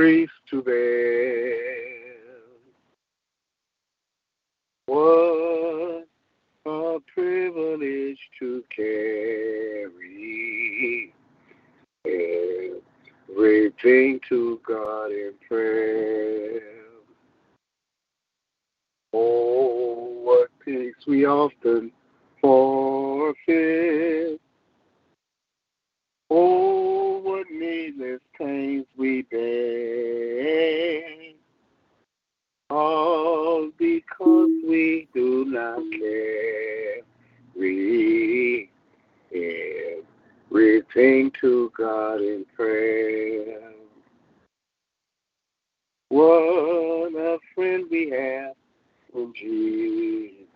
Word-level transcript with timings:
to 0.00 0.62
bear. 0.62 1.54
What 4.86 6.06
a 6.64 6.98
privilege 7.14 8.18
to 8.38 8.64
carry 8.74 9.92
everything 13.28 14.20
to 14.30 14.58
God 14.66 15.10
in 15.10 15.34
prayer. 15.46 16.62
Oh, 19.12 20.22
what 20.24 20.48
peace 20.64 20.94
we 21.06 21.26
often 21.26 21.92
forfeit. 22.40 24.40
Oh, 26.30 27.18
what 27.18 27.50
needless 27.50 28.20
pains 28.38 28.86
we 28.96 29.22
bear. 29.22 31.02
All 32.70 33.68
because 33.76 34.48
we 34.64 35.08
do 35.12 35.44
not 35.46 35.82
carry 35.90 37.02
everything 39.32 41.32
to 41.40 41.72
God 41.76 42.20
in 42.20 42.46
prayer. 42.54 43.72
What 46.10 47.12
a 47.16 47.38
friend 47.56 47.86
we 47.90 48.10
have 48.10 48.54
in 49.14 49.34
Jesus. 49.34 50.46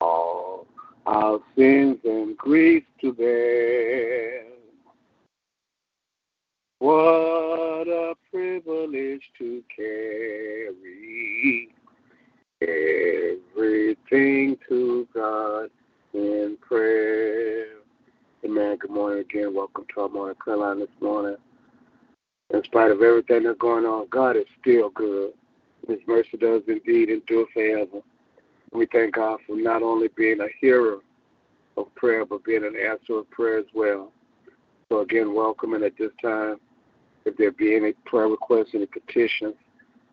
All 0.00 0.66
our 1.06 1.40
sins 1.54 1.98
and 2.04 2.34
griefs 2.38 2.86
to 3.02 3.12
bear. 3.12 4.48
What 6.80 7.88
a 7.88 8.14
privilege 8.30 9.22
to 9.38 9.64
carry 9.74 11.68
everything 12.62 14.56
to 14.68 15.08
God 15.12 15.70
in 16.14 16.56
prayer. 16.60 17.66
Amen. 18.44 18.76
Good 18.76 18.90
morning 18.90 19.17
again. 19.28 19.54
Welcome 19.54 19.84
to 19.94 20.00
our 20.02 20.08
morning 20.08 20.36
prayer 20.38 20.56
line 20.56 20.80
this 20.80 20.88
morning. 21.00 21.36
In 22.54 22.62
spite 22.64 22.90
of 22.90 23.02
everything 23.02 23.42
that's 23.42 23.58
going 23.58 23.84
on, 23.84 24.06
God 24.10 24.36
is 24.36 24.46
still 24.60 24.90
good. 24.90 25.32
His 25.86 25.98
mercy 26.06 26.38
does 26.38 26.62
indeed 26.66 27.10
endure 27.10 27.46
forever. 27.52 28.00
We 28.72 28.86
thank 28.90 29.14
God 29.14 29.40
for 29.46 29.56
not 29.56 29.82
only 29.82 30.08
being 30.16 30.40
a 30.40 30.48
hearer 30.60 30.98
of 31.76 31.94
prayer, 31.94 32.24
but 32.24 32.44
being 32.44 32.64
an 32.64 32.74
answer 32.76 33.18
of 33.18 33.30
prayer 33.30 33.58
as 33.58 33.66
well. 33.74 34.12
So 34.88 35.00
again, 35.00 35.34
welcome. 35.34 35.74
And 35.74 35.84
at 35.84 35.98
this 35.98 36.12
time, 36.22 36.56
if 37.26 37.36
there 37.36 37.50
be 37.50 37.76
any 37.76 37.92
prayer 38.06 38.28
requests, 38.28 38.70
any 38.74 38.86
petitions 38.86 39.54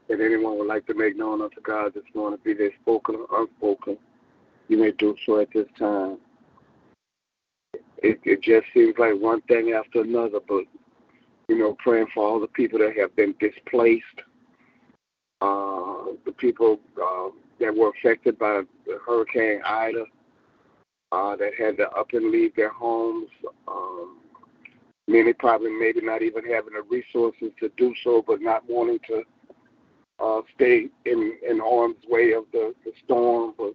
that 0.09 0.19
anyone 0.19 0.57
would 0.57 0.67
like 0.67 0.85
to 0.87 0.93
make 0.93 1.15
known 1.15 1.41
unto 1.41 1.61
God 1.61 1.93
this 1.93 2.03
morning, 2.13 2.39
be 2.43 2.53
they 2.53 2.71
spoken 2.81 3.15
or 3.15 3.41
unspoken, 3.41 3.97
you 4.67 4.77
may 4.77 4.91
do 4.91 5.15
so 5.25 5.39
at 5.39 5.47
this 5.53 5.67
time. 5.79 6.17
It, 8.05 8.19
it 8.23 8.43
just 8.43 8.67
seems 8.71 8.93
like 8.99 9.15
one 9.15 9.41
thing 9.41 9.71
after 9.71 10.01
another, 10.01 10.39
but 10.47 10.65
you 11.49 11.57
know, 11.57 11.75
praying 11.79 12.05
for 12.13 12.23
all 12.23 12.39
the 12.39 12.47
people 12.47 12.77
that 12.77 12.95
have 12.95 13.15
been 13.15 13.33
displaced, 13.39 14.05
uh, 15.41 16.13
the 16.23 16.33
people 16.37 16.79
uh, 17.03 17.29
that 17.59 17.75
were 17.75 17.89
affected 17.97 18.37
by 18.37 18.61
Hurricane 19.07 19.59
Ida, 19.65 20.05
uh, 21.11 21.35
that 21.37 21.53
had 21.57 21.77
to 21.77 21.89
up 21.89 22.09
and 22.13 22.29
leave 22.29 22.55
their 22.55 22.69
homes. 22.69 23.29
Um, 23.67 24.19
many 25.07 25.33
probably 25.33 25.71
maybe 25.71 26.01
not 26.01 26.21
even 26.21 26.43
having 26.45 26.73
the 26.73 26.83
resources 26.87 27.53
to 27.59 27.71
do 27.75 27.91
so, 28.03 28.23
but 28.25 28.39
not 28.39 28.69
wanting 28.69 28.99
to 29.07 29.23
uh, 30.19 30.41
stay 30.53 30.89
in, 31.05 31.39
in 31.49 31.57
harm's 31.57 32.05
way 32.07 32.33
of 32.33 32.43
the, 32.53 32.75
the 32.85 32.91
storm. 33.03 33.55
But 33.57 33.73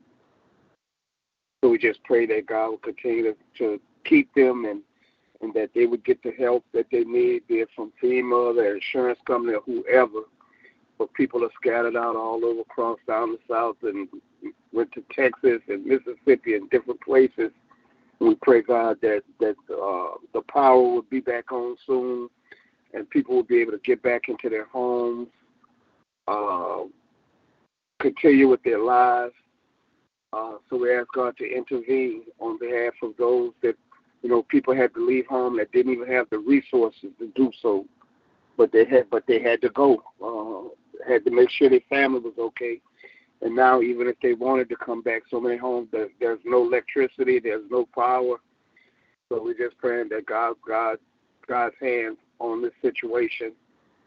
so 1.64 1.70
we 1.70 1.78
just 1.78 2.02
pray 2.04 2.26
that 2.26 2.46
God 2.46 2.68
will 2.70 2.78
continue 2.78 3.24
to, 3.24 3.36
to 3.58 3.80
keep 4.10 4.34
them 4.34 4.66
and 4.66 4.82
and 5.42 5.54
that 5.54 5.70
they 5.74 5.86
would 5.86 6.04
get 6.04 6.22
the 6.22 6.32
help 6.32 6.64
that 6.74 6.84
they 6.92 7.02
need, 7.04 7.46
be 7.48 7.60
it 7.60 7.68
from 7.74 7.92
FEMA, 8.02 8.54
their 8.54 8.74
insurance 8.74 9.18
company, 9.26 9.54
or 9.54 9.62
whoever. 9.62 10.24
But 10.98 11.14
people 11.14 11.42
are 11.44 11.50
scattered 11.58 11.96
out 11.96 12.14
all 12.14 12.44
over 12.44 12.60
across 12.60 12.98
down 13.06 13.32
the 13.32 13.38
south 13.48 13.76
and 13.82 14.06
went 14.72 14.92
to 14.92 15.04
Texas 15.14 15.62
and 15.68 15.86
Mississippi 15.86 16.56
and 16.56 16.68
different 16.68 17.00
places. 17.00 17.52
We 18.18 18.34
pray 18.42 18.60
God 18.60 18.98
that 19.00 19.22
that 19.38 19.56
uh, 19.70 20.18
the 20.34 20.42
power 20.52 20.82
will 20.82 21.06
be 21.08 21.20
back 21.20 21.52
on 21.52 21.76
soon, 21.86 22.28
and 22.92 23.08
people 23.08 23.34
will 23.34 23.42
be 23.42 23.62
able 23.62 23.72
to 23.72 23.78
get 23.78 24.02
back 24.02 24.28
into 24.28 24.50
their 24.50 24.66
homes, 24.66 25.28
uh, 26.28 26.82
continue 27.98 28.48
with 28.48 28.62
their 28.62 28.82
lives. 28.82 29.32
Uh, 30.34 30.56
so 30.68 30.76
we 30.76 30.94
ask 30.94 31.08
God 31.14 31.34
to 31.38 31.50
intervene 31.50 32.24
on 32.40 32.58
behalf 32.58 32.92
of 33.02 33.12
those 33.16 33.52
that 33.62 33.74
you 34.22 34.28
know, 34.28 34.42
people 34.42 34.74
had 34.74 34.92
to 34.94 35.06
leave 35.06 35.26
home 35.26 35.56
that 35.56 35.72
didn't 35.72 35.92
even 35.92 36.08
have 36.08 36.28
the 36.30 36.38
resources 36.38 37.10
to 37.18 37.28
do 37.34 37.50
so, 37.62 37.86
but 38.56 38.70
they 38.72 38.84
had, 38.84 39.08
but 39.10 39.24
they 39.26 39.40
had 39.40 39.60
to 39.62 39.70
go. 39.70 40.02
Uh, 40.22 40.74
had 41.08 41.24
to 41.24 41.30
make 41.30 41.50
sure 41.50 41.70
their 41.70 41.80
family 41.88 42.20
was 42.20 42.34
okay. 42.38 42.80
And 43.40 43.56
now, 43.56 43.80
even 43.80 44.06
if 44.06 44.16
they 44.22 44.34
wanted 44.34 44.68
to 44.68 44.76
come 44.76 45.00
back, 45.00 45.22
so 45.30 45.40
many 45.40 45.56
homes 45.56 45.88
that 45.92 46.10
there's 46.20 46.40
no 46.44 46.62
electricity, 46.62 47.40
there's 47.40 47.64
no 47.70 47.86
power. 47.94 48.36
So 49.28 49.42
we're 49.42 49.56
just 49.56 49.78
praying 49.78 50.10
that 50.10 50.26
God, 50.26 50.56
God, 50.66 50.98
God's 51.48 51.74
hand 51.80 52.18
on 52.38 52.60
this 52.60 52.72
situation, 52.82 53.52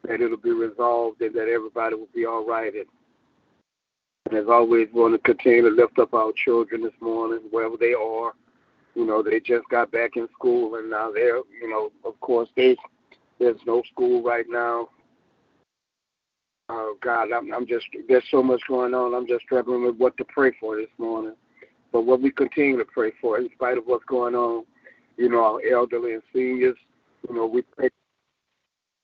that 0.04 0.22
it'll 0.22 0.38
be 0.38 0.52
resolved, 0.52 1.22
and 1.22 1.34
that 1.34 1.48
everybody 1.48 1.96
will 1.96 2.10
be 2.14 2.28
all 2.28 2.46
right. 2.46 2.74
And, 2.76 2.86
and 4.30 4.38
as 4.38 4.48
always, 4.48 4.88
we 4.94 5.02
want 5.02 5.16
to 5.16 5.34
continue 5.34 5.68
to 5.68 5.76
lift 5.76 5.98
up 5.98 6.14
our 6.14 6.32
children 6.46 6.84
this 6.84 6.94
morning, 7.02 7.40
wherever 7.50 7.76
they 7.76 7.94
are 7.94 8.34
you 8.96 9.06
know, 9.06 9.24
they 9.24 9.40
just 9.40 9.68
got 9.70 9.92
back 9.92 10.12
in 10.16 10.28
school 10.34 10.76
and 10.76 10.90
now 10.90 11.12
they're, 11.12 11.38
you 11.38 11.70
know, 11.70 11.92
of 12.06 12.20
course, 12.20 12.50
they, 12.56 12.76
there's 13.40 13.60
no 13.66 13.82
school 13.92 14.22
right 14.24 14.46
now. 14.48 14.90
Oh 16.70 16.96
God, 17.02 17.32
I'm, 17.32 17.54
I'm 17.54 17.68
just 17.68 17.86
there's 18.08 18.24
so 18.32 18.42
much 18.42 18.62
going 18.68 18.94
on. 18.94 19.14
I'm 19.14 19.28
just 19.28 19.44
struggling 19.44 19.84
with 19.84 19.98
what 19.98 20.16
to 20.18 20.26
pray 20.26 20.54
for 20.60 20.78
this 20.78 20.90
morning. 20.98 21.36
But 21.92 22.06
what 22.06 22.22
we 22.22 22.32
continue 22.32 22.78
to 22.78 22.86
pray 22.86 23.12
for, 23.22 23.38
in 23.38 23.50
spite 23.54 23.78
of 23.78 23.84
what's 23.86 24.06
going 24.06 24.34
on, 24.34 24.66
you 25.18 25.30
know, 25.30 25.44
our 25.44 25.62
elderly 25.70 26.14
and 26.14 26.24
seniors, 26.34 26.78
you 27.28 27.36
know, 27.36 27.46
we 27.46 27.62
pray 27.62 27.90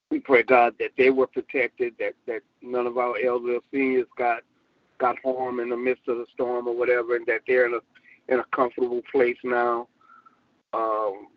we 0.10 0.20
pray 0.20 0.42
God 0.42 0.74
that 0.80 0.92
they 0.98 1.12
were 1.12 1.28
protected, 1.28 1.94
that 2.00 2.14
that 2.26 2.42
none 2.62 2.88
of 2.88 2.98
our 2.98 3.16
elderly 3.24 3.60
seniors 3.72 4.08
got 4.18 4.42
got 5.00 5.18
harm 5.24 5.60
in 5.60 5.70
the 5.70 5.78
midst 5.78 6.08
of 6.08 6.18
the 6.18 6.26
storm 6.34 6.68
or 6.68 6.76
whatever, 6.76 7.16
and 7.16 7.26
that 7.28 7.42
they're 7.46 7.68
in 7.68 7.74
a 7.74 7.80
in 8.30 8.40
a 8.40 8.46
comfortable 8.56 9.02
place 9.12 9.38
now. 9.44 9.88
Um, 10.74 11.28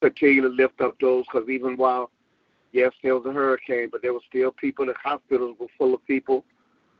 continue 0.00 0.42
to 0.42 0.48
lift 0.48 0.80
up 0.80 0.96
those 1.00 1.24
because 1.32 1.48
even 1.48 1.76
while 1.76 2.10
yes, 2.72 2.92
there 3.02 3.14
was 3.14 3.26
a 3.26 3.32
hurricane, 3.32 3.88
but 3.90 4.02
there 4.02 4.12
were 4.12 4.20
still 4.28 4.52
people. 4.52 4.86
The 4.86 4.94
hospitals 5.02 5.56
were 5.60 5.66
full 5.78 5.94
of 5.94 6.04
people 6.06 6.44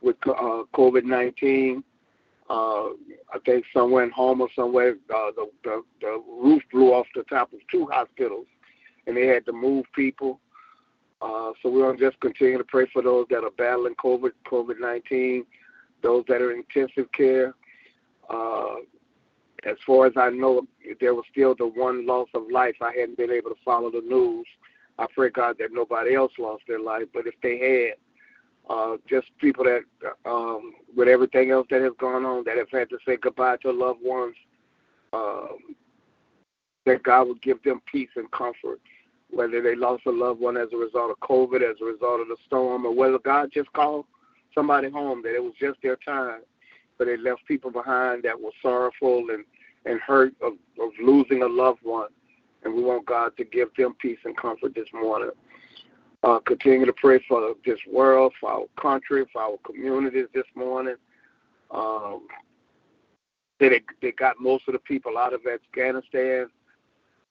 with 0.01 0.15
uh, 0.27 0.63
COVID 0.73 1.03
nineteen. 1.03 1.83
Uh, 2.49 2.89
I 3.33 3.39
think 3.45 3.65
somewhere 3.73 4.03
in 4.03 4.11
Houma, 4.11 4.47
somewhere 4.55 4.95
uh, 5.13 5.31
the, 5.35 5.49
the 5.63 5.83
the 6.01 6.23
roof 6.27 6.61
blew 6.71 6.93
off 6.93 7.07
the 7.15 7.23
top 7.23 7.53
of 7.53 7.59
two 7.71 7.87
hospitals, 7.91 8.47
and 9.07 9.15
they 9.15 9.27
had 9.27 9.45
to 9.45 9.53
move 9.53 9.85
people. 9.95 10.39
Uh, 11.21 11.51
so 11.61 11.69
we're 11.69 11.85
gonna 11.85 11.97
just 11.97 12.19
continue 12.19 12.57
to 12.57 12.65
pray 12.65 12.85
for 12.91 13.01
those 13.01 13.25
that 13.29 13.43
are 13.43 13.51
battling 13.57 13.95
COVID 13.95 14.31
COVID 14.45 14.79
nineteen, 14.79 15.45
those 16.01 16.25
that 16.27 16.41
are 16.41 16.51
in 16.51 16.63
intensive 16.69 17.09
care. 17.13 17.55
Uh, 18.29 18.75
as 19.65 19.77
far 19.85 20.07
as 20.07 20.13
I 20.17 20.29
know, 20.29 20.63
there 20.99 21.15
was 21.15 21.25
still 21.31 21.55
the 21.55 21.67
one 21.67 22.05
loss 22.05 22.27
of 22.33 22.43
life. 22.51 22.75
I 22.81 22.91
hadn't 22.97 23.17
been 23.17 23.31
able 23.31 23.51
to 23.51 23.55
follow 23.63 23.89
the 23.89 24.01
news. 24.01 24.45
I 24.99 25.07
pray 25.13 25.29
God 25.29 25.55
that 25.59 25.71
nobody 25.71 26.15
else 26.15 26.33
lost 26.37 26.63
their 26.67 26.79
life, 26.79 27.05
but 27.13 27.25
if 27.25 27.33
they 27.41 27.57
had, 27.57 28.73
uh, 28.73 28.97
just 29.09 29.27
people 29.39 29.65
that, 29.65 29.83
um, 30.25 30.73
with 30.95 31.07
everything 31.07 31.51
else 31.51 31.67
that 31.69 31.81
has 31.81 31.93
gone 31.99 32.25
on, 32.25 32.43
that 32.45 32.57
have 32.57 32.69
had 32.71 32.89
to 32.89 32.97
say 33.05 33.17
goodbye 33.17 33.57
to 33.57 33.71
loved 33.71 34.01
ones, 34.03 34.35
um, 35.13 35.75
that 36.85 37.03
God 37.03 37.27
would 37.27 37.41
give 37.41 37.61
them 37.63 37.81
peace 37.91 38.09
and 38.15 38.29
comfort, 38.31 38.79
whether 39.29 39.61
they 39.61 39.75
lost 39.75 40.05
a 40.05 40.11
loved 40.11 40.39
one 40.39 40.57
as 40.57 40.69
a 40.73 40.77
result 40.77 41.11
of 41.11 41.19
COVID, 41.27 41.61
as 41.61 41.77
a 41.81 41.85
result 41.85 42.21
of 42.21 42.27
the 42.27 42.37
storm, 42.45 42.85
or 42.85 42.93
whether 42.93 43.19
God 43.19 43.49
just 43.53 43.71
called 43.73 44.05
somebody 44.53 44.89
home, 44.89 45.21
that 45.23 45.35
it 45.35 45.43
was 45.43 45.53
just 45.59 45.81
their 45.81 45.97
time, 45.97 46.41
but 47.03 47.09
they 47.09 47.17
left 47.17 47.45
people 47.45 47.69
behind 47.69 48.23
that 48.23 48.39
were 48.39 48.51
sorrowful 48.61 49.25
and, 49.29 49.43
and 49.85 49.99
hurt 49.99 50.33
of, 50.41 50.53
of 50.81 50.89
losing 51.01 51.43
a 51.43 51.47
loved 51.47 51.79
one. 51.83 52.07
And 52.63 52.73
we 52.73 52.81
want 52.81 53.05
God 53.05 53.35
to 53.37 53.43
give 53.43 53.69
them 53.77 53.93
peace 53.99 54.19
and 54.23 54.37
comfort 54.37 54.73
this 54.73 54.87
morning. 54.93 55.31
Uh, 56.23 56.39
continue 56.39 56.85
to 56.85 56.93
pray 56.93 57.21
for 57.27 57.55
this 57.65 57.79
world, 57.91 58.31
for 58.39 58.49
our 58.49 58.65
country, 58.81 59.25
for 59.33 59.41
our 59.41 59.57
communities 59.65 60.27
this 60.33 60.45
morning. 60.55 60.95
Um, 61.71 62.27
they, 63.59 63.81
they 64.01 64.13
got 64.13 64.39
most 64.39 64.63
of 64.67 64.73
the 64.73 64.79
people 64.79 65.17
out 65.17 65.33
of 65.33 65.41
Afghanistan, 65.45 66.47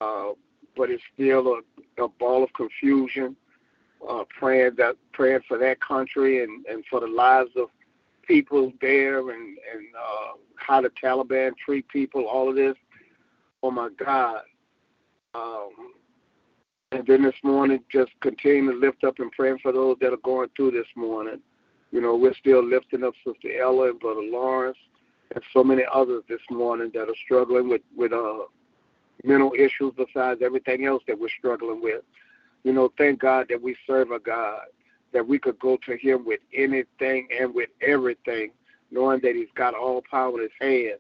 uh, 0.03 0.33
but 0.77 0.91
it's 0.91 1.03
still 1.15 1.57
a, 1.99 2.03
a 2.03 2.09
ball 2.09 2.45
of 2.45 2.53
confusion. 2.53 3.37
Uh, 4.07 4.25
praying 4.37 4.73
that 4.77 4.97
praying 5.13 5.39
for 5.47 5.57
that 5.59 5.81
country 5.81 6.43
and, 6.43 6.67
and 6.67 6.85
for 6.91 6.99
the 6.99 7.07
lives 7.07 7.51
of 7.55 7.69
people 8.27 8.73
there 8.81 9.19
and 9.31 9.59
and 9.73 9.87
uh, 9.99 10.33
how 10.57 10.81
the 10.81 10.91
Taliban 11.03 11.53
treat 11.65 11.89
people, 11.89 12.25
all 12.25 12.49
of 12.49 12.57
this. 12.57 12.77
Oh 13.63 13.71
my 13.71 13.89
God! 13.99 14.43
Um, 15.35 15.95
and 16.93 17.07
then 17.07 17.23
this 17.23 17.35
morning, 17.43 17.81
just 17.91 18.13
continue 18.21 18.71
to 18.73 18.79
lift 18.79 19.05
up 19.05 19.19
and 19.19 19.33
pray 19.33 19.57
for 19.63 19.73
those 19.73 19.97
that 20.01 20.13
are 20.13 20.19
going 20.19 20.49
through 20.57 20.73
this 20.73 20.87
morning. 20.95 21.41
You 21.91 22.01
know, 22.01 22.17
we're 22.17 22.35
still 22.35 22.65
lifting 22.65 23.05
up 23.05 23.15
Sister 23.27 23.61
Ella 23.61 23.91
and 23.91 24.01
Brother 24.01 24.23
Lawrence 24.23 24.79
and 25.35 25.43
so 25.53 25.65
many 25.65 25.85
others 25.93 26.23
this 26.29 26.41
morning 26.51 26.91
that 26.95 27.09
are 27.09 27.15
struggling 27.25 27.69
with 27.69 27.83
with 27.97 28.13
uh, 28.13 28.45
mental 29.25 29.53
issues 29.57 29.93
besides 29.97 30.41
everything 30.43 30.87
else 30.87 31.03
that 31.07 31.19
we're 31.19 31.29
struggling 31.39 31.83
with. 31.83 32.03
You 32.65 32.73
know, 32.73 32.93
thank 32.97 33.21
God 33.21 33.47
that 33.49 33.61
we 33.61 33.77
serve 33.87 34.11
a 34.11 34.19
God 34.19 34.61
that 35.13 35.27
we 35.27 35.39
could 35.39 35.59
go 35.59 35.79
to 35.87 35.97
Him 35.97 36.25
with 36.25 36.41
anything 36.55 37.29
and 37.39 37.55
with 37.55 37.71
everything, 37.81 38.51
knowing 38.91 39.21
that 39.23 39.35
He's 39.35 39.53
got 39.55 39.75
all 39.75 40.03
power 40.11 40.35
in 40.41 40.43
His 40.43 40.51
hand. 40.61 40.99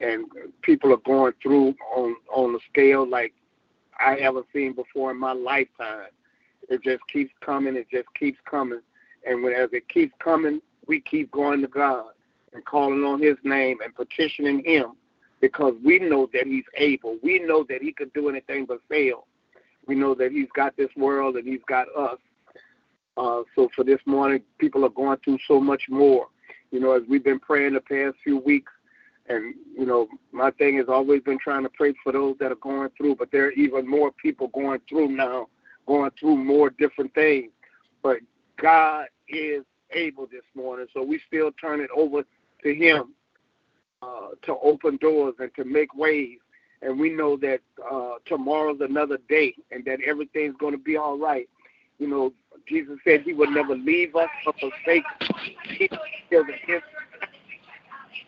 And 0.00 0.26
people 0.62 0.92
are 0.92 0.98
going 0.98 1.32
through 1.42 1.74
on 1.94 2.16
on 2.30 2.54
a 2.54 2.58
scale 2.70 3.08
like 3.08 3.32
I 3.98 4.16
haven't 4.16 4.46
seen 4.52 4.74
before 4.74 5.10
in 5.10 5.18
my 5.18 5.32
lifetime. 5.32 6.08
It 6.68 6.82
just 6.82 7.02
keeps 7.12 7.32
coming. 7.40 7.76
It 7.76 7.86
just 7.90 8.08
keeps 8.18 8.38
coming. 8.48 8.80
And 9.26 9.42
when, 9.42 9.52
as 9.54 9.70
it 9.72 9.88
keeps 9.88 10.12
coming, 10.22 10.60
we 10.86 11.00
keep 11.00 11.30
going 11.30 11.60
to 11.62 11.68
God 11.68 12.10
and 12.52 12.64
calling 12.64 13.04
on 13.04 13.22
His 13.22 13.36
name 13.44 13.78
and 13.82 13.94
petitioning 13.94 14.62
Him 14.64 14.92
because 15.40 15.74
we 15.84 15.98
know 15.98 16.28
that 16.32 16.46
He's 16.46 16.64
able. 16.76 17.18
We 17.22 17.38
know 17.38 17.64
that 17.68 17.82
He 17.82 17.92
could 17.92 18.12
do 18.12 18.28
anything 18.28 18.66
but 18.66 18.80
fail. 18.88 19.26
We 19.86 19.94
know 19.94 20.14
that 20.14 20.32
He's 20.32 20.48
got 20.54 20.76
this 20.76 20.90
world 20.96 21.36
and 21.36 21.46
He's 21.46 21.64
got 21.68 21.86
us. 21.96 22.18
Uh, 23.16 23.42
so 23.54 23.68
for 23.74 23.84
this 23.84 24.00
morning, 24.06 24.42
people 24.58 24.84
are 24.84 24.90
going 24.90 25.18
through 25.24 25.38
so 25.48 25.60
much 25.60 25.84
more. 25.88 26.28
You 26.70 26.80
know, 26.80 26.92
as 26.92 27.02
we've 27.08 27.24
been 27.24 27.40
praying 27.40 27.74
the 27.74 27.80
past 27.80 28.16
few 28.22 28.38
weeks, 28.38 28.72
and 29.28 29.54
you 29.76 29.86
know, 29.86 30.08
my 30.32 30.50
thing 30.52 30.76
has 30.76 30.86
always 30.88 31.22
been 31.22 31.38
trying 31.38 31.62
to 31.62 31.68
pray 31.70 31.94
for 32.02 32.12
those 32.12 32.36
that 32.38 32.52
are 32.52 32.56
going 32.56 32.90
through, 32.96 33.16
but 33.16 33.30
there 33.32 33.46
are 33.46 33.52
even 33.52 33.88
more 33.88 34.12
people 34.12 34.48
going 34.48 34.80
through 34.88 35.08
now, 35.08 35.48
going 35.86 36.10
through 36.18 36.36
more 36.36 36.70
different 36.70 37.12
things. 37.14 37.50
But 38.02 38.18
God 38.60 39.06
is 39.28 39.64
able 39.92 40.26
this 40.26 40.44
morning, 40.54 40.86
so 40.92 41.02
we 41.02 41.20
still 41.26 41.50
turn 41.52 41.80
it 41.80 41.90
over 41.96 42.24
to 42.62 42.74
Him 42.74 43.14
uh, 44.02 44.30
to 44.42 44.56
open 44.62 44.96
doors 44.96 45.34
and 45.38 45.50
to 45.56 45.64
make 45.64 45.94
ways. 45.94 46.38
And 46.82 47.00
we 47.00 47.10
know 47.10 47.36
that 47.38 47.60
uh, 47.90 48.14
tomorrow's 48.26 48.80
another 48.80 49.18
day, 49.28 49.54
and 49.70 49.84
that 49.86 50.00
everything's 50.06 50.56
going 50.58 50.72
to 50.72 50.78
be 50.78 50.96
all 50.96 51.18
right. 51.18 51.48
You 51.98 52.08
know, 52.08 52.32
Jesus 52.68 52.98
said 53.04 53.22
He 53.22 53.32
would 53.32 53.50
never 53.50 53.76
leave 53.76 54.16
us 54.16 54.28
or 54.46 54.52
forsake 54.60 55.04
us. 55.20 55.28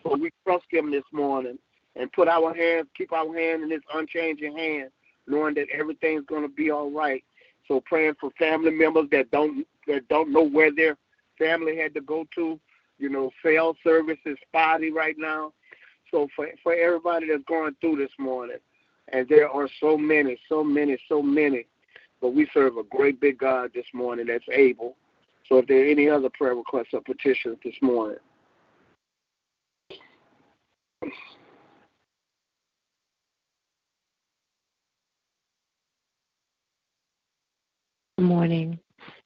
So 0.03 0.17
we 0.17 0.31
trust 0.45 0.65
him 0.71 0.91
this 0.91 1.05
morning 1.13 1.59
and 1.97 2.13
put 2.13 2.29
our 2.29 2.55
hands, 2.55 2.89
keep 2.97 3.13
our 3.13 3.35
hand 3.35 3.63
in 3.63 3.71
his 3.71 3.83
unchanging 3.93 4.57
hand, 4.57 4.91
knowing 5.27 5.55
that 5.55 5.67
everything's 5.73 6.25
going 6.27 6.43
to 6.43 6.49
be 6.49 6.71
all 6.71 6.91
right. 6.91 7.23
So 7.67 7.83
praying 7.85 8.15
for 8.21 8.31
family 8.39 8.71
members 8.71 9.09
that 9.13 9.31
don't 9.31 9.67
that 9.87 10.09
don't 10.09 10.33
know 10.33 10.43
where 10.43 10.75
their 10.75 10.97
family 11.39 11.77
had 11.77 11.95
to 11.95 12.01
go 12.01 12.27
to. 12.37 12.59
You 12.99 13.09
know, 13.09 13.31
cell 13.43 13.77
service 13.85 14.19
is 14.25 14.37
spotty 14.49 14.91
right 14.91 15.17
now. 15.19 15.53
So 16.11 16.29
for 16.35 16.49
for 16.63 16.75
everybody 16.75 17.29
that's 17.29 17.45
going 17.45 17.77
through 17.81 17.97
this 17.97 18.11
morning, 18.19 18.59
and 19.13 19.29
there 19.29 19.51
are 19.51 19.69
so 19.81 19.99
many, 19.99 20.39
so 20.49 20.65
many, 20.65 20.99
so 21.09 21.21
many, 21.23 21.67
but 22.21 22.35
we 22.35 22.49
serve 22.53 22.77
a 22.77 22.83
great 22.85 23.21
big 23.21 23.39
God 23.39 23.71
this 23.75 23.87
morning 23.95 24.27
that's 24.27 24.45
able. 24.53 24.97
So 25.49 25.59
if 25.59 25.67
there 25.67 25.83
are 25.83 25.87
any 25.87 26.09
other 26.09 26.29
prayer 26.31 26.55
requests 26.55 26.93
or 26.93 27.01
petitions 27.01 27.59
this 27.65 27.75
morning, 27.81 28.19
Good 38.19 38.25
morning. 38.25 38.81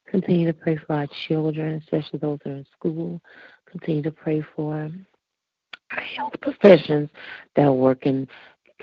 Continue 0.07 0.47
to 0.47 0.52
pray 0.52 0.76
for 0.87 0.93
our 0.93 1.07
children, 1.26 1.83
especially 1.83 2.19
those 2.19 2.38
that 2.45 2.50
are 2.50 2.57
in 2.57 2.66
school. 2.76 3.23
Continue 3.71 4.02
to 4.02 4.11
pray 4.11 4.45
for 4.55 4.75
our 4.75 6.00
health 6.02 6.35
professions 6.43 7.09
that 7.57 7.62
are 7.62 7.73
working 7.73 8.28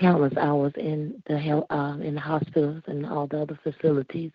countless 0.00 0.36
hours 0.36 0.72
in 0.76 1.22
the 1.26 1.36
uh, 1.70 1.98
in 1.98 2.14
the 2.14 2.20
hospitals 2.20 2.82
and 2.86 3.06
all 3.06 3.26
the 3.26 3.42
other 3.42 3.58
facilities. 3.62 4.32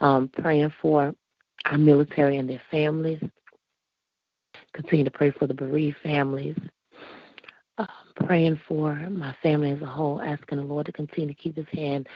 Um, 0.00 0.30
praying 0.40 0.72
for 0.80 1.14
our 1.64 1.78
military 1.78 2.36
and 2.36 2.48
their 2.48 2.62
families. 2.70 3.22
Continue 4.74 5.04
to 5.04 5.10
pray 5.10 5.32
for 5.32 5.46
the 5.46 5.54
bereaved 5.54 5.96
families. 6.02 6.56
Um, 7.78 7.86
praying 8.16 8.60
for 8.68 8.94
my 8.94 9.34
family 9.42 9.72
as 9.72 9.82
a 9.82 9.86
whole, 9.86 10.20
asking 10.20 10.58
the 10.58 10.64
Lord 10.64 10.86
to 10.86 10.92
continue 10.92 11.34
to 11.34 11.40
keep 11.40 11.56
His 11.56 11.66
hand 11.72 12.08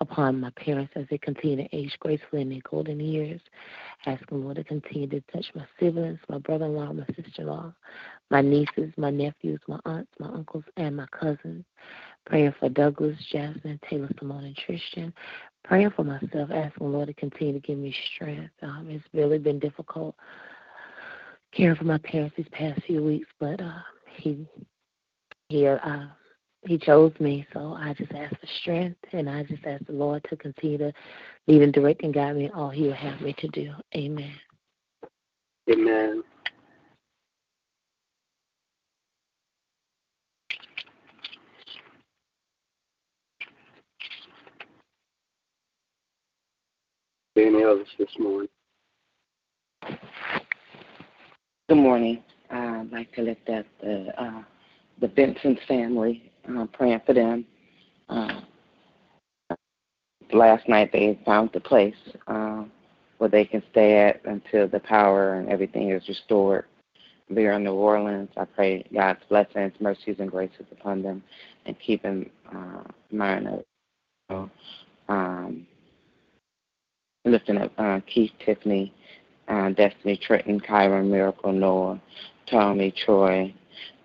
upon 0.00 0.40
my 0.40 0.50
parents 0.50 0.92
as 0.94 1.06
they 1.10 1.18
continue 1.18 1.56
to 1.56 1.76
age 1.76 1.96
gracefully 2.00 2.42
in 2.42 2.50
their 2.50 2.60
golden 2.70 3.00
years. 3.00 3.40
Asking 4.04 4.44
Lord 4.44 4.56
to 4.56 4.64
continue 4.64 5.08
to 5.08 5.20
touch 5.32 5.46
my 5.54 5.66
siblings, 5.80 6.18
my 6.28 6.38
brother 6.38 6.66
in 6.66 6.74
law, 6.74 6.92
my 6.92 7.06
sister 7.06 7.42
in 7.42 7.46
law, 7.46 7.72
my 8.30 8.40
nieces, 8.40 8.92
my 8.96 9.10
nephews, 9.10 9.60
my 9.66 9.80
aunts, 9.84 10.12
my 10.18 10.28
uncles, 10.28 10.64
and 10.76 10.96
my 10.96 11.06
cousins. 11.18 11.64
Praying 12.26 12.54
for 12.58 12.68
Douglas, 12.68 13.16
Jasmine, 13.30 13.80
Taylor, 13.88 14.10
Simone, 14.18 14.44
and 14.44 14.56
Tristan. 14.56 15.14
Praying 15.64 15.90
for 15.90 16.04
myself, 16.04 16.50
asking 16.52 16.72
the 16.80 16.84
Lord 16.84 17.08
to 17.08 17.14
continue 17.14 17.54
to 17.54 17.60
give 17.60 17.78
me 17.78 17.94
strength. 18.14 18.52
Um, 18.62 18.88
it's 18.90 19.04
really 19.12 19.38
been 19.38 19.58
difficult 19.58 20.14
caring 21.56 21.76
for 21.76 21.84
my 21.84 21.98
parents 21.98 22.34
these 22.36 22.46
past 22.52 22.82
few 22.86 23.02
weeks, 23.02 23.28
but 23.40 23.60
uh, 23.60 23.80
He 24.16 24.46
He 25.48 25.66
uh, 25.66 26.06
he 26.62 26.78
chose 26.78 27.12
me, 27.20 27.46
so 27.52 27.76
I 27.78 27.94
just 27.94 28.12
ask 28.12 28.30
for 28.40 28.46
strength, 28.60 28.98
and 29.12 29.30
I 29.30 29.44
just 29.44 29.64
ask 29.64 29.84
the 29.86 29.92
Lord 29.92 30.24
to 30.28 30.36
continue 30.36 30.78
to 30.78 30.92
lead 31.46 31.62
and 31.62 31.72
direct 31.72 32.02
and 32.02 32.12
guide 32.12 32.36
me 32.36 32.46
in 32.46 32.52
all 32.52 32.70
He 32.70 32.82
will 32.82 32.92
have 32.92 33.20
me 33.20 33.34
to 33.38 33.48
do. 33.48 33.72
Amen. 33.94 34.34
Amen. 35.70 36.22
Any 47.36 47.64
others 47.64 47.86
this 47.98 48.08
morning? 48.18 48.48
Good 51.68 51.76
morning. 51.76 52.22
I'd 52.50 52.90
like 52.90 53.12
to 53.14 53.22
lift 53.22 53.48
up 53.50 53.66
the 53.82 54.12
uh, 54.22 54.42
the 55.00 55.08
Benson 55.08 55.58
family 55.68 56.30
uh, 56.48 56.66
praying 56.72 57.02
for 57.04 57.12
them. 57.12 57.44
Uh, 58.08 58.40
last 60.32 60.66
night 60.68 60.90
they 60.92 61.18
found 61.26 61.50
the 61.52 61.60
place. 61.60 61.94
Uh, 62.26 62.64
where 63.18 63.30
they 63.30 63.44
can 63.44 63.62
stay 63.70 63.98
at 63.98 64.20
until 64.26 64.68
the 64.68 64.80
power 64.80 65.34
and 65.34 65.48
everything 65.48 65.90
is 65.90 66.06
restored. 66.08 66.64
There 67.28 67.52
in 67.52 67.64
New 67.64 67.72
Orleans, 67.72 68.28
I 68.36 68.44
pray 68.44 68.84
God's 68.92 69.20
blessings, 69.28 69.72
mercies, 69.80 70.16
and 70.18 70.30
graces 70.30 70.66
upon 70.70 71.02
them, 71.02 71.22
and 71.64 71.76
keep 71.80 72.02
them 72.02 72.30
uh, 72.54 72.84
mind 73.10 73.64
of 74.28 74.50
um, 75.08 75.66
lifting 77.26 77.58
up 77.58 77.72
uh, 77.78 78.00
Keith, 78.06 78.32
Tiffany, 78.44 78.92
uh, 79.48 79.70
Destiny, 79.70 80.16
Trenton, 80.16 80.60
Kyron, 80.60 81.08
Miracle, 81.08 81.52
Noah, 81.52 82.00
Tommy, 82.50 82.92
Troy, 82.92 83.54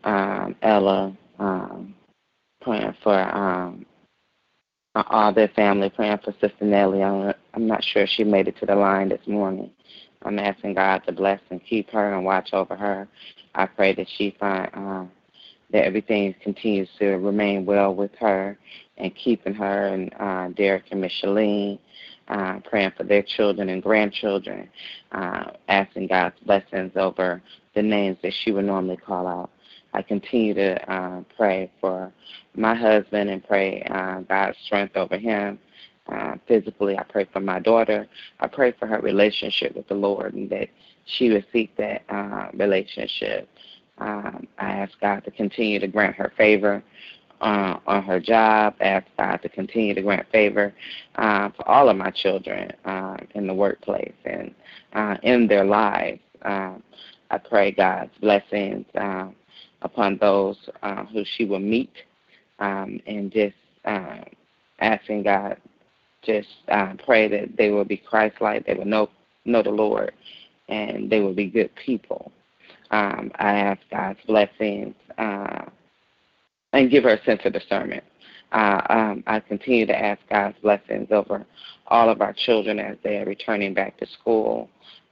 um, 0.03 0.55
Ella, 0.61 1.15
um, 1.39 1.93
praying 2.61 2.95
for 3.03 3.19
um, 3.35 3.85
all 4.95 5.33
their 5.33 5.49
family, 5.49 5.89
praying 5.89 6.19
for 6.23 6.33
Sister 6.33 6.65
Nellie. 6.65 7.03
I'm, 7.03 7.33
I'm 7.53 7.67
not 7.67 7.83
sure 7.83 8.05
she 8.07 8.23
made 8.23 8.47
it 8.47 8.57
to 8.57 8.65
the 8.65 8.75
line 8.75 9.09
this 9.09 9.25
morning. 9.27 9.71
I'm 10.23 10.37
asking 10.37 10.75
God 10.75 10.99
to 11.05 11.11
bless 11.11 11.39
and 11.49 11.63
keep 11.63 11.89
her 11.91 12.13
and 12.13 12.25
watch 12.25 12.49
over 12.53 12.75
her. 12.75 13.07
I 13.55 13.65
pray 13.65 13.93
that 13.95 14.07
she 14.17 14.35
find 14.39 14.69
uh, 14.73 15.05
that 15.71 15.85
everything 15.85 16.35
continues 16.43 16.89
to 16.99 17.13
remain 17.17 17.65
well 17.65 17.95
with 17.95 18.11
her 18.19 18.57
and 18.97 19.15
keeping 19.15 19.53
her 19.53 19.87
and 19.87 20.13
uh, 20.19 20.49
Derek 20.49 20.85
and 20.91 21.01
Micheline, 21.01 21.79
uh, 22.27 22.59
praying 22.69 22.91
for 22.97 23.03
their 23.03 23.23
children 23.23 23.69
and 23.69 23.83
grandchildren, 23.83 24.69
uh, 25.11 25.51
asking 25.67 26.07
God's 26.07 26.35
blessings 26.45 26.91
over 26.95 27.41
the 27.75 27.81
names 27.81 28.17
that 28.23 28.33
she 28.43 28.51
would 28.51 28.65
normally 28.65 28.97
call 28.97 29.27
out. 29.27 29.49
I 29.93 30.01
continue 30.01 30.53
to 30.53 30.91
uh, 30.91 31.21
pray 31.35 31.69
for 31.81 32.11
my 32.55 32.75
husband 32.75 33.29
and 33.29 33.45
pray 33.45 33.83
uh, 33.83 34.21
God's 34.21 34.57
strength 34.65 34.95
over 34.95 35.17
him. 35.17 35.59
Uh, 36.11 36.35
physically, 36.47 36.97
I 36.97 37.03
pray 37.03 37.27
for 37.31 37.39
my 37.39 37.59
daughter. 37.59 38.07
I 38.39 38.47
pray 38.47 38.73
for 38.79 38.87
her 38.87 38.99
relationship 38.99 39.75
with 39.75 39.87
the 39.87 39.93
Lord 39.93 40.33
and 40.33 40.49
that 40.49 40.69
she 41.05 41.29
would 41.29 41.45
seek 41.51 41.75
that 41.77 42.03
uh, 42.09 42.47
relationship. 42.53 43.47
Um, 43.97 44.47
I 44.57 44.71
ask 44.71 44.93
God 44.99 45.23
to 45.25 45.31
continue 45.31 45.79
to 45.79 45.87
grant 45.87 46.15
her 46.15 46.33
favor 46.35 46.81
uh, 47.41 47.79
on 47.87 48.03
her 48.03 48.19
job. 48.19 48.75
I 48.79 48.85
ask 48.85 49.07
God 49.17 49.37
to 49.37 49.49
continue 49.49 49.93
to 49.93 50.01
grant 50.01 50.27
favor 50.31 50.73
uh, 51.15 51.49
for 51.49 51.67
all 51.67 51.89
of 51.89 51.97
my 51.97 52.11
children 52.11 52.71
uh, 52.85 53.17
in 53.35 53.47
the 53.47 53.53
workplace 53.53 54.13
and 54.25 54.53
uh, 54.93 55.17
in 55.23 55.47
their 55.47 55.65
lives. 55.65 56.21
Uh, 56.43 56.75
I 57.29 57.37
pray 57.37 57.71
God's 57.71 58.11
blessings 58.19 58.85
upon 59.81 60.17
those 60.17 60.57
uh, 60.83 61.05
who 61.05 61.23
she 61.25 61.45
will 61.45 61.59
meet, 61.59 61.93
um, 62.59 62.99
and 63.07 63.31
just 63.31 63.55
uh, 63.85 64.19
asking 64.79 65.23
God, 65.23 65.57
just 66.21 66.49
uh, 66.67 66.93
pray 67.03 67.27
that 67.27 67.57
they 67.57 67.71
will 67.71 67.85
be 67.85 67.97
Christ-like, 67.97 68.65
they 68.65 68.73
will 68.73 68.85
know 68.85 69.09
know 69.45 69.63
the 69.63 69.71
Lord, 69.71 70.13
and 70.69 71.09
they 71.09 71.19
will 71.19 71.33
be 71.33 71.47
good 71.47 71.71
people. 71.75 72.31
Um, 72.91 73.31
I 73.35 73.53
ask 73.53 73.81
God's 73.89 74.19
blessings 74.27 74.93
uh, 75.17 75.65
and 76.73 76.89
give 76.89 77.03
her 77.03 77.13
a 77.13 77.23
sense 77.23 77.41
of 77.45 77.53
discernment. 77.53 78.03
Uh, 78.51 78.81
um, 78.89 79.23
I 79.27 79.39
continue 79.39 79.85
to 79.85 79.97
ask 79.97 80.19
God's 80.29 80.57
blessings 80.61 81.07
over 81.11 81.45
all 81.87 82.09
of 82.09 82.21
our 82.21 82.33
children 82.33 82.79
as 82.79 82.97
they 83.03 83.17
are 83.17 83.25
returning 83.25 83.73
back 83.73 83.97
to 83.97 84.07
school 84.07 84.69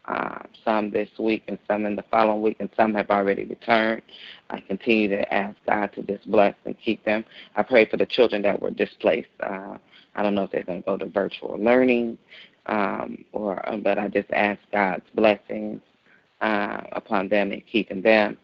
uh, 0.10 0.40
some 0.66 0.90
this 0.90 1.10
week 1.20 1.44
and 1.48 1.60
some 1.68 1.86
in 1.86 1.96
the 1.96 2.04
following 2.10 2.42
week, 2.42 2.58
and 2.60 2.70
some 2.76 2.94
have 2.96 3.10
already 3.12 3.46
returned. 3.46 4.02
I 4.50 4.60
continue 4.62 5.08
to 5.10 5.34
ask 5.34 5.56
God 5.68 5.92
to 5.94 6.02
just 6.02 6.30
bless 6.30 6.56
and 6.66 6.76
keep 6.84 7.04
them. 7.06 7.24
I 7.56 7.64
pray 7.64 7.86
for 7.86 7.98
the 7.98 8.08
children 8.08 8.42
that 8.42 8.60
were 8.60 8.72
displaced. 8.72 9.30
Uh, 9.40 9.78
I 10.16 10.24
don't 10.24 10.36
know 10.36 10.44
if 10.44 10.52
they're 10.52 10.64
going 10.64 10.82
to 10.82 10.86
go 10.86 10.98
to 10.98 11.06
virtual 11.06 11.58
learning, 11.60 12.18
um, 12.66 13.24
or 13.34 13.64
but 13.84 14.00
I 14.00 14.08
just 14.08 14.32
ask 14.32 14.60
God's 14.72 15.06
blessings 15.14 15.82
uh, 16.42 16.82
upon 16.94 17.30
them 17.30 17.52
and 17.52 17.62
keeping 17.72 18.02
them. 18.02 18.38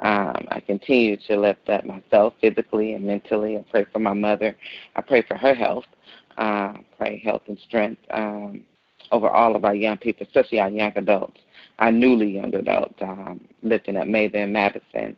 Um, 0.00 0.46
I 0.50 0.60
continue 0.60 1.16
to 1.28 1.36
lift 1.36 1.68
up 1.68 1.84
myself 1.84 2.34
physically 2.40 2.94
and 2.94 3.04
mentally. 3.04 3.56
I 3.56 3.64
pray 3.70 3.86
for 3.92 3.98
my 3.98 4.12
mother. 4.12 4.56
I 4.94 5.00
pray 5.00 5.22
for 5.22 5.36
her 5.36 5.54
health. 5.54 5.84
Uh, 6.36 6.74
pray 6.98 7.22
health 7.24 7.42
and 7.48 7.58
strength. 7.66 8.02
Um, 8.10 8.62
over 9.12 9.28
all 9.28 9.56
of 9.56 9.64
our 9.64 9.74
young 9.74 9.96
people, 9.96 10.26
especially 10.26 10.60
our 10.60 10.68
young 10.68 10.92
adults, 10.96 11.40
our 11.78 11.92
newly 11.92 12.30
young 12.32 12.54
adults, 12.54 12.94
um, 13.00 13.40
lifting 13.62 13.96
up 13.96 14.06
Mather 14.06 14.38
and 14.38 14.52
Madison, 14.52 15.16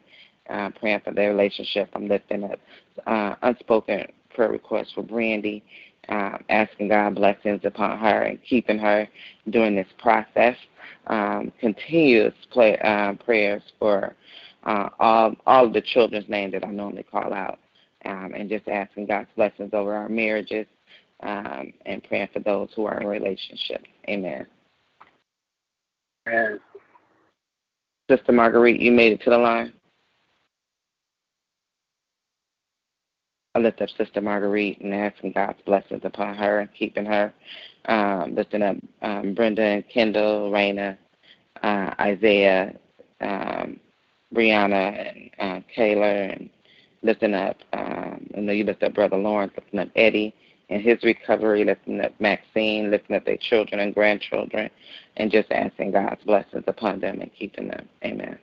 uh, 0.49 0.71
praying 0.79 1.01
for 1.05 1.13
their 1.13 1.31
relationship. 1.31 1.89
I'm 1.95 2.09
lifting 2.09 2.45
up 2.45 2.61
uh, 3.07 3.35
unspoken 3.43 4.07
prayer 4.35 4.51
requests 4.51 4.93
for 4.95 5.03
Brandy, 5.03 5.63
uh, 6.09 6.39
asking 6.49 6.89
God 6.89 7.15
blessings 7.15 7.61
upon 7.65 7.99
her 7.99 8.23
and 8.23 8.39
keeping 8.43 8.79
her 8.79 9.09
during 9.51 9.77
this 9.77 9.89
process. 9.99 10.57
Um, 11.07 11.53
continuous 11.61 12.35
play, 12.51 12.79
uh, 12.79 13.15
prayers 13.15 13.63
for 13.79 14.15
uh, 14.69 14.91
all 15.01 15.35
all 15.47 15.67
of 15.67 15.73
the 15.73 15.81
children's 15.81 16.29
names 16.29 16.53
that 16.53 16.65
I 16.65 16.71
normally 16.71 17.03
call 17.03 17.33
out, 17.33 17.59
um, 18.05 18.35
and 18.37 18.51
just 18.51 18.69
asking 18.69 19.07
God's 19.07 19.31
blessings 19.35 19.71
over 19.73 19.95
our 19.95 20.11
marriages, 20.11 20.67
um, 21.23 21.73
and 21.87 22.05
praying 22.05 22.29
for 22.35 22.41
those 22.41 22.69
who 22.77 22.85
are 22.85 23.01
in 23.01 23.07
relationship. 23.07 23.83
Amen. 24.09 24.47
Amen. 26.29 26.61
Sister 28.11 28.33
Marguerite, 28.33 28.81
you 28.81 28.93
made 28.93 29.13
it 29.13 29.23
to 29.23 29.31
the 29.31 29.39
line. 29.39 29.73
I 33.55 33.61
lift 33.61 33.81
up 33.81 33.89
Sister 33.97 34.21
Marguerite 34.21 34.81
and 34.83 34.95
asking 34.95 35.33
God's 35.33 35.61
blessings 35.65 36.03
upon 36.05 36.37
her 36.37 36.61
and 36.61 36.69
keeping 36.79 37.07
her. 37.07 37.33
Um, 37.87 38.35
lifting 38.35 38.63
up 38.63 38.77
um, 39.01 39.33
Brenda 39.33 39.63
and 39.63 39.89
Kendall, 39.89 40.51
Raina, 40.51 40.99
uh, 41.63 41.95
Isaiah, 41.99 42.75
um, 43.23 43.81
Brianna, 44.35 45.31
and 45.39 45.65
uh, 45.65 45.67
Kayla, 45.77 46.33
and 46.33 46.51
lifting 47.03 47.35
up, 47.35 47.57
um, 47.73 48.27
I 48.37 48.41
know 48.41 48.53
you 48.53 48.65
lift 48.65 48.83
up 48.83 48.95
Brother 48.95 49.17
Lawrence, 49.17 49.53
lifting 49.57 49.81
up 49.81 49.89
Eddie, 49.97 50.35
and 50.71 50.83
his 50.83 51.03
recovery, 51.03 51.65
lifting 51.65 52.01
up 52.01 52.13
Maxine, 52.21 52.91
lifting 52.91 53.17
up 53.17 53.25
their 53.25 53.39
children 53.39 53.81
and 53.81 53.95
grandchildren, 53.95 54.71
and 55.17 55.31
just 55.31 55.51
asking 55.51 55.93
God's 55.93 56.23
blessings 56.25 56.65
upon 56.67 57.01
them 57.01 57.21
and 57.21 57.31
keeping 57.39 57.69
them. 57.69 57.89
Amen. 58.05 58.39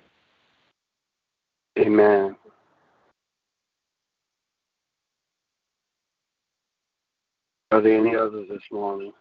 Amen. 1.78 2.36
Are 7.72 7.82
there 7.82 8.00
any 8.00 8.16
others 8.16 8.48
this 8.50 8.62
morning? 8.72 9.12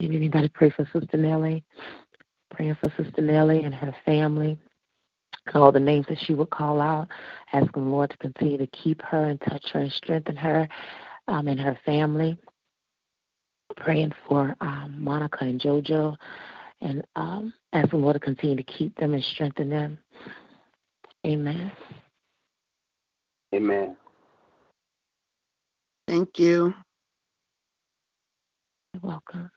Anybody 0.00 0.48
pray 0.48 0.70
for 0.70 0.88
Sister 0.92 1.16
Nellie? 1.16 1.64
Praying 2.50 2.76
for 2.82 2.92
Sister 3.02 3.20
Nellie 3.20 3.64
and 3.64 3.74
her 3.74 3.94
family 4.04 4.58
all 5.54 5.72
the 5.72 5.80
names 5.80 6.06
that 6.08 6.18
she 6.20 6.34
would 6.34 6.50
call 6.50 6.80
out, 6.80 7.08
asking 7.52 7.84
the 7.84 7.90
Lord 7.90 8.10
to 8.10 8.16
continue 8.18 8.58
to 8.58 8.66
keep 8.68 9.02
her 9.02 9.24
and 9.24 9.40
touch 9.40 9.64
her 9.72 9.80
and 9.80 9.92
strengthen 9.92 10.36
her 10.36 10.68
um, 11.28 11.48
and 11.48 11.60
her 11.60 11.78
family. 11.84 12.38
Praying 13.76 14.12
for 14.26 14.56
um, 14.60 14.96
Monica 14.98 15.38
and 15.44 15.60
JoJo 15.60 16.16
and 16.80 17.04
um, 17.16 17.52
asking 17.72 18.00
the 18.00 18.04
Lord 18.04 18.14
to 18.14 18.20
continue 18.20 18.56
to 18.56 18.62
keep 18.62 18.96
them 18.96 19.14
and 19.14 19.22
strengthen 19.22 19.68
them. 19.68 19.98
Amen. 21.26 21.70
Amen. 23.54 23.96
Thank 26.06 26.38
you. 26.38 26.72
You're 28.94 29.02
welcome. 29.02 29.50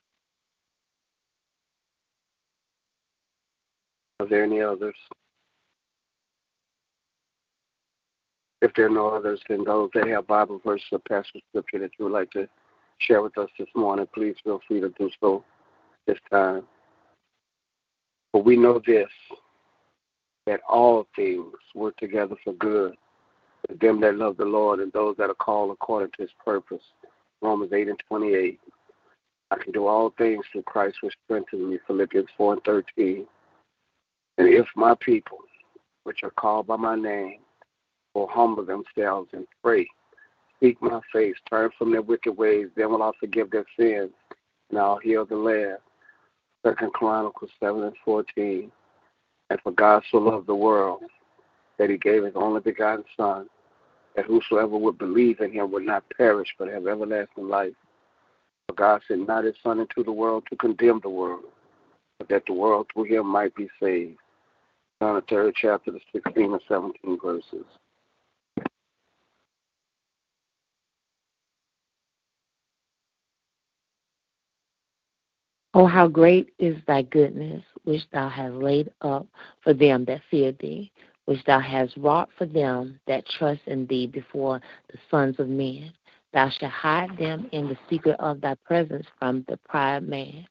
Are 4.22 4.28
there 4.28 4.44
any 4.44 4.62
others? 4.62 4.94
If 8.62 8.72
there 8.76 8.86
are 8.86 8.90
no 8.90 9.08
others, 9.08 9.42
then 9.50 9.64
those 9.64 9.90
that 9.96 10.08
have 10.10 10.28
Bible 10.28 10.62
verses 10.64 10.86
or 10.92 11.00
passage 11.00 11.42
scripture 11.50 11.80
that 11.80 11.90
you 11.98 12.06
would 12.06 12.14
like 12.14 12.30
to 12.32 12.48
share 13.00 13.24
with 13.24 13.36
us 13.40 13.50
this 13.58 13.68
morning, 13.76 14.08
please 14.14 14.36
feel 14.44 14.62
free 14.68 14.80
to 14.80 14.90
do 14.90 15.10
so 15.20 15.44
this 16.06 16.20
time. 16.30 16.68
But 18.32 18.46
we 18.46 18.56
know 18.56 18.80
this, 18.86 19.10
that 20.46 20.60
all 20.70 21.08
things 21.16 21.56
work 21.74 21.98
together 21.98 22.36
for 22.44 22.54
good 22.54 22.94
for 23.68 23.74
them 23.76 24.00
that 24.02 24.18
love 24.18 24.38
the 24.38 24.46
Lord 24.46 24.82
and 24.82 24.94
those 24.94 25.16
that 25.18 25.32
are 25.32 25.34
called 25.34 25.72
according 25.72 26.12
to 26.18 26.22
his 26.22 26.32
purpose. 26.46 26.84
Romans 27.42 27.74
8 27.74 27.88
and 27.88 28.04
28. 28.08 28.60
I 29.50 29.56
can 29.56 29.72
do 29.72 29.88
all 29.88 30.14
things 30.20 30.46
through 30.52 30.62
Christ 30.64 30.98
which 31.02 31.16
strengthens 31.26 31.72
me. 31.72 31.80
Philippians 31.88 32.30
4 32.38 32.54
and 32.54 32.64
13. 32.64 33.26
And 34.42 34.52
if 34.52 34.66
my 34.76 34.96
people, 34.96 35.38
which 36.04 36.24
are 36.24 36.32
called 36.32 36.66
by 36.66 36.76
my 36.76 36.96
name, 36.96 37.42
will 38.16 38.26
humble 38.26 38.66
themselves 38.66 39.30
and 39.34 39.46
pray. 39.64 39.88
Seek 40.60 40.82
my 40.82 41.00
face, 41.14 41.36
turn 41.48 41.70
from 41.78 41.92
their 41.92 42.02
wicked 42.02 42.32
ways, 42.32 42.70
then 42.76 42.90
will 42.90 43.04
I 43.04 43.12
forgive 43.20 43.52
their 43.52 43.68
sins, 43.80 44.10
and 44.72 44.80
I'll 44.80 44.98
heal 44.98 45.28
the 45.28 45.36
land. 45.36 45.78
Second 46.66 46.92
Chronicles 46.94 47.52
seven 47.60 47.84
and 47.84 47.96
fourteen. 48.04 48.72
And 49.52 49.62
for 49.62 49.74
God 49.74 50.02
so 50.10 50.18
loved 50.18 50.48
the 50.48 50.56
world 50.56 51.04
that 51.78 51.92
he 51.92 52.00
gave 52.00 52.24
his 52.24 52.34
only 52.36 52.62
begotten 52.62 53.06
Son, 53.16 53.48
that 54.16 54.26
whosoever 54.26 54.76
would 54.76 54.98
believe 54.98 55.40
in 55.40 55.52
him 55.52 55.72
would 55.72 55.86
not 55.86 56.04
perish 56.18 56.50
but 56.58 56.68
have 56.68 56.88
everlasting 56.88 57.48
life. 57.48 57.74
For 58.68 58.74
God 58.74 59.04
sent 59.08 59.28
not 59.28 59.44
his 59.44 59.54
Son 59.62 59.80
into 59.80 60.04
the 60.04 60.12
world 60.12 60.46
to 60.50 60.56
condemn 60.56 61.00
the 61.04 61.10
world, 61.10 61.44
but 62.18 62.28
that 62.30 62.48
the 62.48 62.54
world 62.54 62.88
through 62.92 63.04
him 63.04 63.28
might 63.28 63.54
be 63.54 63.70
saved. 63.80 64.18
Third 65.02 65.56
chapter, 65.60 65.92
the 65.92 66.00
16 66.14 66.44
and 66.44 66.62
17 66.68 67.18
verses. 67.20 67.66
Oh, 75.74 75.88
how 75.88 76.08
great 76.08 76.54
is 76.60 76.76
thy 76.86 77.02
goodness, 77.02 77.64
which 77.84 78.04
thou 78.14 78.30
hast 78.30 78.54
laid 78.54 78.92
up 79.02 79.26
for 79.64 79.74
them 79.74 80.06
that 80.06 80.22
fear 80.30 80.52
thee, 80.60 80.92
which 81.26 81.44
thou 81.46 81.60
hast 81.60 81.98
wrought 81.98 82.30
for 82.38 82.46
them 82.46 83.00
that 83.08 83.26
trust 83.26 83.62
in 83.66 83.88
thee 83.88 84.06
before 84.06 84.62
the 84.92 85.00
sons 85.10 85.40
of 85.40 85.50
men. 85.50 85.92
Thou 86.34 86.50
shalt 86.50 86.72
hide 86.72 87.18
them 87.18 87.50
in 87.54 87.68
the 87.68 87.78
secret 87.90 88.18
of 88.20 88.40
thy 88.42 88.54
presence 88.66 89.08
from 89.18 89.46
the 89.48 89.58
pride 89.68 90.08
man. 90.08 90.46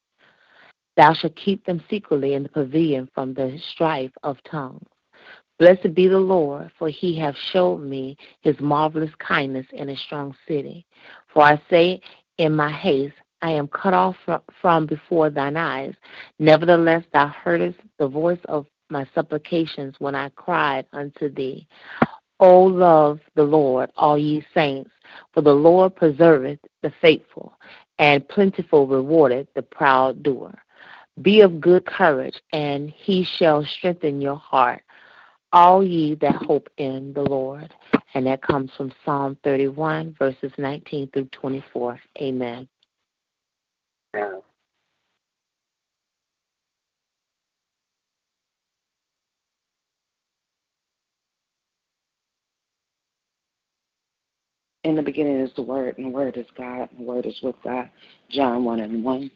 Thou 0.97 1.13
shalt 1.13 1.35
keep 1.35 1.65
them 1.65 1.81
secretly 1.89 2.33
in 2.33 2.43
the 2.43 2.49
pavilion 2.49 3.09
from 3.13 3.33
the 3.33 3.57
strife 3.71 4.11
of 4.23 4.37
tongues. 4.43 4.85
Blessed 5.57 5.93
be 5.93 6.07
the 6.07 6.19
Lord, 6.19 6.71
for 6.77 6.89
he 6.89 7.17
hath 7.17 7.35
showed 7.51 7.81
me 7.81 8.17
his 8.41 8.59
marvelous 8.59 9.11
kindness 9.19 9.67
in 9.71 9.89
a 9.89 9.95
strong 9.95 10.35
city. 10.47 10.85
For 11.33 11.43
I 11.43 11.61
say 11.69 12.01
in 12.37 12.55
my 12.55 12.71
haste, 12.71 13.13
I 13.41 13.51
am 13.51 13.67
cut 13.67 13.93
off 13.93 14.15
from 14.59 14.85
before 14.85 15.29
thine 15.29 15.57
eyes. 15.57 15.93
Nevertheless, 16.39 17.03
thou 17.13 17.27
heardest 17.27 17.79
the 17.97 18.07
voice 18.07 18.39
of 18.45 18.65
my 18.89 19.07
supplications 19.15 19.95
when 19.99 20.15
I 20.15 20.29
cried 20.29 20.85
unto 20.93 21.29
thee. 21.29 21.67
O 22.39 22.63
love 22.63 23.19
the 23.35 23.43
Lord, 23.43 23.91
all 23.95 24.17
ye 24.17 24.43
saints, 24.53 24.91
for 25.31 25.41
the 25.41 25.53
Lord 25.53 25.95
preserveth 25.95 26.59
the 26.81 26.91
faithful, 27.01 27.53
and 27.99 28.27
plentiful 28.27 28.87
rewardeth 28.87 29.47
the 29.53 29.61
proud 29.61 30.23
doer. 30.23 30.53
Be 31.21 31.41
of 31.41 31.59
good 31.59 31.85
courage, 31.85 32.39
and 32.53 32.89
he 32.89 33.25
shall 33.37 33.65
strengthen 33.65 34.21
your 34.21 34.37
heart, 34.37 34.83
all 35.51 35.83
ye 35.83 36.15
that 36.15 36.35
hope 36.35 36.69
in 36.77 37.13
the 37.13 37.23
Lord. 37.23 37.73
And 38.13 38.25
that 38.27 38.41
comes 38.41 38.71
from 38.75 38.91
Psalm 39.05 39.37
31, 39.43 40.15
verses 40.19 40.51
19 40.57 41.09
through 41.11 41.29
24. 41.31 41.99
Amen. 42.21 42.67
In 54.83 54.95
the 54.95 55.01
beginning 55.01 55.39
is 55.39 55.51
the 55.55 55.61
Word, 55.61 55.97
and 55.97 56.07
the 56.07 56.09
Word 56.09 56.37
is 56.37 56.47
God, 56.57 56.89
and 56.89 56.99
the 56.99 57.03
Word 57.03 57.25
is 57.25 57.39
with 57.43 57.55
God. 57.63 57.89
John 58.29 58.65
1 58.65 58.79
and 58.79 59.03
1. 59.03 59.31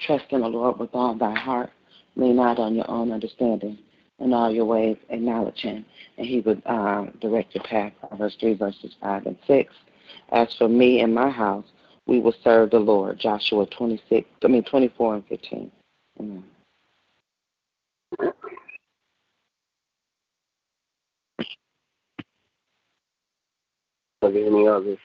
Trust 0.00 0.24
in 0.30 0.40
the 0.40 0.48
Lord 0.48 0.78
with 0.78 0.90
all 0.94 1.14
thy 1.14 1.34
heart. 1.34 1.70
Lean 2.16 2.36
not 2.36 2.58
on 2.58 2.74
your 2.74 2.90
own 2.90 3.12
understanding. 3.12 3.78
In 4.20 4.32
all 4.32 4.50
your 4.50 4.64
ways, 4.64 4.96
acknowledge 5.10 5.60
him, 5.60 5.84
and 6.16 6.26
he 6.26 6.40
would 6.40 6.60
uh, 6.66 7.06
direct 7.20 7.54
your 7.54 7.62
path. 7.62 7.92
Verse 8.18 8.36
3, 8.40 8.54
verses 8.54 8.96
5 9.00 9.26
and 9.26 9.36
6. 9.46 9.72
As 10.32 10.52
for 10.58 10.68
me 10.68 11.00
and 11.00 11.14
my 11.14 11.30
house, 11.30 11.64
we 12.06 12.18
will 12.18 12.34
serve 12.42 12.70
the 12.70 12.80
Lord. 12.80 13.20
Joshua 13.20 13.66
26, 13.66 14.28
I 14.42 14.48
mean 14.48 14.64
24 14.64 15.14
and 15.16 15.26
15. 15.28 15.70
Amen. 16.18 16.44
Are 24.22 24.32
there 24.32 24.46
any 24.46 24.66
others? 24.66 24.98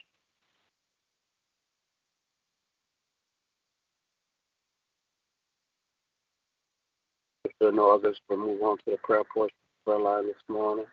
If 7.44 7.52
no 7.72 7.94
others, 7.94 8.18
we'll 8.28 8.38
move 8.38 8.62
on 8.62 8.78
to 8.78 8.84
the 8.92 8.98
prayer 9.02 9.22
portion 9.32 9.56
of 9.86 9.98
the 9.98 9.98
line 9.98 10.26
this 10.26 10.36
morning. 10.48 10.86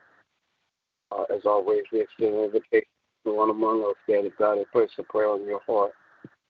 Uh, 1.12 1.24
as 1.34 1.42
always, 1.46 1.84
we 1.92 2.02
extend 2.02 2.36
an 2.36 2.46
invitation 2.46 2.88
to 3.26 3.34
one 3.34 3.50
among 3.50 3.84
us 3.84 3.96
that 4.08 4.26
if 4.26 4.38
God 4.38 4.58
has 4.58 4.68
placed 4.72 4.94
a 4.98 5.04
prayer 5.04 5.30
on 5.30 5.46
your 5.46 5.62
heart, 5.68 5.92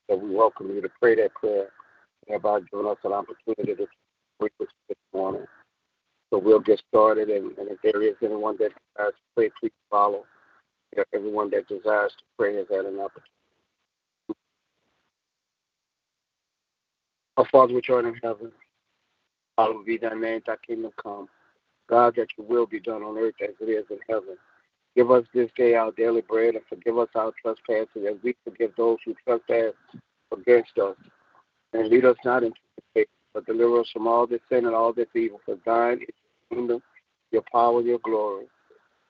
that 0.07 0.19
we 0.19 0.29
welcome 0.35 0.69
you 0.69 0.81
to 0.81 0.89
pray 0.99 1.15
that 1.15 1.33
prayer, 1.33 1.69
thereby 2.27 2.59
giving 2.71 2.87
us 2.87 2.97
an 3.03 3.13
opportunity 3.13 3.75
to 3.75 3.87
pray 4.39 4.49
this 4.59 4.97
morning. 5.13 5.45
So 6.29 6.37
we'll 6.37 6.59
get 6.59 6.81
started, 6.87 7.29
and, 7.29 7.57
and 7.57 7.69
if 7.69 7.77
there 7.83 8.01
is 8.01 8.15
anyone 8.23 8.55
that 8.59 8.71
desires 8.95 9.13
to 9.13 9.35
pray, 9.35 9.49
please 9.59 9.71
follow. 9.89 10.23
Everyone 11.13 11.49
that 11.51 11.67
desires 11.67 12.11
to 12.17 12.23
pray 12.37 12.55
has 12.55 12.67
had 12.69 12.85
an 12.85 12.99
opportunity. 12.99 13.31
Our 17.37 17.47
Father 17.51 17.73
which 17.73 17.89
art 17.89 18.05
in 18.05 18.15
heaven, 18.21 18.51
hallowed 19.57 19.85
be 19.85 19.97
thy 19.97 20.13
name, 20.13 20.41
thy 20.45 20.55
kingdom 20.65 20.91
come. 21.01 21.27
God, 21.89 22.15
that 22.15 22.27
your 22.37 22.47
will 22.47 22.65
be 22.65 22.79
done 22.79 23.03
on 23.03 23.17
earth 23.17 23.35
as 23.41 23.55
it 23.59 23.65
is 23.65 23.85
in 23.89 23.99
heaven. 24.07 24.37
Give 24.95 25.11
us 25.11 25.23
this 25.33 25.49
day 25.55 25.75
our 25.75 25.91
daily 25.91 26.21
bread 26.21 26.55
and 26.55 26.63
forgive 26.67 26.97
us 26.97 27.09
our 27.15 27.31
trespasses 27.41 28.05
as 28.07 28.15
we 28.23 28.35
forgive 28.43 28.71
those 28.77 28.97
who 29.05 29.15
trespass 29.25 29.73
against 30.37 30.77
us. 30.77 30.95
And 31.73 31.87
lead 31.87 32.05
us 32.05 32.17
not 32.25 32.43
into 32.43 32.59
temptation, 32.93 33.11
but 33.33 33.45
deliver 33.45 33.81
us 33.81 33.89
from 33.93 34.07
all 34.07 34.27
this 34.27 34.41
sin 34.49 34.65
and 34.65 34.75
all 34.75 34.91
this 34.91 35.07
evil. 35.15 35.39
For 35.45 35.57
thine 35.65 36.01
is 36.01 36.15
the 36.49 36.55
kingdom, 36.55 36.81
your 37.31 37.43
power, 37.51 37.81
your 37.81 37.99
glory. 37.99 38.47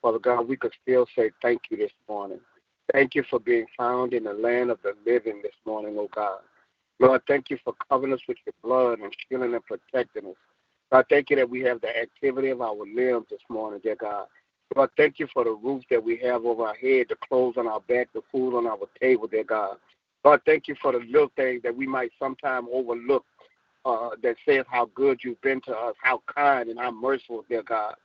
Father 0.00 0.18
God, 0.18 0.48
we 0.48 0.56
could 0.56 0.72
still 0.82 1.06
say 1.16 1.30
thank 1.42 1.62
you 1.70 1.76
this 1.76 1.92
morning. 2.08 2.40
Thank 2.92 3.14
you 3.14 3.24
for 3.28 3.38
being 3.40 3.66
found 3.76 4.12
in 4.12 4.24
the 4.24 4.32
land 4.32 4.70
of 4.70 4.78
the 4.82 4.94
living 5.06 5.40
this 5.42 5.54
morning, 5.64 5.96
oh 5.98 6.08
God. 6.14 6.40
Lord, 7.02 7.20
thank 7.26 7.50
you 7.50 7.58
for 7.64 7.74
covering 7.90 8.12
us 8.12 8.20
with 8.28 8.36
your 8.46 8.54
blood 8.62 9.00
and 9.00 9.12
shielding 9.28 9.54
and 9.54 9.64
protecting 9.64 10.24
us. 10.24 10.36
God, 10.92 11.04
thank 11.10 11.30
you 11.30 11.36
that 11.36 11.50
we 11.50 11.60
have 11.62 11.80
the 11.80 11.88
activity 11.88 12.50
of 12.50 12.60
our 12.60 12.76
limbs 12.76 13.26
this 13.28 13.40
morning, 13.48 13.80
dear 13.82 13.96
God. 13.96 14.26
Lord, 14.76 14.90
thank 14.96 15.18
you 15.18 15.26
for 15.32 15.42
the 15.42 15.50
roof 15.50 15.82
that 15.90 16.02
we 16.02 16.16
have 16.18 16.44
over 16.44 16.64
our 16.64 16.76
head, 16.76 17.06
the 17.08 17.16
clothes 17.28 17.56
on 17.56 17.66
our 17.66 17.80
back, 17.80 18.08
the 18.14 18.22
food 18.30 18.56
on 18.56 18.68
our 18.68 18.78
table, 19.00 19.26
dear 19.26 19.42
God. 19.42 19.78
Lord, 20.24 20.42
thank 20.46 20.68
you 20.68 20.76
for 20.80 20.92
the 20.92 21.00
little 21.00 21.32
things 21.34 21.64
that 21.64 21.76
we 21.76 21.88
might 21.88 22.12
sometimes 22.20 22.68
overlook 22.72 23.24
uh, 23.84 24.10
that 24.22 24.36
says 24.46 24.64
how 24.70 24.88
good 24.94 25.18
you've 25.24 25.40
been 25.40 25.60
to 25.62 25.72
us, 25.72 25.96
how 26.00 26.22
kind 26.32 26.68
and 26.68 26.78
how 26.78 26.92
merciful, 26.92 27.44
dear 27.48 27.64
God. 27.64 27.96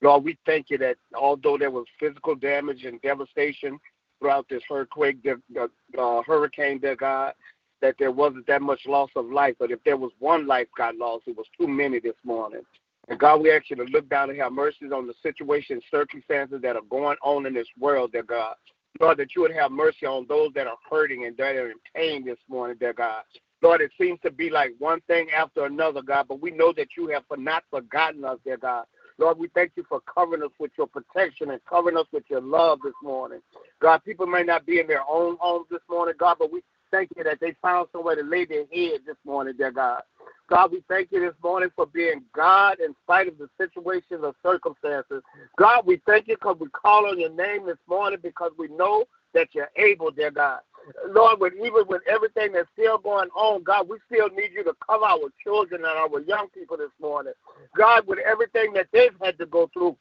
Lord, 0.00 0.22
we 0.22 0.38
thank 0.46 0.70
you 0.70 0.78
that 0.78 0.96
although 1.12 1.58
there 1.58 1.72
was 1.72 1.86
physical 1.98 2.36
damage 2.36 2.84
and 2.84 3.02
devastation 3.02 3.80
throughout 4.20 4.48
this 4.48 4.62
earthquake, 4.70 5.20
the, 5.24 5.40
the 5.52 5.68
uh, 6.00 6.22
hurricane, 6.22 6.78
dear 6.78 6.94
God, 6.94 7.32
that 7.80 7.96
there 7.98 8.10
wasn't 8.10 8.46
that 8.46 8.62
much 8.62 8.80
loss 8.86 9.10
of 9.16 9.26
life. 9.26 9.54
But 9.58 9.70
if 9.70 9.82
there 9.84 9.96
was 9.96 10.12
one 10.18 10.46
life 10.46 10.68
got 10.76 10.96
lost, 10.96 11.24
it 11.26 11.36
was 11.36 11.46
too 11.58 11.68
many 11.68 12.00
this 12.00 12.16
morning. 12.24 12.62
And 13.08 13.18
God, 13.18 13.42
we 13.42 13.52
ask 13.52 13.68
you 13.68 13.76
to 13.76 13.84
look 13.84 14.08
down 14.08 14.30
and 14.30 14.40
have 14.40 14.52
mercies 14.52 14.92
on 14.92 15.06
the 15.06 15.14
situation, 15.22 15.80
circumstances 15.90 16.60
that 16.62 16.76
are 16.76 16.82
going 16.88 17.16
on 17.22 17.46
in 17.46 17.54
this 17.54 17.68
world, 17.78 18.12
dear 18.12 18.22
God. 18.22 18.54
Lord, 19.00 19.18
that 19.18 19.34
you 19.34 19.42
would 19.42 19.54
have 19.54 19.72
mercy 19.72 20.06
on 20.06 20.26
those 20.28 20.52
that 20.54 20.66
are 20.66 20.76
hurting 20.90 21.26
and 21.26 21.36
that 21.36 21.56
are 21.56 21.70
in 21.70 21.76
pain 21.94 22.24
this 22.24 22.38
morning, 22.48 22.76
dear 22.78 22.92
God. 22.92 23.22
Lord, 23.60 23.80
it 23.80 23.90
seems 24.00 24.20
to 24.22 24.30
be 24.30 24.50
like 24.50 24.72
one 24.78 25.00
thing 25.06 25.28
after 25.30 25.64
another, 25.64 26.02
God, 26.02 26.26
but 26.28 26.40
we 26.40 26.50
know 26.50 26.72
that 26.76 26.88
you 26.96 27.08
have 27.08 27.24
not 27.36 27.64
forgotten 27.70 28.24
us, 28.24 28.38
dear 28.44 28.56
God. 28.56 28.84
Lord, 29.18 29.38
we 29.38 29.48
thank 29.48 29.72
you 29.76 29.84
for 29.88 30.00
covering 30.00 30.42
us 30.42 30.50
with 30.58 30.72
your 30.76 30.86
protection 30.86 31.50
and 31.50 31.60
covering 31.64 31.96
us 31.96 32.06
with 32.12 32.24
your 32.28 32.40
love 32.40 32.80
this 32.84 32.94
morning. 33.02 33.40
God, 33.80 34.02
people 34.04 34.26
may 34.26 34.42
not 34.42 34.66
be 34.66 34.80
in 34.80 34.86
their 34.86 35.08
own 35.08 35.36
homes 35.40 35.66
this 35.70 35.80
morning, 35.88 36.14
God, 36.18 36.36
but 36.38 36.52
we 36.52 36.62
thank 36.94 37.10
you 37.16 37.24
that 37.24 37.40
they 37.40 37.54
found 37.60 37.88
somewhere 37.92 38.14
to 38.14 38.22
lay 38.22 38.44
their 38.44 38.64
head 38.72 39.00
this 39.04 39.16
morning, 39.24 39.54
dear 39.58 39.72
God. 39.72 40.02
God, 40.48 40.70
we 40.70 40.84
thank 40.88 41.08
you 41.10 41.20
this 41.20 41.34
morning 41.42 41.70
for 41.74 41.86
being 41.86 42.22
God 42.34 42.78
in 42.78 42.94
spite 43.02 43.26
of 43.26 43.36
the 43.36 43.48
situations 43.58 44.20
or 44.22 44.32
circumstances. 44.44 45.22
God, 45.58 45.86
we 45.86 46.00
thank 46.06 46.28
you 46.28 46.36
because 46.36 46.56
we 46.60 46.68
call 46.68 47.06
on 47.06 47.18
your 47.18 47.30
name 47.30 47.66
this 47.66 47.78
morning 47.88 48.20
because 48.22 48.52
we 48.56 48.68
know 48.68 49.04
that 49.32 49.48
you're 49.52 49.70
able, 49.76 50.12
dear 50.12 50.30
God. 50.30 50.60
Lord, 51.08 51.40
with, 51.40 51.54
even 51.54 51.84
with 51.88 52.02
everything 52.08 52.52
that's 52.52 52.68
still 52.78 52.98
going 52.98 53.30
on, 53.30 53.64
God, 53.64 53.88
we 53.88 53.96
still 54.06 54.28
need 54.28 54.50
you 54.54 54.62
to 54.64 54.74
cover 54.86 55.04
our 55.04 55.30
children 55.42 55.82
and 55.84 55.98
our 55.98 56.20
young 56.20 56.48
people 56.54 56.76
this 56.76 56.92
morning. 57.00 57.32
God, 57.76 58.06
with 58.06 58.20
everything 58.20 58.72
that 58.74 58.86
they've 58.92 59.16
had 59.20 59.36
to 59.38 59.46
go 59.46 59.68
through 59.72 59.96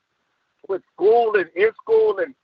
with 0.67 0.83
school 0.93 1.33
and 1.37 1.49
in 1.55 1.71
school 1.81 2.19
and 2.19 2.35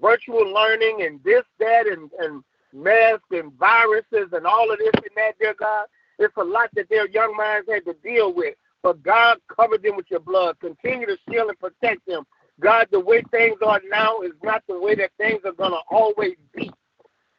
virtual 0.00 0.46
learning 0.52 1.02
and 1.02 1.18
this, 1.24 1.42
that, 1.58 1.86
and, 1.88 2.10
and 2.20 2.44
masks 2.72 3.24
and 3.30 3.52
viruses 3.54 4.28
and 4.32 4.46
all 4.46 4.70
of 4.70 4.78
this 4.78 4.90
and 4.94 5.16
that, 5.16 5.38
dear 5.38 5.54
God. 5.58 5.86
It's 6.18 6.36
a 6.36 6.44
lot 6.44 6.70
that 6.74 6.88
their 6.88 7.08
young 7.08 7.36
minds 7.36 7.68
had 7.70 7.84
to 7.84 7.94
deal 8.02 8.32
with. 8.32 8.54
But 8.82 9.02
God 9.02 9.38
covered 9.54 9.82
them 9.82 9.96
with 9.96 10.06
your 10.10 10.20
blood. 10.20 10.58
Continue 10.60 11.06
to 11.06 11.16
shield 11.28 11.48
and 11.48 11.58
protect 11.58 12.06
them. 12.06 12.24
God, 12.60 12.86
the 12.90 13.00
way 13.00 13.22
things 13.30 13.58
are 13.64 13.80
now 13.90 14.20
is 14.20 14.32
not 14.42 14.62
the 14.68 14.78
way 14.78 14.94
that 14.94 15.10
things 15.18 15.40
are 15.44 15.52
going 15.52 15.72
to 15.72 15.80
always 15.90 16.36
be. 16.54 16.70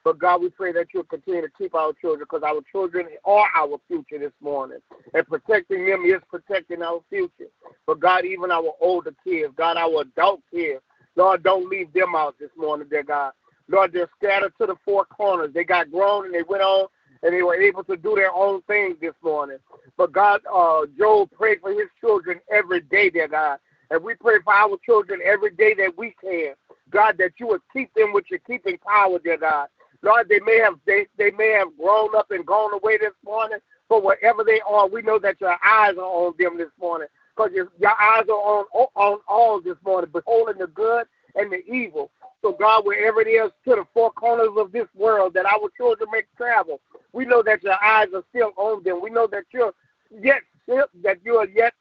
But 0.04 0.20
God, 0.20 0.42
we 0.42 0.50
pray 0.50 0.72
that 0.72 0.88
you'll 0.94 1.04
continue 1.04 1.42
to 1.42 1.50
keep 1.58 1.76
our 1.76 1.92
children 2.00 2.26
because 2.30 2.44
our 2.44 2.62
children 2.72 3.08
are 3.26 3.48
our 3.56 3.78
future 3.88 4.20
this 4.20 4.32
morning. 4.42 4.78
And 5.14 5.28
protecting 5.28 5.86
them 5.86 6.06
is 6.06 6.22
protecting 6.30 6.82
our 6.82 7.02
future. 7.10 7.50
But 7.86 8.00
God, 8.00 8.24
even 8.24 8.52
our 8.52 8.72
older 8.80 9.14
kids, 9.24 9.54
God, 9.58 9.76
our 9.76 10.02
adult 10.02 10.42
kids, 10.50 10.82
Lord, 11.18 11.44
don't 11.44 11.70
leave 11.70 11.92
them 11.94 12.16
out 12.16 12.36
this 12.40 12.52
morning, 12.56 12.88
dear 12.90 13.04
God. 13.04 13.34
Lord, 13.70 13.92
they're 13.94 14.10
scattered 14.18 14.54
to 14.60 14.68
the 14.68 14.76
four 14.86 15.06
corners. 15.06 15.52
They 15.54 15.64
got 15.64 15.92
grown 15.92 16.26
and 16.26 16.34
they 16.34 16.44
went 16.44 16.64
on 16.64 16.88
and 17.24 17.34
they 17.34 17.44
were 17.44 17.56
able 17.56 17.84
to 17.86 17.98
do 17.98 18.16
their 18.16 18.34
own 18.34 18.62
thing 18.64 18.96
this 19.02 19.14
morning. 19.24 19.58
But 19.98 20.12
God, 20.12 20.42
uh, 20.52 20.82
Joe 20.98 21.26
prayed 21.26 21.60
for 21.62 21.72
his 21.72 21.90
children 22.00 22.40
every 22.52 22.82
day, 22.82 23.10
dear 23.10 23.28
God. 23.28 23.60
And 23.90 24.04
we 24.04 24.16
pray 24.16 24.36
for 24.44 24.54
our 24.54 24.78
children 24.86 25.20
every 25.24 25.52
day 25.52 25.74
that 25.76 25.98
we 25.98 26.14
can. 26.22 26.54
God, 26.90 27.18
that 27.20 27.32
you 27.38 27.48
would 27.48 27.62
keep 27.74 27.94
them 27.94 28.14
with 28.14 28.26
your 28.30 28.40
keeping 28.40 28.78
power, 28.78 29.20
dear 29.20 29.38
God. 29.38 29.68
Lord, 30.02 30.30
they 30.30 30.40
may 30.40 30.60
have 30.60 30.76
they, 30.86 31.08
they 31.18 31.32
may 31.32 31.52
have 31.52 31.70
grown 31.78 32.16
up 32.16 32.32
and 32.32 32.46
gone 32.46 32.74
away 32.74 32.98
this 32.98 33.14
morning, 33.26 33.58
but 33.90 34.04
wherever 34.04 34.44
they 34.44 34.62
are, 34.68 34.88
we 34.88 35.02
know 35.02 35.20
that 35.20 35.42
your 35.42 35.58
eyes 35.66 35.96
are 35.98 36.02
on 36.02 36.34
them 36.38 36.58
this 36.58 36.70
morning. 36.80 37.08
Because 37.36 37.52
your, 37.54 37.68
your 37.80 37.92
eyes 37.92 38.26
are 38.30 38.32
on 38.34 38.66
on 38.96 39.20
all 39.28 39.62
this 39.62 39.78
morning, 39.84 40.10
beholding 40.12 40.60
the 40.60 40.68
good 40.68 41.06
and 41.36 41.52
the 41.52 41.64
evil. 41.72 42.12
So 42.42 42.54
God, 42.54 42.86
wherever 42.86 43.22
it 43.22 43.28
is 43.28 43.52
to 43.66 43.76
the 43.76 43.86
four 43.94 44.12
corners 44.12 44.50
of 44.58 44.72
this 44.72 44.88
world 44.94 45.34
that 45.34 45.46
our 45.46 45.70
children 45.76 46.10
may 46.12 46.22
travel, 46.38 46.80
we 47.14 47.26
know 47.26 47.42
that 47.44 47.64
your 47.64 47.84
eyes 47.84 48.08
are 48.14 48.24
still 48.30 48.52
on 48.58 48.84
them. 48.84 49.02
We 49.02 49.10
know 49.10 49.28
that 49.32 49.46
you're 49.52 49.74
yet 50.12 50.42
that 50.68 51.18
you 51.24 51.38
are 51.38 51.48
yet 51.48 51.74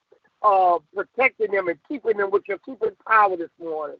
uh, 0.42 0.78
protecting 0.94 1.50
them 1.50 1.68
and 1.68 1.78
keeping 1.88 2.16
them 2.16 2.30
with 2.30 2.44
your 2.48 2.58
keeping 2.58 2.90
power 3.06 3.36
this 3.36 3.50
morning. 3.60 3.96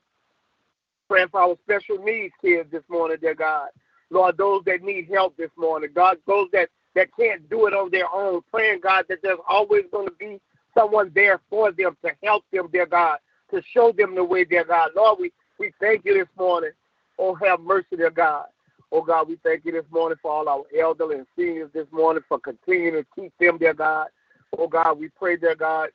Praying 1.09 1.29
for 1.29 1.41
our 1.41 1.57
special 1.65 2.03
needs 2.03 2.35
kids 2.41 2.71
this 2.71 2.83
morning, 2.89 3.19
dear 3.21 3.35
God. 3.35 3.69
Lord, 4.11 4.37
those 4.39 4.63
that 4.67 4.83
need 4.83 5.09
help 5.13 5.37
this 5.37 5.51
morning, 5.57 5.91
God, 5.95 6.19
those 6.27 6.49
that, 6.53 6.69
that 6.95 7.09
can't 7.19 7.49
do 7.51 7.67
it 7.67 7.75
on 7.75 7.91
their 7.91 8.13
own, 8.13 8.41
praying, 8.53 8.81
God, 8.81 9.05
that 9.09 9.19
there's 9.23 9.39
always 9.49 9.85
going 9.93 10.07
to 10.07 10.15
be 10.19 10.41
someone 10.77 11.11
there 11.15 11.41
for 11.51 11.73
them 11.73 11.97
to 12.05 12.13
help 12.23 12.45
them, 12.53 12.69
dear 12.73 12.87
God, 12.87 13.19
to 13.51 13.63
show 13.73 13.93
them 13.93 14.15
the 14.15 14.23
way, 14.23 14.45
dear 14.45 14.65
God. 14.65 14.91
Lord, 14.97 15.19
we, 15.21 15.33
we 15.59 15.73
thank 15.81 16.05
you 16.05 16.15
this 16.15 16.29
morning. 16.39 16.71
Oh, 17.19 17.35
have 17.35 17.61
mercy, 17.61 17.97
dear 17.97 18.11
God. 18.11 18.47
Oh, 18.93 19.03
God, 19.03 19.29
we 19.29 19.37
thank 19.43 19.65
you 19.65 19.73
this 19.73 19.85
morning 19.91 20.19
for 20.23 20.31
all 20.31 20.49
our 20.49 20.63
elderly 20.79 21.17
and 21.17 21.27
seniors 21.37 21.71
this 21.73 21.87
morning 21.91 22.23
for 22.29 22.39
continuing 22.39 23.03
to 23.03 23.07
keep 23.15 23.33
them, 23.39 23.59
dear 23.59 23.75
God. 23.75 24.09
Oh, 24.57 24.69
God, 24.69 24.99
we 24.99 25.09
pray, 25.09 25.37
dear 25.37 25.57
God, 25.57 25.89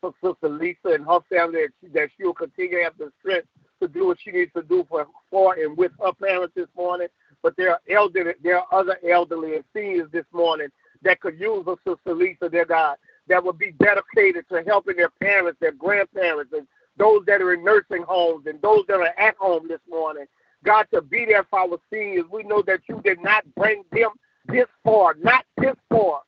for 0.00 0.12
Sister 0.22 0.48
Lisa 0.48 0.94
and 0.94 1.06
her 1.06 1.20
family 1.28 1.62
that, 1.62 1.70
she, 1.80 1.88
that 1.88 2.08
she'll 2.16 2.34
continue 2.34 2.78
to 2.78 2.84
have 2.84 2.98
the 2.98 3.10
strength 3.20 3.48
to 3.80 3.88
do 3.88 4.06
what 4.06 4.18
she 4.22 4.30
needs 4.30 4.52
to 4.54 4.62
do 4.62 4.86
for, 4.88 5.06
for 5.30 5.54
and 5.54 5.76
with 5.76 5.92
her 6.00 6.12
parents 6.12 6.54
this 6.54 6.68
morning. 6.76 7.08
But 7.42 7.54
there 7.56 7.72
are 7.72 7.80
elderly, 7.90 8.34
there 8.42 8.60
are 8.60 8.66
other 8.72 8.96
elderly 9.08 9.56
and 9.56 9.64
seniors 9.74 10.10
this 10.12 10.26
morning 10.32 10.68
that 11.02 11.20
could 11.20 11.40
use 11.40 11.66
a 11.66 11.76
Sister 11.88 12.14
Lisa, 12.14 12.48
dear 12.48 12.64
God, 12.64 12.96
that 13.26 13.42
would 13.42 13.58
be 13.58 13.72
dedicated 13.72 14.48
to 14.48 14.62
helping 14.64 14.96
their 14.96 15.10
parents, 15.20 15.58
their 15.60 15.72
grandparents, 15.72 16.52
and 16.52 16.68
those 16.96 17.24
that 17.26 17.42
are 17.42 17.54
in 17.54 17.64
nursing 17.64 18.04
homes 18.06 18.46
and 18.46 18.60
those 18.62 18.84
that 18.88 18.96
are 19.00 19.18
at 19.18 19.36
home 19.36 19.68
this 19.68 19.80
morning. 19.88 20.26
God, 20.64 20.86
to 20.94 21.02
be 21.02 21.24
there 21.26 21.44
for 21.50 21.60
our 21.60 21.78
seniors. 21.92 22.24
We 22.30 22.44
know 22.44 22.62
that 22.62 22.80
you 22.88 23.00
did 23.04 23.22
not 23.22 23.44
bring 23.56 23.84
them 23.92 24.10
this 24.46 24.66
far, 24.84 25.14
not 25.20 25.44
this 25.58 25.74
far, 25.90 26.22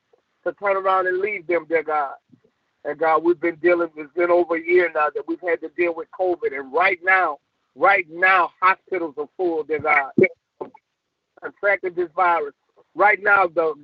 to 0.45 0.53
turn 0.55 0.77
around 0.77 1.07
and 1.07 1.19
leave 1.21 1.47
them, 1.47 1.67
dear 1.69 1.83
God. 1.85 2.15
And 2.85 2.99
God, 2.99 3.25
we've 3.25 3.41
been 3.41 3.57
dealing, 3.57 3.91
with 3.97 4.07
it's 4.07 4.15
been 4.15 4.31
over 4.31 4.57
a 4.57 4.63
year 4.63 4.91
now 4.95 5.09
that 5.15 5.25
we've 5.27 5.41
had 5.41 5.61
to 5.63 5.69
deal 5.71 5.95
with 5.95 6.09
COVID. 6.19 6.59
And 6.59 6.73
right 6.73 6.99
now, 7.03 7.39
right 7.75 8.07
now, 8.11 8.51
hospitals 8.61 9.15
are 9.19 9.29
full, 9.37 9.65
dear 9.65 9.81
God, 9.81 10.13
contracting 11.43 11.95
this 11.95 12.11
virus. 12.17 12.55
Right 12.95 13.21
now, 13.23 13.47
the 13.49 13.75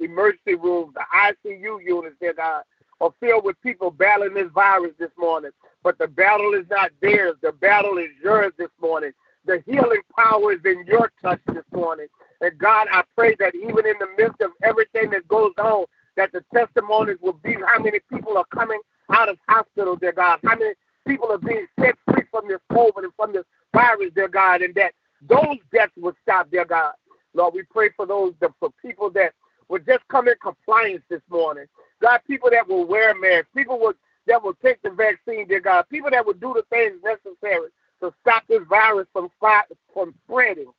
emergency 0.00 0.54
rooms, 0.56 0.94
the 0.94 1.04
ICU 1.14 1.84
units, 1.84 2.16
dear 2.20 2.34
God, 2.34 2.64
are 3.00 3.12
filled 3.20 3.44
with 3.44 3.60
people 3.62 3.90
battling 3.90 4.34
this 4.34 4.50
virus 4.54 4.92
this 4.98 5.10
morning. 5.18 5.50
But 5.82 5.98
the 5.98 6.08
battle 6.08 6.54
is 6.54 6.66
not 6.70 6.90
theirs. 7.00 7.34
The 7.42 7.52
battle 7.52 7.98
is 7.98 8.10
yours 8.22 8.52
this 8.58 8.70
morning. 8.80 9.12
The 9.44 9.62
healing 9.66 10.00
power 10.16 10.52
is 10.52 10.60
in 10.64 10.84
your 10.86 11.12
touch 11.22 11.40
this 11.46 11.64
morning. 11.72 12.06
And 12.40 12.58
God, 12.58 12.88
I 12.90 13.02
pray 13.16 13.36
that 13.38 13.54
even 13.54 13.86
in 13.86 13.94
the 14.00 14.08
midst 14.18 14.40
of 14.40 14.50
everything 14.62 15.10
that 15.10 15.28
goes 15.28 15.52
on, 15.58 15.84
that 16.16 16.32
the 16.32 16.44
testimonies 16.52 17.18
will 17.20 17.34
be 17.44 17.54
how 17.66 17.78
many 17.78 18.00
people 18.12 18.36
are 18.36 18.46
coming 18.46 18.80
out 19.10 19.28
of 19.28 19.38
hospitals, 19.48 19.98
dear 20.00 20.12
God, 20.12 20.40
how 20.44 20.56
many 20.56 20.74
people 21.06 21.30
are 21.30 21.38
being 21.38 21.66
set 21.78 21.94
free 22.10 22.24
from 22.30 22.48
this 22.48 22.58
COVID 22.72 23.04
and 23.04 23.12
from 23.14 23.32
this 23.32 23.44
virus, 23.72 24.10
dear 24.14 24.28
God, 24.28 24.62
and 24.62 24.74
that 24.74 24.92
those 25.28 25.58
deaths 25.72 25.92
will 25.96 26.14
stop, 26.22 26.50
dear 26.50 26.64
God. 26.64 26.92
Lord, 27.34 27.54
we 27.54 27.62
pray 27.70 27.90
for 27.96 28.06
those, 28.06 28.32
for 28.58 28.70
people 28.82 29.10
that 29.10 29.32
will 29.68 29.80
just 29.80 30.06
come 30.08 30.28
in 30.28 30.34
compliance 30.42 31.02
this 31.08 31.20
morning. 31.30 31.66
God, 32.00 32.20
people 32.26 32.50
that 32.50 32.68
will 32.68 32.84
wear 32.84 33.14
masks, 33.14 33.48
people 33.54 33.92
that 34.26 34.42
will 34.42 34.54
take 34.64 34.82
the 34.82 34.90
vaccine, 34.90 35.48
dear 35.48 35.60
God, 35.60 35.88
people 35.88 36.10
that 36.10 36.26
will 36.26 36.34
do 36.34 36.54
the 36.54 36.64
things 36.70 37.00
necessary 37.02 37.70
to 38.00 38.12
stop 38.20 38.44
this 38.48 38.62
virus 38.68 39.06
from 39.12 39.30
from 39.40 40.14
spreading. 40.24 40.70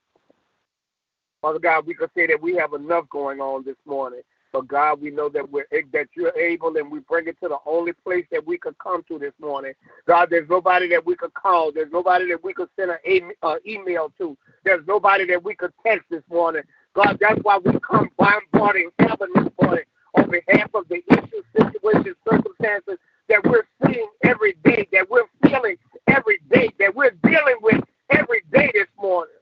Father 1.41 1.59
God, 1.59 1.85
we 1.85 1.93
can 1.93 2.07
say 2.15 2.27
that 2.27 2.41
we 2.41 2.55
have 2.55 2.73
enough 2.73 3.09
going 3.09 3.39
on 3.39 3.63
this 3.63 3.75
morning. 3.85 4.21
But 4.53 4.67
God, 4.67 5.01
we 5.01 5.11
know 5.11 5.29
that 5.29 5.49
we're 5.51 5.67
that 5.71 6.07
you're 6.15 6.37
able, 6.37 6.75
and 6.77 6.91
we 6.91 6.99
bring 6.99 7.27
it 7.27 7.37
to 7.41 7.49
the 7.49 7.57
only 7.65 7.93
place 7.93 8.25
that 8.31 8.45
we 8.45 8.57
could 8.57 8.77
come 8.79 9.03
to 9.07 9.19
this 9.19 9.33
morning. 9.39 9.73
God, 10.07 10.29
there's 10.29 10.49
nobody 10.49 10.87
that 10.89 11.05
we 11.05 11.15
could 11.15 11.33
call. 11.33 11.71
There's 11.71 11.91
nobody 11.91 12.27
that 12.29 12.43
we 12.43 12.53
could 12.53 12.69
send 12.77 12.91
an 12.91 13.31
uh, 13.43 13.55
email 13.67 14.11
to. 14.17 14.37
There's 14.63 14.85
nobody 14.87 15.25
that 15.27 15.43
we 15.43 15.53
could 15.53 15.73
text 15.85 16.05
this 16.09 16.23
morning. 16.29 16.63
God, 16.93 17.17
that's 17.19 17.39
why 17.43 17.57
we 17.57 17.71
come 17.79 18.09
bombarding 18.17 18.89
heaven 18.99 19.29
this 19.35 19.49
morning 19.61 19.83
on 20.17 20.29
behalf 20.29 20.69
of 20.73 20.87
the 20.89 21.01
issues, 21.11 21.45
situations, 21.55 22.15
circumstances 22.29 22.97
that 23.29 23.43
we're 23.45 23.67
seeing 23.85 24.09
every 24.23 24.53
day, 24.63 24.87
that 24.91 25.09
we're 25.09 25.25
feeling 25.43 25.77
every 26.07 26.39
day, 26.51 26.69
that 26.79 26.95
we're 26.95 27.11
dealing 27.23 27.57
with 27.61 27.83
every 28.11 28.41
day 28.53 28.71
this 28.73 28.87
morning. 28.99 29.33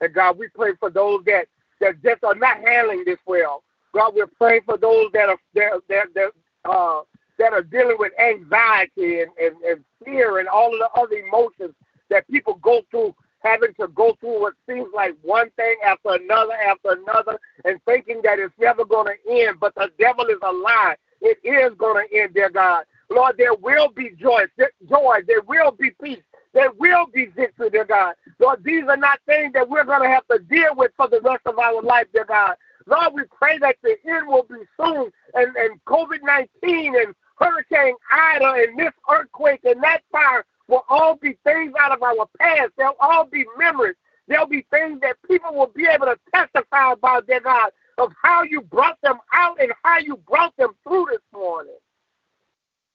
And 0.00 0.14
God, 0.14 0.38
we 0.38 0.48
pray 0.48 0.72
for 0.78 0.90
those 0.90 1.24
that, 1.26 1.46
that 1.80 2.02
just 2.02 2.24
are 2.24 2.34
not 2.34 2.58
handling 2.58 3.04
this 3.04 3.18
well. 3.26 3.62
God, 3.94 4.12
we're 4.14 4.26
praying 4.26 4.62
for 4.66 4.76
those 4.78 5.08
that 5.12 5.28
are 5.28 5.38
that 5.54 5.72
that, 5.88 6.06
that 6.14 6.30
uh 6.70 7.00
that 7.38 7.52
are 7.52 7.62
dealing 7.62 7.96
with 7.98 8.12
anxiety 8.20 9.20
and, 9.20 9.30
and, 9.40 9.56
and 9.62 9.84
fear 10.04 10.38
and 10.40 10.48
all 10.48 10.72
of 10.72 10.78
the 10.80 11.00
other 11.00 11.16
emotions 11.16 11.72
that 12.10 12.28
people 12.28 12.54
go 12.62 12.82
through, 12.90 13.14
having 13.42 13.74
to 13.80 13.88
go 13.88 14.16
through 14.20 14.40
what 14.40 14.54
seems 14.68 14.88
like 14.94 15.14
one 15.22 15.50
thing 15.56 15.76
after 15.84 16.14
another 16.14 16.54
after 16.54 16.92
another, 16.92 17.38
and 17.64 17.80
thinking 17.84 18.20
that 18.24 18.38
it's 18.38 18.54
never 18.58 18.84
going 18.84 19.06
to 19.06 19.32
end. 19.32 19.58
But 19.60 19.74
the 19.74 19.90
devil 19.98 20.26
is 20.26 20.38
a 20.42 20.52
lie. 20.52 20.96
It 21.20 21.38
is 21.44 21.76
going 21.78 22.06
to 22.06 22.16
end, 22.20 22.34
dear 22.34 22.50
God. 22.50 22.84
Lord, 23.10 23.36
there 23.38 23.54
will 23.54 23.90
be 23.90 24.10
joy, 24.10 24.44
joy. 24.88 25.18
There 25.26 25.42
will 25.46 25.72
be 25.72 25.90
peace. 26.02 26.22
There 26.54 26.72
will 26.78 27.06
be 27.12 27.26
victory, 27.26 27.70
dear 27.70 27.84
God. 27.84 28.14
Lord, 28.38 28.62
these 28.64 28.84
are 28.88 28.96
not 28.96 29.20
things 29.26 29.52
that 29.54 29.68
we're 29.68 29.84
going 29.84 30.02
to 30.02 30.08
have 30.08 30.26
to 30.28 30.38
deal 30.38 30.74
with 30.76 30.92
for 30.96 31.08
the 31.08 31.20
rest 31.20 31.42
of 31.46 31.58
our 31.58 31.82
life, 31.82 32.06
dear 32.12 32.24
God. 32.24 32.54
Lord, 32.86 33.14
we 33.14 33.22
pray 33.38 33.58
that 33.58 33.76
the 33.82 33.96
end 34.06 34.26
will 34.28 34.44
be 34.44 34.64
soon, 34.80 35.10
and, 35.34 35.56
and 35.56 35.84
COVID 35.84 36.20
19 36.22 36.96
and 36.96 37.14
Hurricane 37.38 37.94
Ida 38.10 38.64
and 38.66 38.78
this 38.78 38.92
earthquake 39.10 39.60
and 39.64 39.82
that 39.82 40.00
fire 40.10 40.44
will 40.68 40.84
all 40.88 41.16
be 41.16 41.36
things 41.44 41.72
out 41.80 41.92
of 41.92 42.02
our 42.02 42.28
past. 42.38 42.70
They'll 42.76 42.96
all 43.00 43.24
be 43.24 43.44
memories. 43.58 43.96
There'll 44.28 44.46
be 44.46 44.66
things 44.70 45.00
that 45.00 45.16
people 45.26 45.54
will 45.54 45.72
be 45.74 45.86
able 45.86 46.06
to 46.06 46.16
testify 46.34 46.92
about, 46.92 47.26
dear 47.26 47.40
God, 47.40 47.70
of 47.96 48.12
how 48.22 48.42
you 48.42 48.60
brought 48.60 49.00
them 49.02 49.18
out 49.32 49.60
and 49.60 49.72
how 49.82 49.98
you 49.98 50.16
brought 50.28 50.56
them 50.56 50.72
through 50.86 51.06
this 51.10 51.22
morning. 51.32 51.76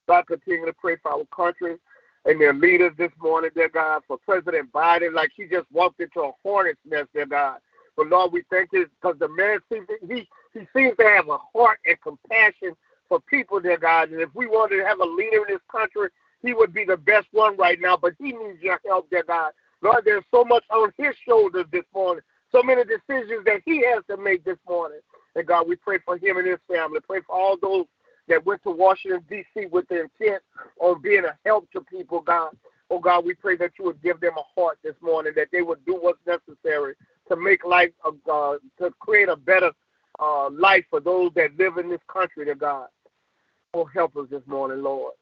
God, 0.07 0.27
continue 0.27 0.65
to 0.65 0.73
pray 0.73 0.97
for 1.01 1.11
our 1.11 1.25
country 1.35 1.77
and 2.25 2.39
their 2.39 2.53
leaders 2.53 2.93
this 2.97 3.11
morning, 3.21 3.51
dear 3.55 3.69
God, 3.69 4.03
for 4.07 4.17
President 4.17 4.71
Biden, 4.71 5.13
like 5.13 5.31
he 5.35 5.45
just 5.45 5.65
walked 5.71 5.99
into 5.99 6.21
a 6.21 6.31
hornet's 6.43 6.79
nest, 6.85 7.09
dear 7.13 7.25
God. 7.25 7.57
But 7.97 8.07
Lord, 8.07 8.31
we 8.31 8.43
thank 8.49 8.69
you 8.71 8.87
because 9.01 9.17
the 9.19 9.29
man 9.29 9.59
seems 9.71 9.87
he 10.07 10.27
he 10.53 10.67
seems 10.75 10.95
to 10.97 11.03
have 11.03 11.29
a 11.29 11.37
heart 11.53 11.79
and 11.85 11.97
compassion 12.01 12.75
for 13.09 13.19
people, 13.21 13.59
dear 13.59 13.77
God. 13.77 14.09
And 14.09 14.21
if 14.21 14.29
we 14.33 14.47
wanted 14.47 14.77
to 14.77 14.85
have 14.85 14.99
a 14.99 15.05
leader 15.05 15.45
in 15.47 15.53
this 15.53 15.61
country, 15.71 16.09
he 16.43 16.53
would 16.53 16.73
be 16.73 16.85
the 16.85 16.97
best 16.97 17.27
one 17.31 17.57
right 17.57 17.79
now. 17.81 17.97
But 17.97 18.13
he 18.19 18.33
needs 18.33 18.61
your 18.61 18.79
help, 18.85 19.09
dear 19.09 19.23
God. 19.23 19.53
Lord, 19.81 20.03
there's 20.05 20.23
so 20.31 20.45
much 20.45 20.63
on 20.69 20.93
his 20.97 21.15
shoulders 21.27 21.65
this 21.71 21.83
morning, 21.93 22.23
so 22.51 22.61
many 22.61 22.83
decisions 22.83 23.43
that 23.45 23.61
he 23.65 23.83
has 23.85 24.03
to 24.09 24.17
make 24.17 24.43
this 24.45 24.57
morning. 24.67 24.99
And 25.35 25.47
God, 25.47 25.67
we 25.67 25.75
pray 25.75 25.99
for 26.05 26.17
him 26.17 26.37
and 26.37 26.47
his 26.47 26.59
family. 26.71 26.99
Pray 27.05 27.21
for 27.25 27.35
all 27.35 27.57
those 27.61 27.85
that 28.27 28.45
went 28.45 28.63
to 28.63 28.71
Washington, 28.71 29.23
D.C. 29.29 29.67
with 29.67 29.87
the 29.89 30.01
intent 30.01 30.41
on 30.79 31.01
being 31.01 31.25
a 31.25 31.37
help 31.45 31.69
to 31.71 31.81
people, 31.81 32.21
God. 32.21 32.55
Oh, 32.89 32.99
God, 32.99 33.25
we 33.25 33.33
pray 33.33 33.57
that 33.57 33.71
you 33.79 33.85
would 33.85 34.01
give 34.01 34.19
them 34.19 34.33
a 34.37 34.61
heart 34.61 34.77
this 34.83 34.95
morning, 35.01 35.33
that 35.35 35.47
they 35.51 35.61
would 35.61 35.83
do 35.85 35.95
what's 35.95 36.19
necessary 36.27 36.93
to 37.27 37.35
make 37.35 37.65
life, 37.65 37.91
a, 38.05 38.31
uh, 38.31 38.57
to 38.79 38.91
create 38.99 39.29
a 39.29 39.35
better 39.35 39.71
uh, 40.19 40.49
life 40.51 40.85
for 40.89 40.99
those 40.99 41.31
that 41.35 41.57
live 41.57 41.77
in 41.77 41.89
this 41.89 42.01
country, 42.07 42.45
to 42.45 42.55
God. 42.55 42.87
Oh, 43.73 43.85
help 43.85 44.15
us 44.15 44.27
this 44.29 44.43
morning, 44.45 44.83
Lord. 44.83 45.13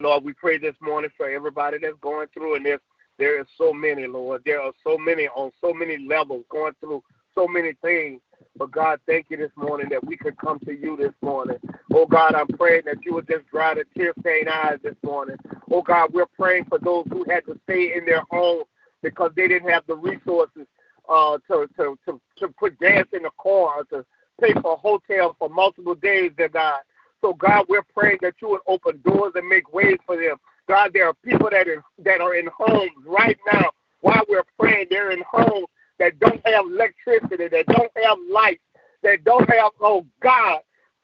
Lord, 0.00 0.22
we 0.22 0.32
pray 0.32 0.58
this 0.58 0.76
morning 0.80 1.10
for 1.16 1.28
everybody 1.28 1.78
that's 1.82 1.98
going 2.00 2.28
through, 2.32 2.54
and 2.54 2.64
there's 2.64 2.80
there 3.18 3.40
is 3.40 3.48
so 3.56 3.72
many, 3.72 4.06
Lord. 4.06 4.42
There 4.44 4.62
are 4.62 4.70
so 4.84 4.96
many 4.96 5.26
on 5.26 5.50
so 5.60 5.72
many 5.74 5.98
levels 5.98 6.44
going 6.50 6.74
through 6.78 7.02
so 7.34 7.48
many 7.48 7.72
things. 7.82 8.20
But 8.56 8.70
God, 8.70 9.00
thank 9.06 9.26
you 9.28 9.36
this 9.36 9.50
morning 9.56 9.88
that 9.90 10.04
we 10.06 10.16
could 10.16 10.36
come 10.38 10.60
to 10.60 10.72
you 10.72 10.96
this 10.96 11.12
morning. 11.20 11.56
Oh 11.92 12.06
God, 12.06 12.36
I'm 12.36 12.46
praying 12.46 12.82
that 12.86 13.04
you 13.04 13.12
would 13.14 13.26
just 13.26 13.48
dry 13.50 13.74
the 13.74 13.84
tear 13.96 14.12
stained 14.20 14.48
eyes 14.48 14.78
this 14.84 14.94
morning. 15.02 15.36
Oh 15.68 15.82
God, 15.82 16.12
we're 16.12 16.26
praying 16.26 16.66
for 16.66 16.78
those 16.78 17.06
who 17.10 17.24
had 17.28 17.44
to 17.46 17.58
stay 17.64 17.96
in 17.96 18.04
their 18.04 18.22
home 18.30 18.62
because 19.02 19.32
they 19.34 19.48
didn't 19.48 19.68
have 19.68 19.84
the 19.88 19.96
resources 19.96 20.66
uh, 21.08 21.38
to, 21.48 21.66
to, 21.76 21.98
to, 22.06 22.20
to 22.36 22.48
put 22.50 22.78
gas 22.78 23.06
in 23.12 23.24
the 23.24 23.30
car, 23.40 23.82
to 23.90 24.04
pay 24.40 24.52
for 24.62 24.74
a 24.74 24.76
hotel 24.76 25.34
for 25.40 25.48
multiple 25.48 25.96
days, 25.96 26.30
dear 26.36 26.48
God. 26.48 26.80
So, 27.20 27.34
God, 27.34 27.66
we're 27.68 27.82
praying 27.96 28.18
that 28.22 28.34
you 28.40 28.48
would 28.50 28.60
open 28.66 29.00
doors 29.04 29.32
and 29.34 29.48
make 29.48 29.72
ways 29.72 29.98
for 30.06 30.16
them. 30.16 30.36
God, 30.68 30.92
there 30.92 31.06
are 31.08 31.14
people 31.24 31.48
that 31.50 31.66
are, 31.66 31.82
that 32.04 32.20
are 32.20 32.34
in 32.34 32.48
homes 32.56 32.92
right 33.06 33.38
now 33.52 33.70
while 34.00 34.22
we're 34.28 34.44
praying. 34.58 34.86
They're 34.90 35.10
in 35.10 35.22
homes 35.30 35.66
that 35.98 36.18
don't 36.20 36.40
have 36.46 36.66
electricity, 36.66 37.48
that 37.48 37.66
don't 37.66 37.90
have 38.04 38.18
lights, 38.30 38.62
that 39.02 39.24
don't 39.24 39.48
have, 39.50 39.72
oh 39.80 40.06
God, 40.22 40.60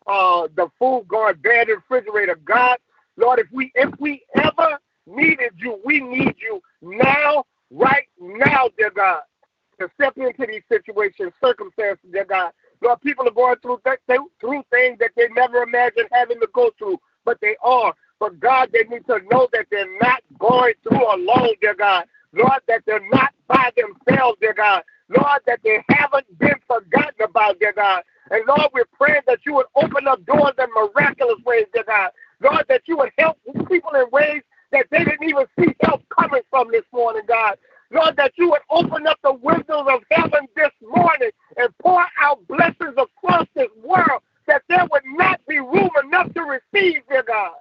uh, 0.07 0.48
the 0.57 0.68
food 0.79 1.07
going 1.09 1.37
bad 1.42 1.68
refrigerator. 1.68 2.38
God, 2.44 2.79
Lord, 3.16 3.38
if 3.38 3.46
we 3.53 3.72
if 3.74 3.90
we 3.98 4.22
ever 4.37 4.79
needed 5.07 5.53
you, 5.57 5.81
we 5.85 6.00
need 6.00 6.35
you 6.38 6.61
now, 6.83 7.44
right 7.70 8.07
now, 8.20 8.68
dear 8.77 8.90
God, 8.90 9.20
to 9.81 9.88
step 9.94 10.16
into 10.16 10.46
these 10.46 10.62
situations, 10.68 11.33
circumstances, 11.42 12.05
dear 12.12 12.24
God. 12.24 12.53
Lord, 12.83 13.01
people 13.03 13.29
are 13.29 13.33
going 13.33 13.57
through 13.63 13.81
th- 13.85 14.01
through 14.41 14.65
things 14.71 14.99
that 15.01 15.13
they 15.17 15.29
never 15.37 15.63
imagined 15.63 16.09
having 16.13 16.41
to 16.41 16.49
go 16.53 16.71
through, 16.79 17.01
but 17.25 17.41
they 17.41 17.57
are. 17.63 17.95
But 18.21 18.41
God, 18.41 18.71
they 18.73 18.85
need 18.85 19.07
to 19.07 19.21
know 19.31 19.49
that 19.53 19.67
they're 19.71 19.99
not 20.01 20.23
going 20.39 20.75
through 20.83 21.05
alone, 21.15 21.51
dear 21.61 21.75
God. 21.75 22.07
Lord, 22.33 22.61
that 22.69 22.83
they're 22.87 23.07
not 23.13 23.33
by 23.49 23.71
themselves, 23.77 24.39
dear 24.41 24.55
God. 24.55 24.83
Lord, 25.09 25.41
that 25.47 25.61
they 25.65 25.85
haven't 25.91 26.27
been 26.39 26.57
forgotten 26.67 27.23
about, 27.25 27.61
dear 27.61 27.73
God. 27.75 28.03
And 28.31 28.43
Lord, 28.49 28.71
we're 28.75 28.85
praying 28.99 29.23
that 29.27 29.41
you 29.47 29.55
would 29.55 29.67
open 29.77 30.09
up 30.09 30.25
doors 30.27 30.55
in 30.59 30.67
miraculous 30.75 31.41
ways, 31.47 31.67
dear 31.75 31.85
God. 31.87 32.11
Lord, 32.43 32.65
that 32.69 32.83
you 32.87 32.97
would 32.99 33.13
help 33.19 33.39
people 33.69 33.93
in 33.95 34.07
ways 34.13 34.43
that 34.73 34.87
they 34.91 35.05
didn't 35.05 35.29
even 35.29 35.47
see 35.59 35.75
help 35.83 36.03
coming 36.11 36.43
from 36.51 36.71
this 36.73 36.85
morning, 36.93 37.23
God. 37.29 37.57
Lord, 37.93 38.17
that 38.17 38.33
you 38.37 38.51
would 38.51 38.63
open 38.71 39.07
up 39.07 39.19
the 39.23 39.35
windows 39.35 39.87
of 39.89 40.03
heaven 40.11 40.49
this 40.57 40.73
morning 40.83 41.31
and 41.57 41.69
pour 41.79 42.05
out 42.21 42.47
blessings 42.49 42.95
across 42.97 43.47
this 43.55 43.69
world 43.83 44.23
that 44.47 44.62
there 44.69 44.87
would 44.90 45.03
not 45.07 45.40
be 45.49 45.59
room 45.59 45.90
enough 46.05 46.33
to 46.35 46.43
receive, 46.43 47.03
dear 47.09 47.23
God. 47.23 47.53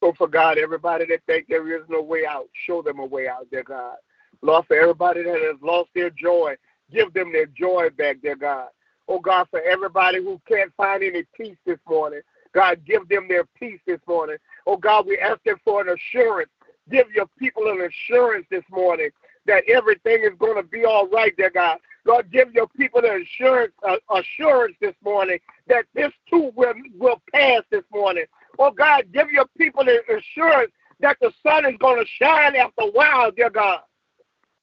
So 0.00 0.12
for 0.16 0.28
God, 0.28 0.58
everybody 0.58 1.06
that 1.06 1.20
think 1.26 1.46
there 1.48 1.76
is 1.76 1.84
no 1.88 2.02
way 2.02 2.24
out, 2.28 2.48
show 2.66 2.82
them 2.82 2.98
a 3.00 3.04
way 3.04 3.28
out, 3.28 3.50
dear 3.50 3.64
God. 3.64 3.96
Lord, 4.42 4.66
for 4.66 4.76
everybody 4.76 5.24
that 5.24 5.40
has 5.40 5.60
lost 5.62 5.90
their 5.94 6.10
joy, 6.10 6.54
give 6.92 7.12
them 7.12 7.32
their 7.32 7.46
joy 7.46 7.88
back, 7.96 8.18
dear 8.22 8.36
God. 8.36 8.68
Oh 9.08 9.18
God, 9.18 9.48
for 9.50 9.60
everybody 9.60 10.22
who 10.22 10.40
can't 10.46 10.72
find 10.76 11.02
any 11.02 11.24
peace 11.36 11.56
this 11.66 11.78
morning, 11.88 12.20
God, 12.54 12.84
give 12.86 13.08
them 13.08 13.26
their 13.28 13.44
peace 13.58 13.80
this 13.86 14.00
morning. 14.06 14.36
Oh 14.66 14.76
God, 14.76 15.06
we 15.06 15.18
ask 15.18 15.42
them 15.44 15.56
for 15.64 15.80
an 15.80 15.88
assurance. 15.88 16.50
Give 16.90 17.06
your 17.14 17.26
people 17.38 17.68
an 17.68 17.80
assurance 17.80 18.46
this 18.50 18.64
morning 18.70 19.10
that 19.48 19.64
everything 19.68 20.22
is 20.22 20.38
going 20.38 20.56
to 20.56 20.62
be 20.62 20.84
all 20.84 21.08
right, 21.08 21.36
dear 21.36 21.50
God. 21.50 21.78
Lord, 22.04 22.30
give 22.30 22.54
your 22.54 22.68
people 22.68 23.02
the 23.02 23.22
assurance, 23.22 23.72
uh, 23.86 23.96
assurance 24.14 24.76
this 24.80 24.94
morning 25.04 25.38
that 25.66 25.84
this 25.94 26.12
too 26.30 26.52
will, 26.54 26.74
will 26.98 27.20
pass 27.34 27.62
this 27.70 27.82
morning. 27.92 28.24
Oh 28.58 28.70
God, 28.70 29.04
give 29.12 29.30
your 29.30 29.46
people 29.58 29.84
the 29.84 30.00
assurance 30.16 30.70
that 31.00 31.16
the 31.20 31.32
sun 31.42 31.66
is 31.66 31.76
going 31.78 31.98
to 31.98 32.06
shine 32.06 32.56
after 32.56 32.82
a 32.82 32.90
while, 32.90 33.30
dear 33.30 33.50
God. 33.50 33.80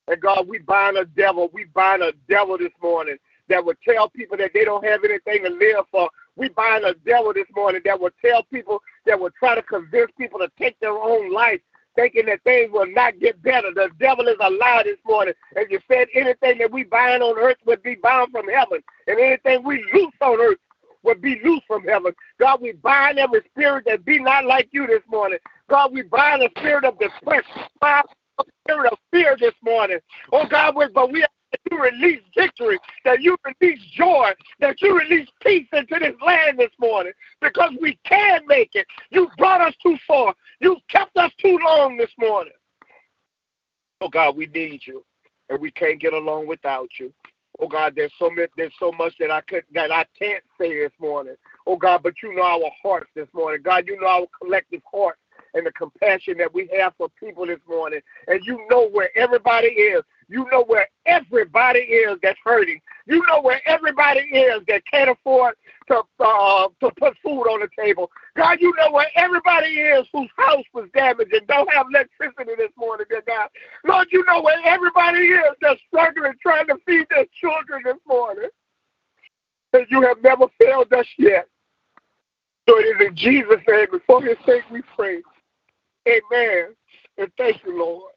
And 0.08 0.22
God, 0.22 0.48
we 0.48 0.60
bind 0.60 0.98
a 0.98 1.06
devil. 1.06 1.50
We 1.52 1.66
bind 1.66 2.04
a 2.04 2.14
devil 2.30 2.58
this 2.58 2.72
morning 2.82 3.18
that 3.50 3.64
would 3.64 3.78
tell 3.88 4.10
people 4.10 4.38
that 4.38 4.52
they 4.54 4.66
don't 4.66 4.86
have 4.86 5.04
anything 5.04 5.44
to 5.44 5.50
live 5.50 5.86
for. 5.92 6.10
We 6.36 6.50
bind 6.50 6.84
a 6.84 6.94
devil 7.06 7.34
this 7.34 7.48
morning 7.56 7.82
that 7.86 8.00
would 8.00 8.14
tell 8.24 8.44
people 8.44 8.82
that 9.06 9.20
would 9.20 9.34
try 9.36 9.56
to 9.56 9.62
convince 9.62 10.12
people 10.18 10.40
to 10.40 10.50
take 10.60 10.80
their 10.80 10.98
own 10.98 11.32
life, 11.32 11.62
thinking 11.96 12.26
that 12.28 12.44
things 12.44 12.72
will 12.72 12.88
not 12.88 13.20
get 13.20 13.42
better. 13.42 13.74
The 13.74 13.90
devil 14.00 14.28
is 14.28 14.38
a 14.40 14.50
lie 14.50 14.84
this 14.84 14.98
morning. 15.06 15.34
And 15.56 15.66
you 15.70 15.80
said 15.90 16.08
anything 16.14 16.58
that 16.60 16.72
we 16.72 16.84
bind 16.84 17.24
on 17.24 17.38
earth 17.38 17.58
would 17.66 17.84
be 17.84 17.96
bound 17.96 18.32
from 18.32 18.48
heaven, 18.48 18.82
and 19.08 19.20
anything 19.20 19.64
we 19.64 19.84
loose 19.94 20.14
on 20.22 20.40
earth 20.40 20.58
would 21.04 21.22
be 21.22 21.40
loose 21.44 21.62
from 21.68 21.84
heaven. 21.84 22.14
God, 22.40 22.62
we 22.62 22.74
bind 22.74 23.20
every 23.20 23.42
spirit 23.52 23.86
that 23.86 24.06
be 24.06 24.20
not 24.20 24.46
like 24.46 24.68
you 24.72 24.88
this 24.88 25.04
morning. 25.10 25.40
God, 25.70 25.94
we 25.94 26.02
bind 26.02 26.42
the 26.42 26.50
spirit 26.60 26.84
of 26.84 27.00
depression, 27.00 27.44
the 27.82 28.04
spirit 28.64 28.92
of 28.92 28.98
fear 29.12 29.38
this 29.40 29.54
morning. 29.64 30.00
Oh 30.32 30.46
God, 30.48 30.76
but 30.94 31.12
we 31.12 31.22
that 31.22 31.32
you 31.72 31.82
release 31.82 32.22
victory, 32.36 32.80
that 33.04 33.22
you 33.22 33.38
release 33.46 33.80
joy, 33.94 34.32
that 34.60 34.82
you 34.82 34.98
release 34.98 35.28
peace 35.42 35.68
into 35.74 35.98
this 36.00 36.16
land 36.26 36.60
this 36.60 36.72
morning 36.80 37.14
because 37.42 37.72
we 37.82 37.98
can 38.06 38.42
make 38.48 38.72
it. 38.74 38.86
You 39.10 39.30
brought 39.38 39.62
us 39.62 39.74
too 39.82 39.98
far. 40.08 40.34
You 40.60 40.78
kept 40.90 41.16
us 41.18 41.32
too 41.42 41.58
long 41.64 41.98
this 41.98 42.12
morning. 42.20 42.54
Oh 44.02 44.10
God, 44.10 44.36
we 44.36 44.48
need 44.48 44.82
you, 44.86 45.04
and 45.50 45.60
we 45.60 45.72
can't 45.72 46.00
get 46.00 46.14
along 46.14 46.48
without 46.48 46.90
you. 47.00 47.14
Oh 47.60 47.68
God, 47.68 47.94
there's 47.96 48.12
so 48.20 48.30
much, 48.30 48.50
there's 48.58 48.74
so 48.80 48.92
much 48.92 49.14
that 49.20 49.32
I 49.32 49.42
could 49.42 49.64
that 49.74 49.92
I 49.92 50.06
can't 50.20 50.44
say 50.60 50.76
this 50.76 50.92
morning. 51.00 51.36
Oh 51.66 51.78
God, 51.78 52.04
but 52.04 52.14
you 52.22 52.36
know 52.36 52.44
our 52.44 52.72
hearts 52.84 53.10
this 53.16 53.28
morning. 53.34 53.62
God, 53.64 53.86
you 53.88 54.00
know 54.00 54.08
our 54.08 54.28
collective 54.42 54.82
heart 54.92 55.18
and 55.54 55.66
the 55.66 55.72
compassion 55.72 56.38
that 56.38 56.54
we 56.54 56.70
have 56.78 56.94
for 56.98 57.08
people 57.20 57.46
this 57.48 57.60
morning. 57.68 58.02
And 58.28 58.42
you 58.46 58.66
know 58.70 58.90
where 58.90 59.10
everybody 59.18 59.68
is. 59.68 60.04
You 60.28 60.48
know 60.52 60.64
where 60.64 60.88
everybody 61.06 61.80
is 61.80 62.18
that's 62.24 62.40
hurting. 62.44 62.82
You 63.06 63.24
know 63.28 63.42
where 63.42 63.62
everybody 63.68 64.22
is 64.22 64.64
that 64.68 64.82
can't 64.92 65.10
afford 65.10 65.56
to 65.88 66.02
uh, 66.20 66.68
to 66.80 66.92
put 67.00 67.16
food 67.24 67.44
on 67.44 67.60
the 67.60 67.70
table. 67.80 68.10
God, 68.36 68.58
you 68.60 68.74
know 68.78 68.92
where 68.92 69.08
everybody 69.16 69.68
is 69.68 70.08
whose 70.12 70.30
house 70.36 70.66
was 70.74 70.90
damaged 70.96 71.32
and 71.34 71.46
don't 71.48 71.72
have 71.74 71.88
electricity 71.94 72.52
this 72.58 72.72
morning, 72.76 73.06
dear 73.10 73.24
God. 73.28 73.50
Lord, 73.86 74.08
you 74.12 74.26
know 74.26 74.42
where 74.42 74.60
everybody 74.66 75.20
is 75.20 75.56
that's 75.62 75.80
struggling 75.88 76.34
trying 76.42 76.68
to 76.68 76.78
feed 76.86 77.06
their 77.10 77.26
children 77.40 77.82
this 77.84 78.02
morning. 78.08 78.50
And 79.74 79.86
you 79.90 80.02
have 80.02 80.22
never 80.24 80.46
failed 80.60 80.92
us 80.94 81.08
yet. 81.18 81.48
So 82.68 82.80
it 82.80 82.84
is 82.84 83.08
in 83.08 83.16
Jesus' 83.16 83.62
name, 83.68 83.88
before 83.92 84.24
his 84.24 84.38
sake 84.46 84.64
we 84.72 84.82
pray. 84.96 85.22
Amen. 86.08 86.76
And 87.18 87.32
thank 87.38 87.64
you, 87.64 87.78
Lord. 87.78 88.15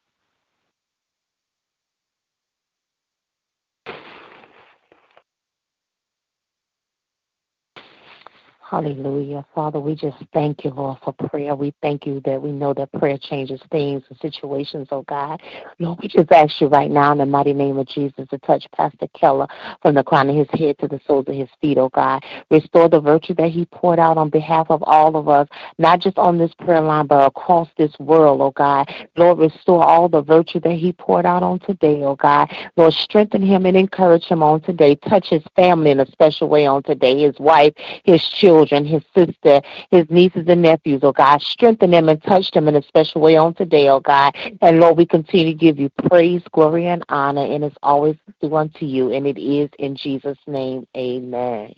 Hallelujah. 8.71 9.47
Father, 9.55 9.81
we 9.81 9.95
just 9.95 10.19
thank 10.35 10.63
you, 10.63 10.71
Lord, 10.71 10.99
for 11.03 11.15
prayer. 11.15 11.55
We 11.55 11.73
thank 11.81 12.05
you 12.07 12.21
that 12.27 12.43
we 12.43 12.53
know 12.53 12.75
that 12.75 12.93
prayer 12.93 13.17
changes 13.17 13.63
things 13.71 14.03
and 14.11 14.19
situations, 14.19 14.89
oh 14.91 15.05
God. 15.09 15.41
Lord, 15.79 16.01
we 16.03 16.09
just 16.09 16.31
ask 16.31 16.61
you 16.61 16.67
right 16.67 16.91
now 16.91 17.13
in 17.13 17.19
the 17.19 17.25
mighty 17.25 17.55
name 17.55 17.79
of 17.79 17.87
Jesus 17.87 18.29
to 18.29 18.39
touch 18.41 18.67
Pastor 18.77 19.07
Keller 19.19 19.47
from 19.81 19.95
the 19.95 20.05
crown 20.05 20.29
of 20.29 20.37
his 20.37 20.49
head 20.53 20.79
to 20.81 20.89
the 20.89 21.01
soles 21.07 21.25
of 21.29 21.35
his 21.35 21.49
feet, 21.63 21.79
oh 21.79 21.89
God. 21.89 22.23
Restore 22.51 22.91
the 22.91 23.01
virtue 23.01 23.33
that 23.37 23.49
he 23.49 23.65
poured 23.73 23.99
out 23.99 24.19
on 24.19 24.29
behalf 24.29 24.67
of 24.69 24.83
all 24.83 25.17
of 25.17 25.31
us, 25.31 25.49
not 25.79 26.01
just 26.01 26.19
on 26.19 26.37
this 26.37 26.53
prayer 26.53 26.83
line, 26.83 27.07
but 27.07 27.27
across 27.27 27.69
this 27.79 27.99
world, 27.99 28.43
oh 28.43 28.51
God. 28.51 28.93
Lord, 29.17 29.39
restore 29.39 29.83
all 29.83 30.11
the 30.11 30.21
virtue 30.21 30.61
that 30.61 30.75
he 30.75 30.93
poured 30.93 31.25
out 31.25 31.43
on 31.43 31.59
today, 31.61 32.03
oh 32.03 32.17
God. 32.17 32.55
Lord, 32.77 32.93
strengthen 32.93 33.41
him 33.41 33.65
and 33.65 33.79
encourage 33.79 34.25
him 34.25 34.43
on 34.43 34.61
today. 34.61 34.95
Touch 34.95 35.29
his 35.31 35.43
family 35.57 35.91
in 35.91 36.01
a 36.01 36.07
special 36.13 36.51
way 36.51 36.67
on 36.67 36.83
today, 36.83 37.19
his 37.23 37.39
wife, 37.39 37.73
his 38.05 38.23
children 38.29 38.58
children, 38.59 38.85
his 38.85 39.03
sister, 39.15 39.61
his 39.91 40.09
nieces 40.11 40.45
and 40.49 40.63
nephews, 40.63 41.01
oh 41.03 41.13
God. 41.13 41.41
Strengthen 41.43 41.91
them 41.91 42.09
and 42.09 42.23
touch 42.23 42.51
them 42.51 42.69
in 42.69 42.77
a 42.77 42.83
special 42.83 43.21
way 43.21 43.37
on 43.37 43.55
today, 43.55 43.89
oh 43.89 44.01
God. 44.01 44.35
And 44.61 44.81
Lord, 44.81 44.97
we 44.97 45.07
continue 45.07 45.47
to 45.47 45.55
give 45.55 45.79
you 45.79 45.91
praise, 46.09 46.43
glory, 46.53 46.87
and 46.87 47.05
honor, 47.09 47.45
and 47.45 47.65
it's 47.65 47.77
always 47.83 48.17
due 48.41 48.55
unto 48.57 48.87
you, 48.87 49.13
and 49.13 49.27
it 49.27 49.41
is 49.41 49.71
in 49.79 49.97
Jesus' 49.97 50.39
name. 50.47 50.87
Amen. 50.97 51.73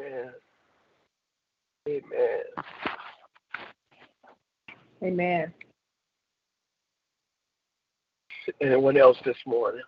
Amen. 0.00 0.32
Amen. 1.88 2.42
Amen. 5.02 5.54
Anyone 8.60 8.96
else 8.96 9.18
this 9.24 9.36
morning? 9.46 9.82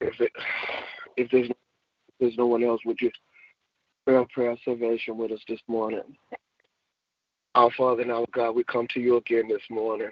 If 0.00 0.20
it, 0.20 0.32
if 1.16 1.30
there's 1.30 1.48
if 1.48 1.56
there's 2.20 2.36
no 2.36 2.46
one 2.46 2.62
else, 2.62 2.80
would 2.84 3.00
you 3.00 3.10
pray 4.04 4.16
a 4.16 4.24
prayer 4.26 4.52
of 4.52 4.58
salvation 4.64 5.16
with 5.16 5.32
us 5.32 5.40
this 5.48 5.60
morning? 5.68 6.16
Our 7.54 7.70
Father 7.76 8.02
and 8.02 8.12
our 8.12 8.26
God, 8.32 8.52
we 8.52 8.64
come 8.64 8.86
to 8.94 9.00
you 9.00 9.16
again 9.16 9.48
this 9.48 9.62
morning. 9.70 10.10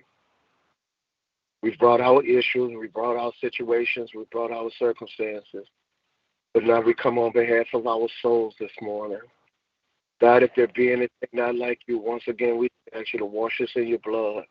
We've 1.63 1.79
brought 1.79 2.01
our 2.01 2.23
issues, 2.23 2.73
we 2.79 2.89
brought 2.89 3.17
our 3.17 3.33
situations, 3.41 4.11
we 4.15 4.25
brought 4.31 4.51
our 4.51 4.71
circumstances. 4.79 5.67
But 6.53 6.65
now 6.65 6.81
we 6.81 6.95
come 6.95 7.19
on 7.19 7.33
behalf 7.33 7.67
of 7.75 7.87
our 7.87 8.07
souls 8.23 8.55
this 8.61 8.71
morning. 8.81 9.19
God, 10.21 10.43
if 10.43 10.51
there 10.57 10.69
be 10.69 10.93
anything 10.93 11.09
not 11.33 11.57
like 11.57 11.81
you, 11.87 11.99
once 11.99 12.23
again, 12.29 12.59
we 12.59 12.69
ask 12.95 13.13
you 13.13 13.19
to 13.19 13.27
wash 13.27 13.61
us 13.61 13.71
in 13.77 13.89
your 13.89 13.99
blood, 13.99 14.45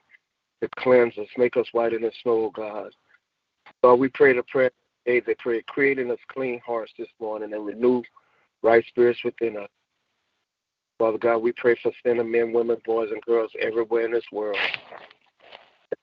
to 0.61 0.69
cleanse 0.77 1.17
us, 1.17 1.27
make 1.37 1.55
us 1.55 1.67
whiter 1.71 1.99
than 1.99 2.11
snow, 2.21 2.51
God. 2.53 2.91
God, 3.81 3.95
we 3.95 4.09
pray 4.09 4.35
the 4.35 4.43
prayer 4.43 4.71
David 5.05 5.37
prayed, 5.39 5.65
creating 5.67 6.11
us 6.11 6.19
clean 6.29 6.61
hearts 6.65 6.93
this 6.97 7.07
morning 7.19 7.53
and 7.53 7.65
renew 7.65 8.01
right 8.61 8.85
spirits 8.87 9.23
within 9.23 9.57
us. 9.57 9.69
Father 10.97 11.17
God, 11.17 11.37
we 11.37 11.51
pray 11.51 11.75
for 11.81 11.91
sinner 12.05 12.23
men, 12.23 12.53
women, 12.53 12.77
boys, 12.85 13.09
and 13.11 13.21
girls 13.23 13.51
everywhere 13.59 14.05
in 14.05 14.11
this 14.11 14.23
world. 14.31 14.57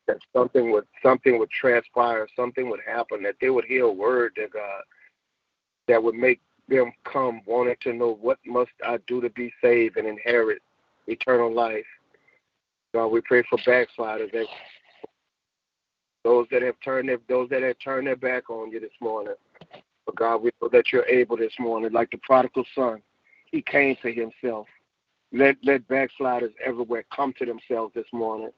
That 0.07 0.19
something 0.35 0.71
would 0.73 0.87
something 1.03 1.39
would 1.39 1.51
transpire, 1.51 2.27
something 2.37 2.69
would 2.69 2.81
happen, 2.87 3.23
that 3.23 3.37
they 3.41 3.51
would 3.51 3.65
hear 3.65 3.85
a 3.85 3.93
word, 3.93 4.33
dear 4.35 4.49
God, 4.53 4.83
that 5.89 6.03
would 6.03 6.15
make 6.15 6.41
them 6.69 6.93
come 7.05 7.41
wanting 7.47 7.77
to 7.83 7.93
know 7.93 8.19
what 8.21 8.39
must 8.47 8.71
I 8.87 8.99
do 9.07 9.21
to 9.21 9.31
be 9.31 9.53
saved 9.63 9.97
and 9.97 10.07
inherit 10.07 10.63
eternal 11.07 11.53
life. 11.53 11.87
God, 12.93 13.09
we 13.09 13.21
pray 13.21 13.43
for 13.49 13.59
backsliders, 13.65 14.31
that 14.33 14.47
those 16.25 16.47
that 16.51 16.63
have 16.63 16.79
turned 16.85 17.09
their 17.09 17.19
those 17.29 17.49
that 17.51 17.63
have 17.63 17.79
turned 17.83 18.07
their 18.07 18.17
back 18.17 18.51
on 18.51 18.71
you 18.71 18.81
this 18.81 18.91
morning. 19.01 19.35
But 20.07 20.17
God, 20.17 20.43
we 20.43 20.51
know 20.61 20.69
that 20.69 20.93
you're 20.93 21.07
able 21.07 21.37
this 21.37 21.53
morning, 21.59 21.93
like 21.93 22.11
the 22.11 22.19
prodigal 22.19 22.65
son. 22.75 23.03
He 23.47 23.63
came 23.63 23.97
to 24.03 24.13
himself. 24.13 24.67
Let 25.33 25.57
let 25.63 25.87
backsliders 25.89 26.53
everywhere 26.65 27.05
come 27.15 27.33
to 27.39 27.47
themselves 27.47 27.95
this 27.95 28.07
morning. 28.13 28.51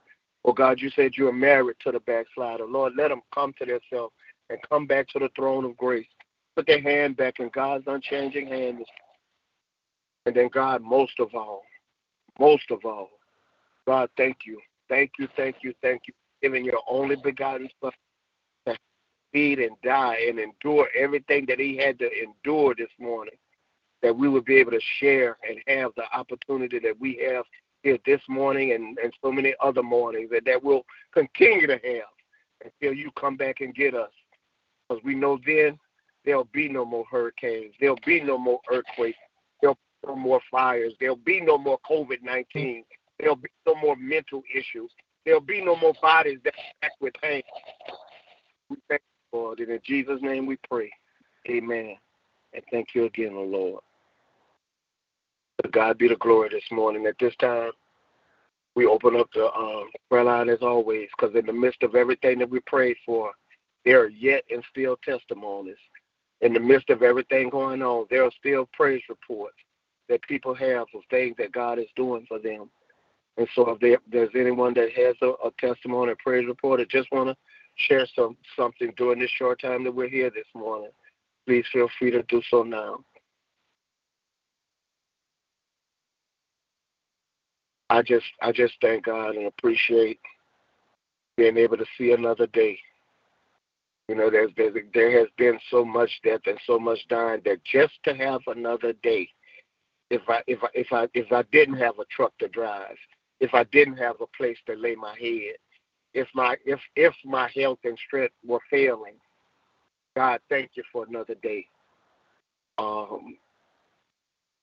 Oh 0.45 0.53
God, 0.53 0.81
you 0.81 0.91
said 0.91 1.13
you 1.17 1.29
are 1.29 1.33
married 1.33 1.77
to 1.81 1.93
the 1.93 2.01
backslider. 2.01 2.65
Lord, 2.67 2.95
let 2.97 3.09
them 3.09 3.23
come 3.33 3.53
to 3.59 3.67
themselves 3.67 4.15
and 4.51 4.59
come 4.69 4.87
back 4.87 5.09
to 5.09 5.19
the 5.19 5.31
throne 5.37 5.65
of 5.65 5.77
grace. 5.77 6.07
Put 6.57 6.67
their 6.67 6.81
hand 6.83 7.17
back 7.17 7.39
in 7.39 7.51
God's 7.55 7.85
unchanging 7.87 8.49
hand. 8.49 8.85
And 10.27 10.35
then 10.35 10.49
God, 10.53 10.83
most 10.83 11.19
of 11.19 11.35
all, 11.35 11.63
most 12.39 12.71
of 12.71 12.85
all, 12.85 13.09
God, 13.87 14.09
thank 14.17 14.39
you. 14.47 14.61
Thank 14.89 15.13
you, 15.19 15.29
thank 15.37 15.57
you, 15.63 15.75
thank 15.81 16.03
you. 16.07 16.15
Giving 16.43 16.65
your 16.65 16.81
only 16.89 17.17
begotten 17.17 17.69
son 17.81 17.93
to 18.67 18.77
feed 19.33 19.59
and 19.61 19.77
die 19.83 20.19
and 20.29 20.39
endure 20.39 20.89
everything 20.99 21.47
that 21.47 21.59
he 21.59 21.77
had 21.77 21.99
to 22.01 22.09
endure 22.23 22.75
this 22.77 22.91
morning 22.99 23.35
that 24.03 24.17
we 24.17 24.29
would 24.29 24.45
be 24.45 24.57
able 24.57 24.73
to 24.73 24.81
share 24.99 25.39
and 25.49 25.59
have 25.69 25.93
the 25.97 26.05
opportunity 26.13 26.79
that 26.81 26.99
we 27.01 27.23
have 27.31 27.45
here 27.83 27.99
this 28.05 28.21
morning 28.29 28.73
and, 28.73 28.99
and 28.99 29.13
so 29.23 29.31
many 29.33 29.55
other 29.61 29.83
mornings 29.83 30.31
and 30.33 30.45
that 30.45 30.63
we'll 30.63 30.85
continue 31.13 31.67
to 31.67 31.75
have 31.85 32.65
until 32.65 32.93
you 32.93 33.11
come 33.19 33.37
back 33.37 33.61
and 33.61 33.75
get 33.75 33.95
us. 33.95 34.11
Because 34.89 35.03
we 35.05 35.15
know 35.15 35.39
then 35.47 35.79
there'll 36.25 36.49
be 36.53 36.69
no 36.69 36.85
more 36.85 37.05
hurricanes, 37.11 37.75
there'll 37.81 37.99
be 38.05 38.21
no 38.21 38.39
more 38.39 38.61
earthquakes, 38.71 39.19
there'll 39.61 39.75
be 39.75 40.09
no 40.09 40.17
more 40.17 40.41
fires, 40.51 40.93
there'll 41.01 41.17
be 41.17 41.41
no 41.41 41.59
more 41.59 41.79
COVID 41.89 42.23
19, 42.23 42.85
there'll 43.19 43.37
be 43.37 43.49
no 43.67 43.75
more 43.77 43.97
mental 43.97 44.43
issues, 44.55 44.91
there'll 45.25 45.41
be 45.41 45.65
no 45.65 45.77
more 45.77 45.95
bodies 46.01 46.39
that 46.45 46.55
act 46.83 47.01
with 47.01 47.15
pain. 47.23 47.43
We 48.69 48.77
thank 48.89 49.03
you, 49.33 49.39
Lord, 49.39 49.61
and 49.61 49.71
in 49.71 49.81
Jesus' 49.85 50.21
name 50.23 50.47
we 50.47 50.57
pray. 50.69 50.91
Amen. 51.49 51.97
And 52.53 52.63
thank 52.71 52.95
you 52.95 53.05
again, 53.05 53.33
O 53.35 53.43
Lord. 53.43 53.83
To 55.63 55.69
God 55.69 55.99
be 55.99 56.09
the 56.09 56.17
glory 56.17 56.49
this 56.51 56.65
morning. 56.71 57.07
At 57.07 57.19
this 57.19 57.35
time, 57.37 57.73
we 58.75 58.87
open 58.87 59.17
up 59.17 59.29
the 59.35 59.53
um, 59.53 59.91
prayer 60.11 60.25
line 60.25 60.49
as 60.49 60.63
always, 60.63 61.09
because 61.17 61.35
in 61.37 61.47
the 61.47 61.53
midst 61.53 61.83
of 61.83 61.95
everything 61.95 62.39
that 62.39 62.51
we 62.51 62.61
prayed 62.61 62.97
for, 63.05 63.33
there 63.85 64.01
are 64.03 64.09
yet 64.09 64.45
and 64.51 64.63
still 64.71 64.97
testimonies. 65.05 65.77
In 66.41 66.53
the 66.53 66.61
midst 66.61 66.91
of 66.91 67.03
everything 67.03 67.51
going 67.51 67.83
on, 67.83 68.07
there 68.11 68.25
are 68.25 68.31
still 68.39 68.69
praise 68.73 69.03
reports 69.09 69.57
that 70.09 70.23
people 70.23 70.55
have 70.55 70.87
of 70.95 71.03
things 71.11 71.37
that 71.39 71.53
God 71.53 71.79
is 71.79 71.87
doing 71.95 72.27
for 72.29 72.39
them. 72.39 72.71
And 73.39 73.49
so, 73.55 73.71
if 73.71 73.81
there, 73.81 73.99
there's 74.11 74.31
anyone 74.35 74.75
that 74.75 74.91
has 74.93 75.17
a, 75.23 75.33
a 75.47 75.51
testimony 75.59 76.13
or 76.13 76.17
praise 76.17 76.47
report 76.47 76.81
or 76.81 76.85
just 76.85 77.11
want 77.13 77.29
to 77.29 77.37
share 77.77 78.07
some 78.15 78.37
something 78.57 78.93
during 78.97 79.21
this 79.21 79.31
short 79.31 79.61
time 79.61 79.85
that 79.85 79.95
we're 79.95 80.09
here 80.09 80.31
this 80.31 80.47
morning, 80.55 80.91
please 81.47 81.65
feel 81.73 81.89
free 81.99 82.11
to 82.11 82.23
do 82.25 82.43
so 82.51 82.63
now. 82.63 82.99
I 87.89 88.03
just 88.03 88.25
I 88.41 88.53
just 88.53 88.75
thank 88.81 89.05
God 89.07 89.37
and 89.37 89.47
appreciate 89.47 90.19
being 91.37 91.57
able 91.57 91.77
to 91.77 91.87
see 91.99 92.13
another 92.13 92.47
day. 92.47 92.79
You 94.09 94.15
know, 94.15 94.31
there's, 94.31 94.51
there's 94.57 94.75
there 94.95 95.19
has 95.19 95.29
been 95.39 95.59
so 95.71 95.85
much 95.85 96.11
death 96.25 96.41
and 96.47 96.59
so 96.67 96.79
much 96.79 96.99
dying 97.09 97.41
that 97.45 97.65
just 97.65 97.95
to 98.05 98.15
have 98.15 98.41
another 98.47 98.93
day, 99.03 99.29
if 100.11 100.23
I 100.29 100.43
if 100.47 100.59
I 100.63 100.69
if 100.75 100.87
I 100.93 101.07
if 101.15 101.33
I 101.33 101.43
didn't 101.53 101.79
have 101.79 101.99
a 101.99 102.05
truck 102.07 102.37
to 102.39 102.49
drive, 102.49 102.97
if 103.43 103.55
I 103.55 103.65
didn't 103.65 103.97
have 103.97 104.21
a 104.21 104.27
place 104.37 104.57
to 104.67 104.77
lay 104.77 104.95
my 104.95 105.17
head, 105.21 105.57
if 106.15 106.29
my 106.33 106.57
if 106.65 106.79
if 106.95 107.13
my 107.25 107.51
health 107.55 107.81
and 107.85 107.99
strength 108.07 108.35
were 108.47 108.61
failing, 108.71 109.17
God, 110.17 110.41
thank 110.49 110.71
you 110.75 110.85
for 110.93 111.05
another 111.09 111.35
day. 111.43 111.67
Um, 112.79 113.37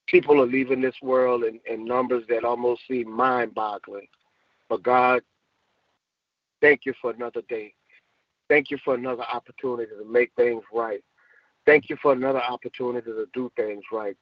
people 0.08 0.42
are 0.42 0.48
leaving 0.48 0.80
this 0.80 0.96
world 1.02 1.44
in, 1.44 1.60
in 1.70 1.84
numbers 1.84 2.24
that 2.30 2.46
almost 2.46 2.82
seem 2.88 3.12
mind 3.12 3.54
boggling. 3.54 4.08
But 4.70 4.82
God, 4.82 5.24
thank 6.62 6.86
you 6.86 6.94
for 7.02 7.12
another 7.12 7.42
day. 7.50 7.74
Thank 8.48 8.72
you 8.72 8.78
for 8.86 8.96
another 8.96 9.24
opportunity 9.24 9.92
to 9.92 10.10
make 10.10 10.32
things 10.38 10.64
right. 10.74 11.04
Thank 11.66 11.90
you 11.90 11.98
for 12.02 12.14
another 12.14 12.42
opportunity 12.42 13.12
to 13.12 13.28
do 13.34 13.52
things 13.58 13.84
right. 13.92 14.16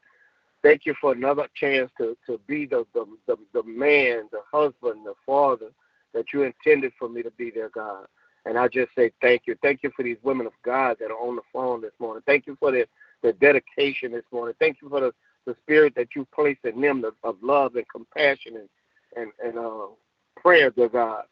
Thank 0.63 0.85
you 0.85 0.95
for 0.99 1.13
another 1.13 1.47
chance 1.55 1.91
to, 1.97 2.17
to 2.25 2.39
be 2.47 2.65
the, 2.65 2.85
the, 2.93 3.05
the, 3.27 3.37
the 3.53 3.63
man, 3.63 4.27
the 4.31 4.41
husband, 4.51 5.05
the 5.05 5.13
father 5.25 5.69
that 6.13 6.25
you 6.33 6.43
intended 6.43 6.93
for 6.97 7.07
me 7.07 7.21
to 7.23 7.31
be 7.31 7.51
there, 7.51 7.69
God. 7.69 8.05
And 8.45 8.57
I 8.57 8.67
just 8.67 8.89
say 8.95 9.11
thank 9.21 9.43
you. 9.45 9.55
Thank 9.61 9.83
you 9.83 9.91
for 9.95 10.03
these 10.03 10.17
women 10.23 10.47
of 10.47 10.53
God 10.63 10.97
that 10.99 11.11
are 11.11 11.19
on 11.19 11.35
the 11.35 11.41
phone 11.53 11.81
this 11.81 11.91
morning. 11.99 12.23
Thank 12.25 12.47
you 12.47 12.55
for 12.59 12.71
their, 12.71 12.85
their 13.21 13.33
dedication 13.33 14.11
this 14.11 14.23
morning. 14.31 14.55
Thank 14.59 14.77
you 14.81 14.89
for 14.89 14.99
the 15.01 15.13
the 15.47 15.55
spirit 15.63 15.93
that 15.95 16.09
you 16.15 16.27
place 16.35 16.57
in 16.65 16.79
them 16.81 17.03
of, 17.05 17.13
of 17.23 17.37
love 17.41 17.75
and 17.75 17.85
compassion 17.89 18.57
and 18.57 18.69
and, 19.15 19.31
and 19.43 19.57
uh, 19.57 19.87
prayer 20.35 20.69
to 20.71 20.89
God. 20.89 21.23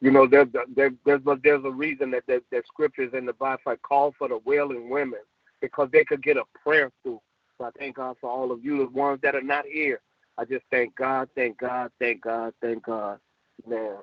You 0.00 0.10
know, 0.10 0.26
there, 0.26 0.46
there, 0.74 0.92
there's 1.04 1.20
there's 1.42 1.64
a 1.64 1.70
reason 1.70 2.10
that 2.12 2.22
that, 2.28 2.42
that 2.52 2.66
scriptures 2.66 3.12
in 3.12 3.26
the 3.26 3.32
Bible 3.34 3.76
call 3.82 4.14
for 4.16 4.28
the 4.28 4.38
wailing 4.44 4.88
women 4.88 5.20
because 5.60 5.88
they 5.92 6.04
could 6.04 6.22
get 6.22 6.36
a 6.36 6.44
prayer 6.62 6.90
through. 7.02 7.20
So 7.58 7.64
I 7.66 7.70
thank 7.78 7.96
God 7.96 8.16
for 8.20 8.30
all 8.30 8.52
of 8.52 8.64
you, 8.64 8.78
the 8.78 8.88
ones 8.88 9.20
that 9.22 9.34
are 9.34 9.42
not 9.42 9.64
here. 9.66 10.00
I 10.38 10.44
just 10.44 10.64
thank 10.70 10.94
God, 10.94 11.28
thank 11.34 11.58
God, 11.58 11.90
thank 11.98 12.22
God, 12.22 12.52
thank 12.60 12.84
God. 12.84 13.18
Man. 13.66 13.96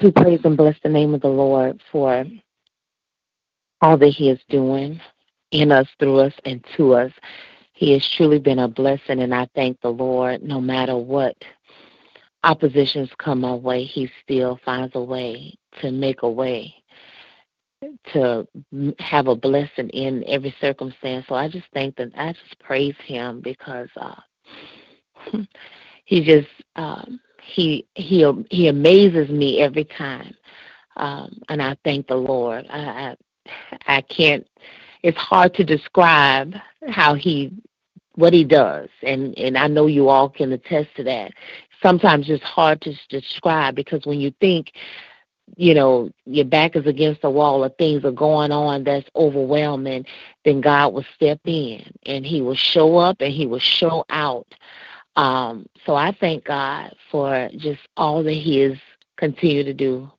to 0.00 0.12
praise 0.12 0.40
and 0.44 0.56
bless 0.56 0.76
the 0.82 0.88
name 0.88 1.14
of 1.14 1.20
the 1.20 1.28
Lord 1.28 1.82
for 1.92 2.24
all 3.80 3.98
that 3.98 4.08
He 4.08 4.30
is 4.30 4.40
doing 4.48 5.00
in 5.50 5.72
us, 5.72 5.86
through 5.98 6.20
us, 6.20 6.32
and 6.44 6.64
to 6.76 6.94
us. 6.94 7.12
He 7.72 7.92
has 7.92 8.08
truly 8.16 8.38
been 8.38 8.60
a 8.60 8.68
blessing, 8.68 9.20
and 9.20 9.34
I 9.34 9.48
thank 9.54 9.80
the 9.80 9.90
Lord 9.90 10.42
no 10.42 10.60
matter 10.60 10.96
what 10.96 11.36
oppositions 12.44 13.10
come 13.18 13.40
my 13.40 13.54
way, 13.54 13.84
He 13.84 14.10
still 14.22 14.58
finds 14.64 14.94
a 14.94 15.02
way 15.02 15.54
to 15.80 15.90
make 15.90 16.22
a 16.22 16.30
way 16.30 16.74
to 18.12 18.46
have 18.98 19.28
a 19.28 19.36
blessing 19.36 19.90
in 19.90 20.24
every 20.26 20.54
circumstance. 20.60 21.26
So 21.28 21.34
I 21.34 21.48
just 21.48 21.66
thank 21.74 21.96
that 21.96 22.12
I 22.16 22.32
just 22.32 22.58
praise 22.60 22.94
Him 23.06 23.40
because 23.40 23.88
uh, 23.96 24.14
He 26.04 26.22
just 26.22 26.48
um, 26.76 27.20
he 27.42 27.86
he 27.94 28.30
he 28.50 28.68
amazes 28.68 29.28
me 29.30 29.60
every 29.60 29.84
time, 29.84 30.34
um, 30.96 31.40
and 31.48 31.62
I 31.62 31.76
thank 31.84 32.06
the 32.06 32.16
Lord. 32.16 32.66
I, 32.70 33.16
I 33.86 33.96
I 33.98 34.00
can't. 34.02 34.46
It's 35.02 35.18
hard 35.18 35.54
to 35.54 35.64
describe 35.64 36.54
how 36.88 37.14
he 37.14 37.52
what 38.16 38.32
he 38.34 38.44
does, 38.44 38.88
and 39.02 39.36
and 39.38 39.56
I 39.56 39.66
know 39.66 39.86
you 39.86 40.08
all 40.08 40.28
can 40.28 40.52
attest 40.52 40.94
to 40.96 41.04
that. 41.04 41.32
Sometimes 41.82 42.28
it's 42.28 42.44
hard 42.44 42.80
to 42.82 42.94
describe 43.08 43.74
because 43.74 44.04
when 44.04 44.20
you 44.20 44.32
think 44.40 44.72
you 45.56 45.74
know 45.74 46.10
your 46.24 46.44
back 46.44 46.74
is 46.76 46.86
against 46.86 47.22
the 47.22 47.30
wall 47.30 47.64
or 47.64 47.68
things 47.70 48.04
are 48.04 48.10
going 48.10 48.50
on 48.50 48.82
that's 48.84 49.08
overwhelming 49.14 50.04
then 50.44 50.60
god 50.60 50.92
will 50.92 51.04
step 51.14 51.40
in 51.44 51.84
and 52.06 52.24
he 52.24 52.40
will 52.40 52.56
show 52.56 52.96
up 52.96 53.16
and 53.20 53.32
he 53.32 53.46
will 53.46 53.58
show 53.58 54.04
out 54.10 54.46
um, 55.16 55.66
so 55.86 55.94
I 55.94 56.12
thank 56.18 56.44
God 56.44 56.94
for 57.10 57.48
just 57.56 57.80
all 57.96 58.22
that 58.24 58.32
He 58.32 58.58
has 58.60 58.76
continued 59.16 59.64
to 59.64 59.74
do. 59.74 60.10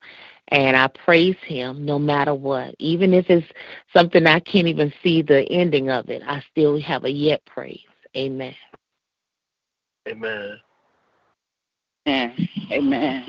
And 0.50 0.78
I 0.78 0.88
praise 0.88 1.36
Him 1.42 1.86
no 1.86 1.98
matter 2.00 2.34
what. 2.34 2.76
Even 2.80 3.14
if 3.14 3.30
it's 3.30 3.48
something 3.94 4.26
I 4.26 4.40
can't 4.40 4.68
even 4.68 4.94
see 5.04 5.22
the 5.22 5.42
ending 5.50 5.90
of 5.90 6.10
it, 6.10 6.22
I 6.26 6.44
still 6.52 6.80
have 6.82 7.04
a 7.04 7.12
yet 7.12 7.44
praise. 7.46 7.80
Amen. 8.16 8.56
Amen. 10.08 10.60
Amen. 12.08 12.48
Amen. 12.72 13.26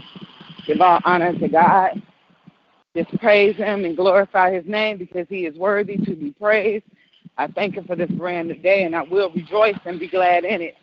Give 0.66 0.80
all 0.80 1.00
honor 1.04 1.38
to 1.38 1.48
God 1.48 2.02
just 2.96 3.14
praise 3.18 3.54
him 3.56 3.84
and 3.84 3.94
glorify 3.94 4.50
his 4.50 4.64
name 4.64 4.96
because 4.96 5.26
he 5.28 5.44
is 5.44 5.54
worthy 5.58 5.98
to 5.98 6.16
be 6.16 6.32
praised. 6.32 6.84
I 7.36 7.46
thank 7.46 7.74
him 7.74 7.84
for 7.84 7.94
this 7.94 8.10
brand 8.10 8.48
new 8.48 8.56
day, 8.56 8.84
and 8.84 8.96
I 8.96 9.02
will 9.02 9.30
rejoice 9.32 9.76
and 9.84 10.00
be 10.00 10.08
glad 10.08 10.44
in 10.44 10.62
it. 10.62 10.76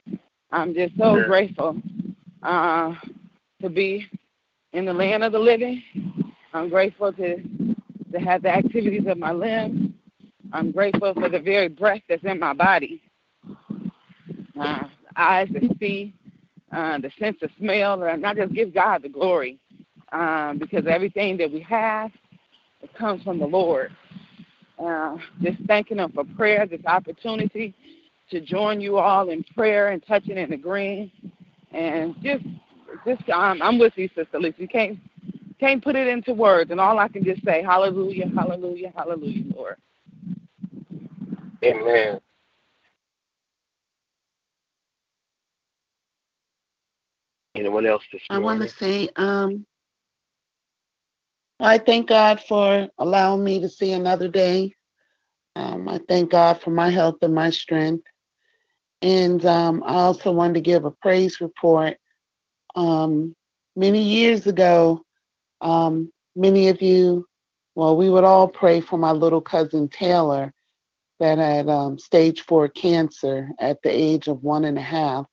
I'm 0.52 0.76
just 0.76 0.96
so 0.96 1.18
yeah. 1.18 1.26
grateful 1.26 1.82
uh, 2.44 2.94
to 3.64 3.70
be 3.70 4.06
in 4.74 4.86
the 4.86 4.94
land 4.94 5.24
of 5.24 5.32
the 5.32 5.40
living. 5.40 5.82
I'm 6.54 6.70
grateful 6.70 7.12
to 7.14 7.38
to 8.12 8.20
have 8.20 8.44
the 8.44 8.50
activities 8.50 9.08
of 9.08 9.18
my 9.18 9.32
limbs. 9.32 9.92
I'm 10.52 10.72
grateful 10.72 11.16
for 11.16 11.30
the 11.30 11.40
very 11.40 11.68
breath 11.68 12.02
that's 12.08 12.24
in 12.24 12.40
my 12.40 12.54
body. 12.54 13.02
Uh, 14.60 14.84
eyes 15.16 15.48
to 15.52 15.68
see, 15.80 16.14
uh, 16.72 17.00
the 17.00 17.10
sense 17.18 17.38
of 17.42 17.50
smell, 17.58 18.04
and 18.04 18.24
I 18.24 18.36
just 18.36 18.54
give 18.54 18.72
God 18.72 19.02
the 19.02 19.10
glory 19.10 19.58
um, 20.14 20.58
because 20.60 20.86
everything 20.88 21.38
that 21.38 21.52
we 21.52 21.60
have 21.62 22.12
it 22.82 22.94
comes 22.94 23.24
from 23.24 23.40
the 23.40 23.46
Lord. 23.46 23.96
Uh, 24.78 25.18
just 25.42 25.58
thanking 25.68 25.98
Him 25.98 26.12
for 26.12 26.24
prayer, 26.36 26.66
this 26.66 26.86
opportunity 26.86 27.74
to 28.30 28.42
join 28.42 28.82
you 28.82 28.98
all 28.98 29.30
in 29.30 29.44
prayer 29.56 29.90
and 29.90 30.06
touching 30.06 30.38
and 30.38 30.54
agreeing, 30.54 31.12
and 31.72 32.16
just, 32.22 32.44
just 33.06 33.30
um, 33.30 33.62
I'm 33.62 33.80
with 33.80 33.94
you, 33.96 34.10
Sister 34.16 34.40
Lisa. 34.40 34.62
You 34.62 34.68
can't 34.68 35.00
can't 35.60 35.84
put 35.84 35.96
it 35.96 36.08
into 36.08 36.34
words, 36.34 36.72
and 36.72 36.80
all 36.80 37.00
I 37.00 37.08
can 37.08 37.24
just 37.24 37.44
say, 37.46 37.64
Hallelujah, 37.64 38.28
Hallelujah, 38.36 38.92
Hallelujah, 38.96 39.44
Lord. 39.56 39.78
Amen. 41.64 42.20
Anyone 47.56 47.86
else 47.86 48.04
this 48.12 48.22
morning? 48.30 48.44
I 48.44 48.46
want 48.46 48.62
to 48.62 48.76
say, 48.78 49.10
um, 49.16 49.66
I 51.60 51.78
thank 51.78 52.10
God 52.10 52.42
for 52.42 52.90
allowing 52.98 53.44
me 53.44 53.60
to 53.62 53.70
see 53.70 53.92
another 53.94 54.28
day. 54.28 54.76
Um, 55.56 55.88
I 55.88 56.00
thank 56.08 56.32
God 56.32 56.62
for 56.62 56.72
my 56.72 56.90
health 56.90 57.18
and 57.22 57.34
my 57.34 57.52
strength. 57.52 58.06
And 59.02 59.46
um, 59.46 59.84
I 59.86 59.96
also 59.96 60.32
wanted 60.32 60.56
to 60.56 60.62
give 60.62 60.86
a 60.86 60.92
praise 60.92 61.42
report. 61.42 61.98
Um, 62.76 63.36
many 63.76 64.02
years 64.02 64.48
ago, 64.48 65.04
um, 65.62 66.12
many 66.36 66.70
of 66.70 66.82
you, 66.82 67.26
well, 67.76 67.96
we 67.98 68.10
would 68.10 68.24
all 68.24 68.48
pray 68.48 68.82
for 68.82 68.98
my 68.98 69.12
little 69.12 69.42
cousin 69.42 69.90
Taylor 69.90 70.54
that 71.20 71.38
had 71.38 71.70
um, 71.70 71.98
stage 72.00 72.42
four 72.42 72.68
cancer 72.68 73.50
at 73.60 73.82
the 73.82 73.90
age 73.90 74.28
of 74.28 74.44
one 74.44 74.66
and 74.66 74.78
a 74.78 74.82
half. 74.82 75.26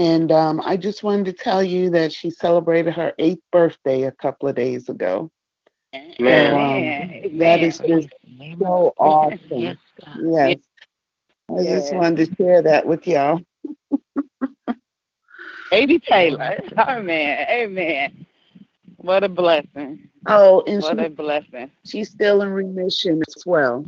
And 0.00 0.32
um, 0.32 0.62
I 0.64 0.78
just 0.78 1.02
wanted 1.02 1.26
to 1.26 1.34
tell 1.34 1.62
you 1.62 1.90
that 1.90 2.10
she 2.10 2.30
celebrated 2.30 2.94
her 2.94 3.12
eighth 3.18 3.42
birthday 3.52 4.04
a 4.04 4.12
couple 4.12 4.48
of 4.48 4.54
days 4.54 4.88
ago. 4.88 5.30
Man. 5.92 6.16
So, 6.18 6.56
um, 6.56 7.38
that 7.38 7.60
is 7.60 7.78
just 7.80 8.08
so 8.58 8.94
awesome. 8.96 9.38
yes. 9.52 9.76
yes. 10.22 10.56
I 11.50 11.64
just 11.64 11.92
wanted 11.92 12.30
to 12.30 12.36
share 12.36 12.62
that 12.62 12.86
with 12.86 13.06
y'all. 13.06 13.42
Baby 15.70 15.98
Taylor. 15.98 16.56
Amen. 16.78 17.46
Amen. 17.50 18.26
What 18.96 19.22
a 19.22 19.28
blessing. 19.28 20.08
Oh, 20.26 20.62
and 20.66 20.82
what 20.82 20.96
she, 20.96 21.04
a 21.04 21.10
blessing. 21.10 21.70
She's 21.84 22.08
still 22.08 22.40
in 22.40 22.48
remission 22.48 23.22
as 23.36 23.44
well. 23.44 23.84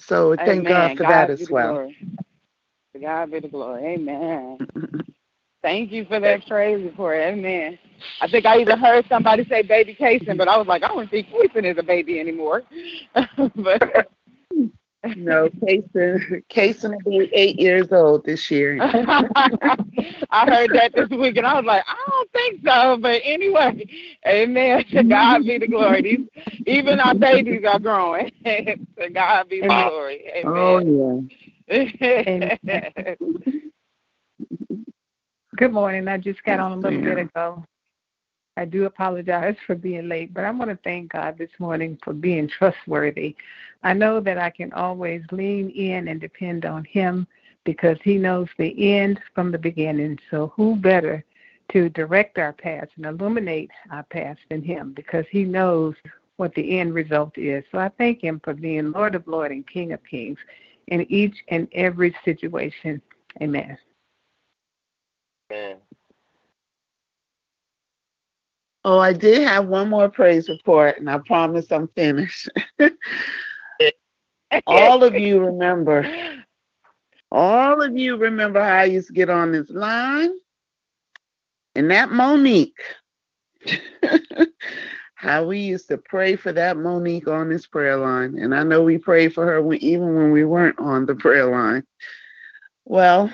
So 0.00 0.34
thank 0.34 0.66
God 0.66 0.96
for 0.96 1.04
God 1.04 1.10
that 1.12 1.30
as 1.30 1.48
well. 1.48 1.74
Glory. 1.74 1.96
God 3.00 3.30
be 3.30 3.38
the 3.38 3.48
glory. 3.48 3.84
Amen. 3.94 4.58
Thank 5.64 5.92
you 5.92 6.04
for 6.04 6.20
that 6.20 6.46
praise 6.46 6.84
report. 6.84 7.16
Amen. 7.20 7.78
I 8.20 8.28
think 8.28 8.44
I 8.44 8.58
even 8.58 8.78
heard 8.78 9.06
somebody 9.08 9.46
say 9.48 9.62
baby 9.62 9.96
Kason, 9.98 10.36
but 10.36 10.46
I 10.46 10.58
was 10.58 10.66
like, 10.66 10.82
I 10.82 10.88
don't 10.88 11.10
think 11.10 11.28
Kason 11.30 11.64
is 11.64 11.78
a 11.78 11.82
baby 11.82 12.20
anymore. 12.20 12.64
but 13.14 14.10
no, 15.16 15.48
Kason, 15.48 16.42
Kason 16.50 17.02
will 17.02 17.18
be 17.18 17.30
eight 17.32 17.58
years 17.58 17.90
old 17.92 18.26
this 18.26 18.50
year. 18.50 18.78
I 18.82 20.44
heard 20.50 20.70
that 20.74 20.92
this 20.94 21.08
week, 21.08 21.38
and 21.38 21.46
I 21.46 21.54
was 21.54 21.64
like, 21.64 21.84
I 21.88 21.96
don't 22.10 22.32
think 22.32 22.60
so. 22.62 22.98
But 23.00 23.22
anyway, 23.24 23.86
amen. 24.26 24.84
To 24.92 25.02
God 25.02 25.46
be 25.46 25.56
the 25.56 25.66
glory. 25.66 26.02
These, 26.02 26.28
even 26.66 27.00
our 27.00 27.14
babies 27.14 27.64
are 27.66 27.78
growing. 27.78 28.32
to 28.44 29.08
God 29.14 29.48
be 29.48 29.62
the 29.62 29.70
glory. 29.70 30.30
Oh, 30.44 30.80
amen. 30.80 31.30
Oh, 31.70 31.80
yeah. 32.66 33.14
Good 35.56 35.72
morning. 35.72 36.08
I 36.08 36.16
just 36.16 36.42
got 36.42 36.58
on 36.58 36.72
a 36.72 36.76
little 36.76 37.00
bit 37.00 37.18
ago. 37.18 37.64
I 38.56 38.64
do 38.64 38.86
apologize 38.86 39.54
for 39.66 39.76
being 39.76 40.08
late, 40.08 40.34
but 40.34 40.44
I 40.44 40.50
want 40.50 40.70
to 40.70 40.78
thank 40.82 41.12
God 41.12 41.38
this 41.38 41.50
morning 41.60 41.96
for 42.02 42.12
being 42.12 42.48
trustworthy. 42.48 43.36
I 43.84 43.92
know 43.92 44.18
that 44.20 44.36
I 44.36 44.50
can 44.50 44.72
always 44.72 45.22
lean 45.30 45.70
in 45.70 46.08
and 46.08 46.20
depend 46.20 46.64
on 46.64 46.84
Him 46.84 47.28
because 47.64 47.98
He 48.02 48.16
knows 48.16 48.48
the 48.58 48.96
end 48.96 49.20
from 49.34 49.52
the 49.52 49.58
beginning. 49.58 50.18
So, 50.28 50.52
who 50.56 50.74
better 50.74 51.22
to 51.72 51.88
direct 51.90 52.38
our 52.38 52.52
paths 52.52 52.90
and 52.96 53.06
illuminate 53.06 53.70
our 53.92 54.04
paths 54.04 54.40
than 54.50 54.62
Him 54.62 54.92
because 54.92 55.26
He 55.30 55.44
knows 55.44 55.94
what 56.36 56.52
the 56.54 56.80
end 56.80 56.94
result 56.94 57.38
is. 57.38 57.62
So, 57.70 57.78
I 57.78 57.90
thank 57.96 58.24
Him 58.24 58.40
for 58.42 58.54
being 58.54 58.90
Lord 58.90 59.14
of 59.14 59.28
Lords 59.28 59.52
and 59.52 59.66
King 59.68 59.92
of 59.92 60.00
Kings 60.04 60.38
in 60.88 61.02
each 61.12 61.36
and 61.48 61.68
every 61.72 62.16
situation. 62.24 63.00
Amen. 63.40 63.78
Oh, 68.84 68.98
I 68.98 69.14
did 69.14 69.46
have 69.48 69.66
one 69.66 69.88
more 69.88 70.10
praise 70.10 70.48
report, 70.48 70.98
and 70.98 71.08
I 71.08 71.18
promise 71.18 71.72
I'm 71.72 71.88
finished. 71.88 72.50
all 74.66 75.02
of 75.02 75.14
you 75.14 75.40
remember, 75.40 76.06
all 77.32 77.80
of 77.80 77.96
you 77.96 78.16
remember 78.16 78.62
how 78.62 78.80
I 78.80 78.84
used 78.84 79.08
to 79.08 79.14
get 79.14 79.30
on 79.30 79.52
this 79.52 79.70
line? 79.70 80.32
And 81.74 81.90
that 81.90 82.12
Monique, 82.12 82.80
how 85.14 85.44
we 85.44 85.60
used 85.60 85.88
to 85.88 85.96
pray 85.96 86.36
for 86.36 86.52
that 86.52 86.76
Monique 86.76 87.26
on 87.26 87.48
this 87.48 87.66
prayer 87.66 87.96
line. 87.96 88.38
And 88.38 88.54
I 88.54 88.62
know 88.62 88.82
we 88.82 88.98
prayed 88.98 89.32
for 89.32 89.46
her 89.46 89.72
even 89.74 90.14
when 90.14 90.30
we 90.30 90.44
weren't 90.44 90.78
on 90.78 91.06
the 91.06 91.14
prayer 91.14 91.46
line. 91.46 91.84
Well, 92.84 93.30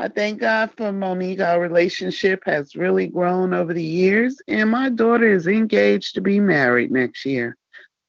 I 0.00 0.08
thank 0.08 0.40
God 0.40 0.70
for 0.78 0.92
Monique. 0.92 1.40
Our 1.40 1.60
relationship 1.60 2.42
has 2.46 2.74
really 2.74 3.06
grown 3.08 3.52
over 3.52 3.74
the 3.74 3.84
years, 3.84 4.40
and 4.48 4.70
my 4.70 4.88
daughter 4.88 5.30
is 5.30 5.46
engaged 5.46 6.14
to 6.14 6.22
be 6.22 6.40
married 6.40 6.90
next 6.90 7.26
year. 7.26 7.54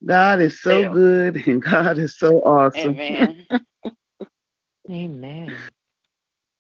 God 0.06 0.40
is 0.40 0.62
so 0.62 0.90
good, 0.90 1.46
and 1.48 1.62
God 1.62 1.98
is 1.98 2.18
so 2.18 2.40
awesome. 2.44 2.98
Amen. 2.98 3.46
Amen. 4.90 5.58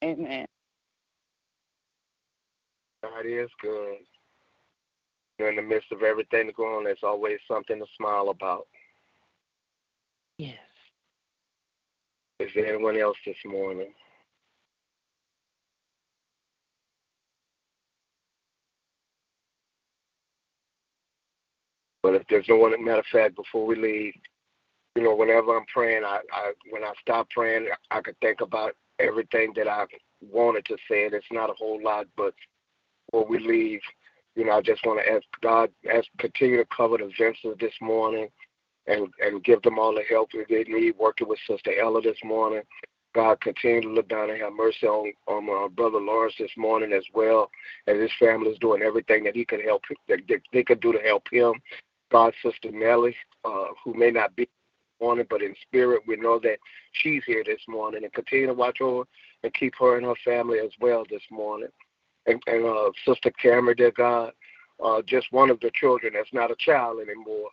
Amen. 0.03 0.45
God 3.01 3.25
is 3.25 3.49
good. 3.61 3.99
In 5.39 5.55
the 5.55 5.61
midst 5.61 5.93
of 5.93 6.03
everything 6.03 6.47
that's 6.47 6.57
going 6.57 6.75
on, 6.75 6.83
there's 6.83 7.03
always 7.03 7.39
something 7.47 7.79
to 7.79 7.85
smile 7.95 8.29
about. 8.29 8.67
Yes. 10.37 10.57
Is 12.41 12.51
there 12.53 12.65
anyone 12.65 12.97
else 12.97 13.17
this 13.25 13.37
morning? 13.45 13.93
But 22.03 22.15
if 22.15 22.23
there's 22.29 22.47
no 22.49 22.57
one, 22.57 22.83
matter 22.83 22.99
of 22.99 23.05
fact, 23.11 23.35
before 23.35 23.65
we 23.65 23.75
leave, 23.75 24.13
you 24.95 25.03
know, 25.03 25.15
whenever 25.15 25.55
I'm 25.55 25.65
praying, 25.73 26.03
I, 26.03 26.19
I 26.33 26.51
when 26.69 26.83
I 26.83 26.91
stop 27.01 27.29
praying, 27.29 27.67
I 27.91 28.01
could 28.01 28.19
think 28.19 28.41
about 28.41 28.75
everything 28.99 29.53
that 29.55 29.67
I 29.67 29.85
wanted 30.21 30.65
to 30.65 30.77
say, 30.89 31.05
and 31.05 31.13
it's 31.13 31.25
not 31.31 31.49
a 31.49 31.53
whole 31.53 31.81
lot. 31.81 32.07
But 32.17 32.33
before 33.11 33.25
we 33.27 33.39
leave, 33.39 33.81
you 34.35 34.45
know, 34.45 34.53
I 34.53 34.61
just 34.61 34.85
want 34.85 34.99
to 35.03 35.11
ask 35.11 35.23
God, 35.41 35.69
ask 35.93 36.07
continue 36.17 36.57
to 36.57 36.67
cover 36.75 36.97
the 36.97 37.11
Vincents 37.17 37.59
this 37.59 37.73
morning, 37.81 38.27
and 38.87 39.07
and 39.23 39.43
give 39.43 39.61
them 39.61 39.79
all 39.79 39.93
the 39.93 40.03
help 40.09 40.31
that 40.31 40.45
they 40.49 40.63
need. 40.63 40.95
Working 40.99 41.29
with 41.29 41.39
Sister 41.47 41.71
Ella 41.79 42.01
this 42.01 42.19
morning, 42.23 42.61
God 43.13 43.39
continue 43.41 43.81
to 43.81 43.89
look 43.89 44.09
down 44.09 44.29
and 44.29 44.41
have 44.41 44.53
mercy 44.53 44.87
on 44.87 45.13
on 45.27 45.45
my 45.45 45.67
brother 45.73 45.99
Lawrence 45.99 46.35
this 46.37 46.51
morning 46.57 46.91
as 46.93 47.03
well, 47.13 47.49
and 47.87 48.01
his 48.01 48.11
family 48.19 48.51
is 48.51 48.59
doing 48.59 48.81
everything 48.81 49.23
that 49.23 49.35
he 49.35 49.45
can 49.45 49.61
help 49.61 49.83
that 50.07 50.19
they 50.51 50.63
could 50.63 50.81
do 50.81 50.91
to 50.91 50.99
help 50.99 51.23
him. 51.31 51.53
God, 52.11 52.33
Sister 52.43 52.71
Nellie, 52.71 53.15
uh, 53.45 53.67
who 53.83 53.93
may 53.93 54.11
not 54.11 54.35
be 54.35 54.47
morning, 55.01 55.25
but 55.29 55.41
in 55.41 55.55
spirit, 55.61 56.03
we 56.07 56.15
know 56.15 56.39
that 56.39 56.57
she's 56.91 57.23
here 57.25 57.43
this 57.43 57.61
morning, 57.67 58.03
and 58.03 58.13
continue 58.13 58.47
to 58.47 58.53
watch 58.53 58.79
over 58.81 59.03
and 59.43 59.53
keep 59.53 59.73
her 59.79 59.97
and 59.97 60.05
her 60.05 60.15
family 60.23 60.59
as 60.59 60.71
well 60.79 61.03
this 61.09 61.23
morning. 61.31 61.69
And, 62.27 62.41
and 62.45 62.65
uh, 62.65 62.91
Sister 63.05 63.31
Cameron, 63.41 63.77
dear 63.77 63.91
God, 63.91 64.31
uh, 64.83 65.01
just 65.07 65.31
one 65.31 65.49
of 65.49 65.59
the 65.59 65.71
children 65.73 66.13
that's 66.13 66.33
not 66.33 66.51
a 66.51 66.55
child 66.59 66.99
anymore, 67.01 67.49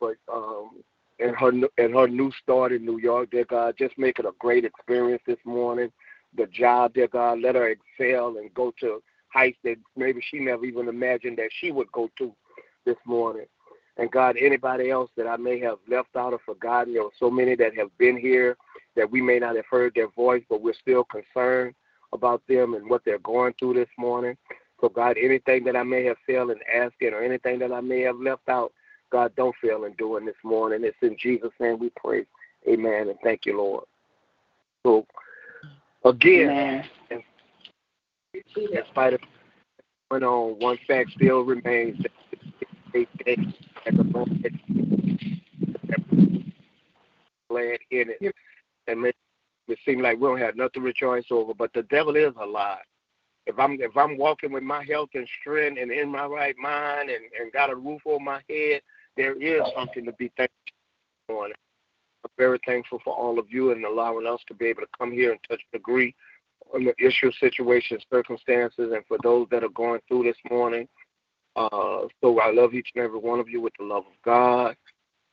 but 0.00 0.16
um, 0.32 0.82
in 1.18 1.34
her 1.34 1.50
in 1.78 1.92
her 1.92 2.08
new 2.08 2.32
start 2.42 2.72
in 2.72 2.84
New 2.84 2.98
York, 2.98 3.30
dear 3.30 3.44
God, 3.44 3.74
just 3.78 3.96
make 3.98 4.18
it 4.18 4.24
a 4.24 4.32
great 4.38 4.64
experience 4.64 5.22
this 5.26 5.38
morning. 5.44 5.90
The 6.36 6.46
job, 6.46 6.94
dear 6.94 7.08
God, 7.08 7.40
let 7.40 7.54
her 7.54 7.68
excel 7.70 8.36
and 8.38 8.52
go 8.54 8.72
to 8.80 9.02
heights 9.32 9.58
that 9.64 9.76
maybe 9.96 10.20
she 10.30 10.38
never 10.38 10.64
even 10.64 10.88
imagined 10.88 11.38
that 11.38 11.50
she 11.60 11.70
would 11.70 11.90
go 11.92 12.10
to 12.18 12.32
this 12.84 12.96
morning. 13.06 13.46
And 13.98 14.10
God, 14.10 14.36
anybody 14.40 14.90
else 14.90 15.10
that 15.16 15.26
I 15.26 15.36
may 15.36 15.58
have 15.60 15.78
left 15.88 16.14
out 16.16 16.32
or 16.32 16.38
forgotten, 16.46 16.94
there 16.94 17.02
are 17.02 17.10
so 17.18 17.30
many 17.30 17.56
that 17.56 17.76
have 17.76 17.96
been 17.98 18.16
here 18.16 18.56
that 18.96 19.10
we 19.10 19.20
may 19.20 19.38
not 19.38 19.56
have 19.56 19.66
heard 19.70 19.92
their 19.94 20.08
voice, 20.08 20.42
but 20.48 20.62
we're 20.62 20.74
still 20.74 21.04
concerned 21.04 21.74
about 22.12 22.42
them 22.48 22.74
and 22.74 22.88
what 22.88 23.04
they're 23.04 23.18
going 23.18 23.54
through 23.58 23.74
this 23.74 23.88
morning. 23.98 24.36
So, 24.80 24.88
God, 24.88 25.16
anything 25.20 25.64
that 25.64 25.76
I 25.76 25.82
may 25.82 26.04
have 26.04 26.16
failed 26.26 26.52
in 26.52 26.58
asking 26.72 27.12
or 27.12 27.22
anything 27.22 27.58
that 27.58 27.72
I 27.72 27.80
may 27.80 28.00
have 28.02 28.18
left 28.18 28.48
out, 28.48 28.72
God, 29.10 29.32
don't 29.36 29.54
fail 29.60 29.84
in 29.84 29.94
doing 29.94 30.24
this 30.24 30.36
morning. 30.44 30.84
It's 30.84 30.96
in 31.02 31.16
Jesus' 31.18 31.50
name 31.58 31.78
we 31.78 31.90
pray. 31.96 32.24
Amen. 32.68 33.08
And 33.08 33.18
thank 33.24 33.46
you, 33.46 33.58
Lord. 33.58 33.84
So, 34.86 35.06
again, 36.04 36.84
in, 37.10 37.22
in 38.34 38.82
spite 38.90 39.14
of 39.14 39.20
went 40.10 40.24
on, 40.24 40.58
one 40.58 40.78
fact 40.86 41.10
still 41.12 41.42
remains 41.42 41.98
that 41.98 42.12
at 42.94 43.96
the 43.96 44.04
moment 44.04 44.46
glad 47.48 47.78
in 47.90 48.10
it. 48.20 48.34
And 48.86 49.02
make 49.02 49.16
it 49.68 49.78
seem 49.84 50.00
like 50.00 50.18
we 50.18 50.28
don't 50.28 50.38
have 50.38 50.56
nothing 50.56 50.74
to 50.74 50.80
rejoice 50.80 51.26
over, 51.30 51.52
but 51.54 51.72
the 51.74 51.82
devil 51.84 52.16
is 52.16 52.32
a 52.40 52.46
lie. 52.46 52.80
If 53.46 53.58
I'm 53.58 53.78
if 53.80 53.96
I'm 53.96 54.16
walking 54.16 54.52
with 54.52 54.62
my 54.62 54.84
health 54.84 55.10
and 55.14 55.28
strength 55.40 55.78
and 55.80 55.90
in 55.90 56.10
my 56.10 56.26
right 56.26 56.56
mind 56.58 57.10
and, 57.10 57.24
and 57.38 57.52
got 57.52 57.70
a 57.70 57.76
roof 57.76 58.02
over 58.06 58.22
my 58.22 58.40
head, 58.48 58.82
there 59.16 59.34
is 59.34 59.62
something 59.76 60.04
to 60.04 60.12
be 60.12 60.30
thankful 60.36 60.54
for. 61.26 61.46
I'm 61.46 61.52
very 62.36 62.58
thankful 62.66 63.00
for 63.04 63.14
all 63.14 63.38
of 63.38 63.46
you 63.50 63.72
and 63.72 63.84
allowing 63.84 64.26
us 64.26 64.40
to 64.48 64.54
be 64.54 64.66
able 64.66 64.82
to 64.82 64.88
come 64.98 65.12
here 65.12 65.32
and 65.32 65.40
touch 65.48 65.60
and 65.72 65.80
agree 65.80 66.14
on 66.74 66.84
the 66.84 66.94
issue, 66.98 67.30
situations, 67.40 68.04
circumstances, 68.12 68.92
and 68.92 69.04
for 69.06 69.18
those 69.22 69.46
that 69.50 69.64
are 69.64 69.70
going 69.70 70.00
through 70.08 70.24
this 70.24 70.36
morning. 70.50 70.88
Uh, 71.56 72.06
so 72.20 72.40
I 72.40 72.52
love 72.52 72.74
each 72.74 72.88
and 72.94 73.04
every 73.04 73.18
one 73.18 73.40
of 73.40 73.48
you 73.48 73.60
with 73.60 73.72
the 73.78 73.84
love 73.84 74.04
of 74.06 74.22
God. 74.24 74.76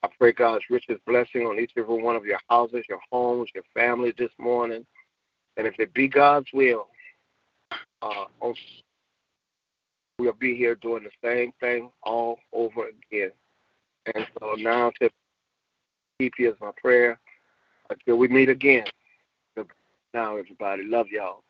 I 0.03 0.09
pray 0.19 0.31
God's 0.33 0.65
richest 0.69 1.03
blessing 1.05 1.47
on 1.47 1.59
each 1.59 1.71
and 1.75 1.83
every 1.83 2.01
one 2.01 2.15
of 2.15 2.25
your 2.25 2.39
houses, 2.49 2.83
your 2.89 2.99
homes, 3.11 3.49
your 3.53 3.63
families 3.73 4.13
this 4.17 4.31
morning. 4.37 4.85
And 5.57 5.65
if 5.65 5.79
it 5.79 5.93
be 5.93 6.07
God's 6.07 6.47
will, 6.53 6.87
uh, 8.01 8.25
we'll 10.19 10.33
be 10.33 10.55
here 10.55 10.75
doing 10.75 11.03
the 11.03 11.27
same 11.27 11.51
thing 11.59 11.89
all 12.03 12.39
over 12.53 12.87
again. 12.87 13.31
And 14.13 14.27
so 14.39 14.53
now 14.57 14.91
to 15.01 15.09
keep 16.19 16.33
you 16.37 16.49
as 16.49 16.55
my 16.61 16.71
prayer 16.79 17.19
until 17.89 18.17
we 18.17 18.27
meet 18.27 18.49
again. 18.49 18.85
Now, 20.13 20.37
everybody, 20.37 20.83
love 20.83 21.07
y'all. 21.09 21.43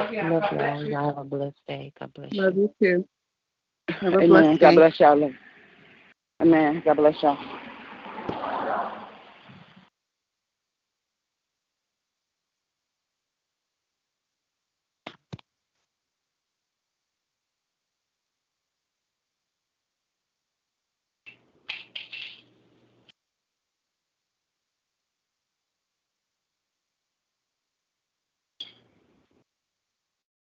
Love 0.00 0.12
y'all. 0.14 0.84
Y'all 0.86 1.06
have 1.08 1.18
a 1.18 1.24
blessed 1.24 1.60
day. 1.68 1.92
God 1.98 2.12
bless 2.14 2.32
you. 2.32 2.42
Love 2.42 2.56
you 2.56 2.74
too. 2.80 3.08
Have 3.88 4.14
a 4.14 4.16
Amen. 4.18 4.28
blessed 4.28 4.60
God 4.60 4.70
day. 4.70 4.76
bless 4.76 5.00
y'all. 5.00 5.32
Amen. 6.40 6.82
God 6.84 6.96
bless 6.96 7.22
y'all. 7.22 7.59